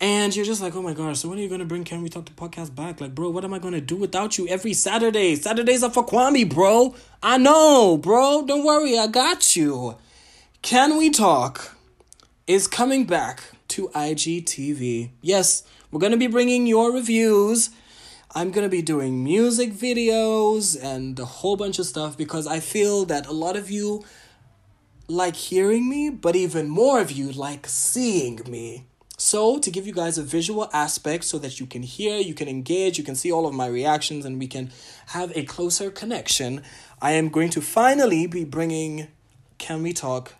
and 0.00 0.36
you're 0.36 0.44
just 0.44 0.60
like, 0.60 0.76
oh 0.76 0.82
my 0.82 0.92
gosh, 0.92 1.20
so 1.20 1.28
when 1.28 1.38
are 1.38 1.42
you 1.42 1.48
gonna 1.48 1.64
bring 1.64 1.84
Can 1.84 2.02
We 2.02 2.10
Talk 2.10 2.26
the 2.26 2.32
podcast 2.32 2.74
back? 2.74 3.00
Like, 3.00 3.14
bro, 3.14 3.30
what 3.30 3.44
am 3.44 3.54
I 3.54 3.58
gonna 3.58 3.80
do 3.80 3.96
without 3.96 4.36
you 4.36 4.46
every 4.48 4.74
Saturday? 4.74 5.36
Saturdays 5.36 5.82
are 5.82 5.90
for 5.90 6.04
Kwame, 6.04 6.52
bro. 6.52 6.94
I 7.22 7.38
know, 7.38 7.96
bro. 7.96 8.44
Don't 8.46 8.64
worry, 8.64 8.98
I 8.98 9.06
got 9.06 9.56
you. 9.56 9.96
Can 10.60 10.98
We 10.98 11.08
Talk 11.08 11.76
is 12.46 12.66
coming 12.66 13.04
back 13.04 13.42
to 13.68 13.88
IGTV. 13.88 15.10
Yes, 15.22 15.64
we're 15.90 16.00
gonna 16.00 16.18
be 16.18 16.26
bringing 16.26 16.66
your 16.66 16.92
reviews. 16.92 17.70
I'm 18.34 18.50
gonna 18.50 18.68
be 18.68 18.82
doing 18.82 19.24
music 19.24 19.72
videos 19.72 20.78
and 20.78 21.18
a 21.18 21.24
whole 21.24 21.56
bunch 21.56 21.78
of 21.78 21.86
stuff 21.86 22.18
because 22.18 22.46
I 22.46 22.60
feel 22.60 23.06
that 23.06 23.26
a 23.26 23.32
lot 23.32 23.56
of 23.56 23.70
you 23.70 24.04
like 25.08 25.36
hearing 25.36 25.88
me, 25.88 26.10
but 26.10 26.36
even 26.36 26.68
more 26.68 27.00
of 27.00 27.10
you 27.10 27.32
like 27.32 27.66
seeing 27.66 28.42
me. 28.46 28.84
So, 29.18 29.58
to 29.58 29.70
give 29.70 29.86
you 29.86 29.94
guys 29.94 30.18
a 30.18 30.22
visual 30.22 30.68
aspect 30.74 31.24
so 31.24 31.38
that 31.38 31.58
you 31.58 31.64
can 31.66 31.82
hear, 31.82 32.18
you 32.18 32.34
can 32.34 32.48
engage, 32.48 32.98
you 32.98 33.04
can 33.04 33.14
see 33.14 33.32
all 33.32 33.46
of 33.46 33.54
my 33.54 33.66
reactions, 33.66 34.26
and 34.26 34.38
we 34.38 34.46
can 34.46 34.70
have 35.08 35.32
a 35.34 35.44
closer 35.44 35.90
connection, 35.90 36.62
I 37.00 37.12
am 37.12 37.30
going 37.30 37.48
to 37.50 37.62
finally 37.62 38.26
be 38.26 38.44
bringing 38.44 39.08
Can 39.56 39.82
We 39.82 39.94
Talk 39.94 40.34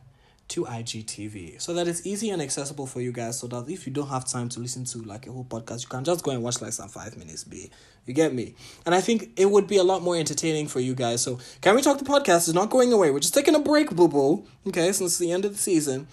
to 0.48 0.64
IGTV 0.64 1.60
so 1.60 1.74
that 1.74 1.88
it's 1.88 2.06
easy 2.06 2.30
and 2.30 2.40
accessible 2.40 2.86
for 2.86 3.00
you 3.00 3.12
guys. 3.12 3.38
So 3.38 3.46
that 3.48 3.68
if 3.68 3.86
you 3.86 3.92
don't 3.92 4.08
have 4.08 4.26
time 4.26 4.48
to 4.50 4.60
listen 4.60 4.84
to 4.84 4.98
like 4.98 5.26
a 5.26 5.32
whole 5.32 5.44
podcast, 5.44 5.82
you 5.82 5.88
can 5.88 6.04
just 6.04 6.22
go 6.22 6.30
and 6.30 6.42
watch 6.42 6.60
like 6.60 6.72
some 6.72 6.88
five 6.88 7.16
minutes. 7.16 7.44
Be 7.44 7.70
you 8.04 8.14
get 8.14 8.32
me? 8.32 8.54
And 8.84 8.94
I 8.94 9.00
think 9.00 9.30
it 9.36 9.50
would 9.50 9.66
be 9.66 9.78
a 9.78 9.84
lot 9.84 10.02
more 10.02 10.16
entertaining 10.16 10.68
for 10.68 10.80
you 10.80 10.94
guys. 10.94 11.22
So, 11.22 11.40
Can 11.60 11.74
We 11.74 11.82
Talk 11.82 11.98
the 11.98 12.04
podcast 12.04 12.46
is 12.46 12.54
not 12.54 12.70
going 12.70 12.92
away. 12.92 13.10
We're 13.10 13.20
just 13.20 13.34
taking 13.34 13.54
a 13.54 13.58
break, 13.58 13.90
boo 13.90 14.08
boo. 14.08 14.44
Okay, 14.68 14.92
since 14.92 15.18
the 15.18 15.32
end 15.32 15.44
of 15.44 15.52
the 15.52 15.58
season. 15.58 16.06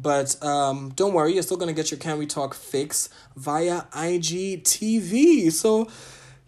But 0.00 0.42
um, 0.44 0.90
don't 0.94 1.12
worry, 1.12 1.34
you're 1.34 1.42
still 1.42 1.56
gonna 1.56 1.72
get 1.72 1.90
your 1.90 1.98
Can 1.98 2.18
We 2.18 2.26
Talk 2.26 2.54
fix 2.54 3.08
via 3.36 3.82
IGTV. 3.92 5.50
So 5.52 5.88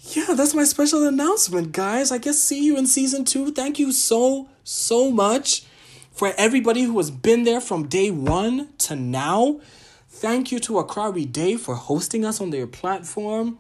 yeah, 0.00 0.34
that's 0.34 0.54
my 0.54 0.64
special 0.64 1.06
announcement, 1.06 1.72
guys. 1.72 2.12
I 2.12 2.18
guess 2.18 2.38
see 2.38 2.64
you 2.64 2.78
in 2.78 2.86
season 2.86 3.24
two. 3.24 3.50
Thank 3.52 3.78
you 3.78 3.92
so, 3.92 4.48
so 4.62 5.10
much 5.10 5.64
for 6.12 6.32
everybody 6.38 6.82
who 6.82 6.96
has 6.98 7.10
been 7.10 7.44
there 7.44 7.60
from 7.60 7.86
day 7.86 8.10
one 8.10 8.68
to 8.78 8.96
now. 8.96 9.60
Thank 10.08 10.52
you 10.52 10.58
to 10.60 10.74
Akrari 10.74 11.30
Day 11.30 11.56
for 11.56 11.74
hosting 11.74 12.24
us 12.24 12.40
on 12.40 12.50
their 12.50 12.66
platform. 12.66 13.58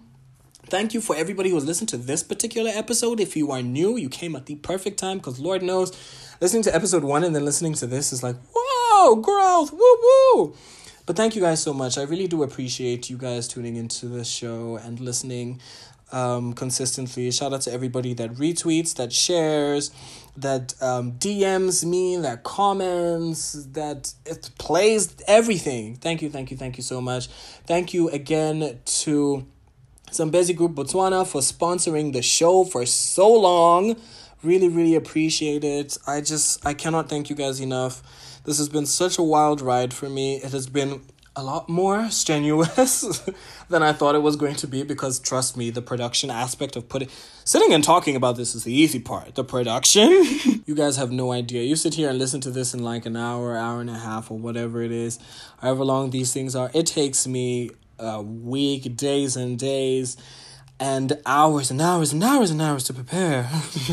Thank 0.66 0.94
you 0.94 1.00
for 1.00 1.16
everybody 1.16 1.48
who 1.50 1.56
has 1.56 1.64
listened 1.64 1.88
to 1.88 1.96
this 1.96 2.22
particular 2.22 2.70
episode. 2.72 3.18
If 3.18 3.36
you 3.36 3.50
are 3.50 3.60
new, 3.62 3.96
you 3.96 4.08
came 4.08 4.36
at 4.36 4.46
the 4.46 4.54
perfect 4.54 4.98
time 4.98 5.18
because 5.18 5.40
Lord 5.40 5.62
knows, 5.62 5.92
listening 6.40 6.62
to 6.64 6.74
episode 6.74 7.02
one 7.02 7.24
and 7.24 7.34
then 7.34 7.44
listening 7.44 7.74
to 7.74 7.86
this 7.86 8.12
is 8.12 8.22
like, 8.22 8.36
whoa, 9.00 9.16
growth, 9.16 9.72
woo 9.72 9.96
woo. 10.02 10.54
But 11.06 11.16
thank 11.16 11.34
you 11.34 11.40
guys 11.40 11.62
so 11.62 11.72
much. 11.72 11.98
I 11.98 12.02
really 12.02 12.28
do 12.28 12.42
appreciate 12.42 13.10
you 13.10 13.16
guys 13.16 13.48
tuning 13.48 13.76
into 13.76 14.06
the 14.06 14.24
show 14.24 14.76
and 14.76 15.00
listening 15.00 15.60
um, 16.12 16.52
consistently. 16.52 17.30
Shout 17.30 17.52
out 17.52 17.62
to 17.62 17.72
everybody 17.72 18.14
that 18.14 18.34
retweets, 18.34 18.94
that 18.96 19.12
shares, 19.12 19.90
that 20.36 20.74
um, 20.82 21.12
DMs 21.12 21.84
me, 21.84 22.16
that 22.18 22.42
comments, 22.42 23.52
that 23.72 24.12
it 24.26 24.50
plays 24.58 25.16
everything. 25.26 25.96
Thank 25.96 26.22
you, 26.22 26.30
thank 26.30 26.50
you, 26.50 26.56
thank 26.56 26.76
you 26.76 26.82
so 26.82 27.00
much. 27.00 27.28
Thank 27.66 27.94
you 27.94 28.10
again 28.10 28.78
to 28.84 29.46
Zambezi 30.12 30.52
Group 30.52 30.72
Botswana 30.72 31.26
for 31.26 31.40
sponsoring 31.40 32.12
the 32.12 32.22
show 32.22 32.64
for 32.64 32.84
so 32.86 33.32
long. 33.32 33.96
Really, 34.42 34.68
really 34.68 34.94
appreciate 34.94 35.64
it. 35.64 35.98
I 36.06 36.20
just, 36.20 36.64
I 36.64 36.74
cannot 36.74 37.08
thank 37.08 37.28
you 37.28 37.36
guys 37.36 37.60
enough. 37.60 38.02
This 38.44 38.58
has 38.58 38.68
been 38.68 38.86
such 38.86 39.18
a 39.18 39.22
wild 39.22 39.60
ride 39.60 39.92
for 39.92 40.08
me. 40.08 40.36
It 40.36 40.52
has 40.52 40.66
been 40.66 41.02
a 41.36 41.42
lot 41.42 41.68
more 41.68 42.10
strenuous 42.10 43.20
than 43.68 43.82
I 43.82 43.92
thought 43.92 44.14
it 44.14 44.22
was 44.22 44.36
going 44.36 44.56
to 44.56 44.66
be 44.66 44.82
because 44.82 45.20
trust 45.20 45.56
me, 45.56 45.70
the 45.70 45.82
production 45.82 46.30
aspect 46.30 46.74
of 46.76 46.88
putting 46.88 47.08
sitting 47.44 47.72
and 47.72 47.84
talking 47.84 48.16
about 48.16 48.36
this 48.36 48.54
is 48.54 48.64
the 48.64 48.72
easy 48.72 48.98
part. 48.98 49.34
The 49.34 49.44
production, 49.44 50.10
you 50.66 50.74
guys 50.74 50.96
have 50.96 51.10
no 51.10 51.32
idea. 51.32 51.62
You 51.62 51.76
sit 51.76 51.94
here 51.94 52.10
and 52.10 52.18
listen 52.18 52.40
to 52.42 52.50
this 52.50 52.74
in 52.74 52.82
like 52.82 53.06
an 53.06 53.16
hour, 53.16 53.56
hour 53.56 53.80
and 53.80 53.90
a 53.90 53.98
half, 53.98 54.30
or 54.30 54.38
whatever 54.38 54.82
it 54.82 54.92
is, 54.92 55.18
however 55.60 55.84
long 55.84 56.10
these 56.10 56.32
things 56.32 56.56
are. 56.56 56.70
It 56.74 56.86
takes 56.86 57.26
me 57.26 57.70
a 57.98 58.20
week, 58.22 58.96
days 58.96 59.36
and 59.36 59.58
days, 59.58 60.16
and 60.80 61.20
hours 61.26 61.70
and 61.70 61.80
hours 61.80 62.12
and 62.12 62.24
hours 62.24 62.50
and 62.50 62.60
hours 62.60 62.84
to 62.84 62.94
prepare 62.94 63.48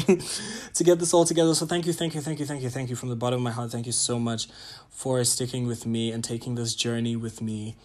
to 0.74 0.84
get 0.84 1.00
this 1.00 1.14
all 1.14 1.26
together. 1.26 1.54
So 1.54 1.66
thank 1.66 1.86
you, 1.86 1.92
thank 1.92 2.16
you, 2.16 2.22
thank 2.22 2.40
you, 2.40 2.46
thank 2.46 2.64
you, 2.64 2.70
thank 2.70 2.90
you 2.90 2.96
from 2.96 3.10
the 3.10 3.16
bottom 3.16 3.40
of 3.40 3.44
my 3.44 3.52
heart. 3.52 3.72
Thank 3.72 3.86
you 3.86 3.92
so 3.92 4.18
much 4.18 4.48
for 4.90 5.22
sticking 5.26 5.68
with 5.68 5.86
me 5.86 6.12
and 6.12 6.24
taking 6.24 6.56
this 6.56 6.74
journey 6.74 7.18
with 7.18 7.42
me. 7.42 7.76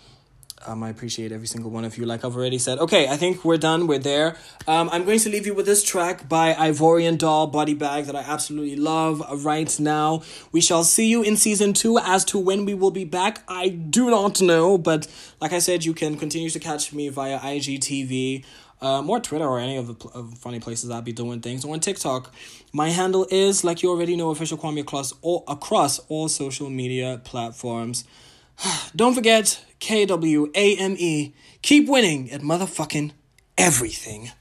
Um, 0.64 0.84
I 0.84 0.90
appreciate 0.90 1.32
every 1.32 1.48
single 1.48 1.72
one 1.72 1.84
of 1.84 1.98
you. 1.98 2.06
Like 2.06 2.24
I've 2.24 2.36
already 2.36 2.58
said. 2.58 2.78
Okay, 2.78 3.08
I 3.08 3.16
think 3.16 3.44
we're 3.44 3.56
done. 3.56 3.88
We're 3.88 3.98
there. 3.98 4.36
Um, 4.68 4.88
I'm 4.92 5.04
going 5.04 5.18
to 5.18 5.28
leave 5.28 5.44
you 5.44 5.54
with 5.54 5.66
this 5.66 5.82
track 5.82 6.28
by 6.28 6.54
Ivorian 6.54 7.18
Doll 7.18 7.48
Body 7.48 7.74
Bag 7.74 8.04
that 8.04 8.14
I 8.14 8.20
absolutely 8.20 8.76
love 8.76 9.44
right 9.44 9.80
now. 9.80 10.22
We 10.52 10.60
shall 10.60 10.84
see 10.84 11.08
you 11.08 11.22
in 11.22 11.36
season 11.36 11.72
two. 11.72 11.98
As 11.98 12.24
to 12.26 12.38
when 12.38 12.64
we 12.64 12.74
will 12.74 12.92
be 12.92 13.04
back, 13.04 13.42
I 13.48 13.70
do 13.70 14.08
not 14.08 14.40
know. 14.40 14.78
But 14.78 15.08
like 15.40 15.52
I 15.52 15.58
said, 15.58 15.84
you 15.84 15.94
can 15.94 16.16
continue 16.16 16.50
to 16.50 16.60
catch 16.60 16.92
me 16.92 17.08
via 17.08 17.40
IGTV. 17.40 18.44
Um, 18.82 19.08
or 19.08 19.20
Twitter 19.20 19.46
or 19.46 19.60
any 19.60 19.76
of 19.76 19.86
the 19.86 19.94
pl- 19.94 20.10
of 20.12 20.36
funny 20.38 20.58
places 20.58 20.90
I'll 20.90 21.02
be 21.02 21.12
doing 21.12 21.40
things. 21.40 21.64
On 21.64 21.78
TikTok, 21.78 22.34
my 22.72 22.90
handle 22.90 23.28
is 23.30 23.62
like 23.62 23.80
you 23.80 23.90
already 23.90 24.16
know, 24.16 24.30
official 24.30 24.58
Kwame 24.58 24.80
across 24.80 25.14
all 25.22 25.44
across 25.46 26.00
all 26.08 26.28
social 26.28 26.68
media 26.68 27.20
platforms. 27.22 28.04
Don't 28.96 29.14
forget 29.14 29.64
K 29.78 30.04
W 30.06 30.50
A 30.56 30.76
M 30.76 30.96
E. 30.98 31.32
Keep 31.62 31.88
winning 31.88 32.30
at 32.32 32.40
motherfucking 32.40 33.12
everything. 33.56 34.32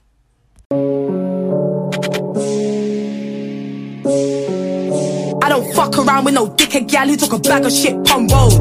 Fuck 5.74 5.98
around 5.98 6.24
with 6.24 6.34
no 6.34 6.48
dickhead 6.48 6.88
gal 6.88 7.06
who 7.08 7.16
took 7.16 7.32
a 7.32 7.38
bag 7.38 7.64
of 7.64 7.72
shit 7.72 7.94
on 8.10 8.26
road. 8.28 8.54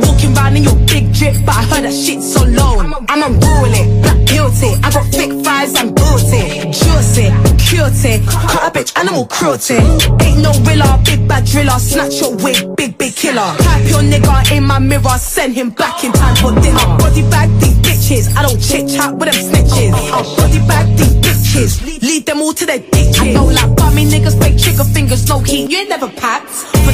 Walking 0.00 0.34
round 0.34 0.56
in 0.56 0.64
your 0.64 0.76
big 0.86 1.12
drip, 1.12 1.34
but 1.44 1.56
I 1.56 1.62
heard 1.64 1.84
that 1.84 1.92
shit 1.92 2.22
so 2.22 2.44
low. 2.44 2.78
I'm 3.08 3.22
unruly, 3.22 3.82
black 4.02 4.20
guilty. 4.26 4.70
I 4.82 4.90
got 4.90 5.06
thick 5.12 5.32
thighs 5.44 5.74
and 5.80 5.94
booty. 5.94 6.70
Juicy, 6.72 7.26
cutie, 7.58 8.24
cut 8.26 8.68
a 8.68 8.70
bitch, 8.70 8.96
animal 8.98 9.26
cruelty. 9.26 9.78
Ain't 10.24 10.40
no 10.42 10.52
rilla, 10.66 11.00
big 11.04 11.26
bad 11.28 11.44
driller. 11.44 11.78
Snatch 11.78 12.20
your 12.20 12.34
wig, 12.36 12.76
big, 12.76 12.96
big 12.98 13.14
killer. 13.14 13.54
Type 13.58 13.88
your 13.88 14.02
nigga 14.02 14.56
in 14.56 14.64
my 14.64 14.78
mirror, 14.78 15.18
send 15.18 15.54
him 15.54 15.70
back 15.70 16.04
in 16.04 16.12
time 16.12 16.36
for 16.36 16.52
dinner. 16.60 16.86
Body 16.98 17.22
bag 17.30 17.50
these 17.60 17.78
bitches, 17.84 18.34
I 18.36 18.42
don't 18.42 18.60
chit 18.60 18.88
chat 18.88 19.14
with 19.14 19.30
them 19.30 19.38
snitches. 19.40 19.92
I'll 20.12 20.24
body 20.36 20.58
bag 20.66 20.96
these 20.96 21.21
bitches, 21.52 22.02
lead 22.02 22.26
them 22.26 22.40
all 22.40 22.52
to 22.52 22.66
their 22.66 22.78
ditches. 22.78 23.20
I 23.20 23.32
know 23.32 23.44
like 23.44 23.76
bummy 23.76 24.04
niggas, 24.04 24.38
fake 24.40 24.58
trigger 24.58 24.84
fingers, 24.84 25.28
no 25.28 25.40
heat, 25.40 25.70
you 25.70 25.78
ain't 25.78 25.88
never 25.88 26.08
packed. 26.08 26.48
For 26.48 26.90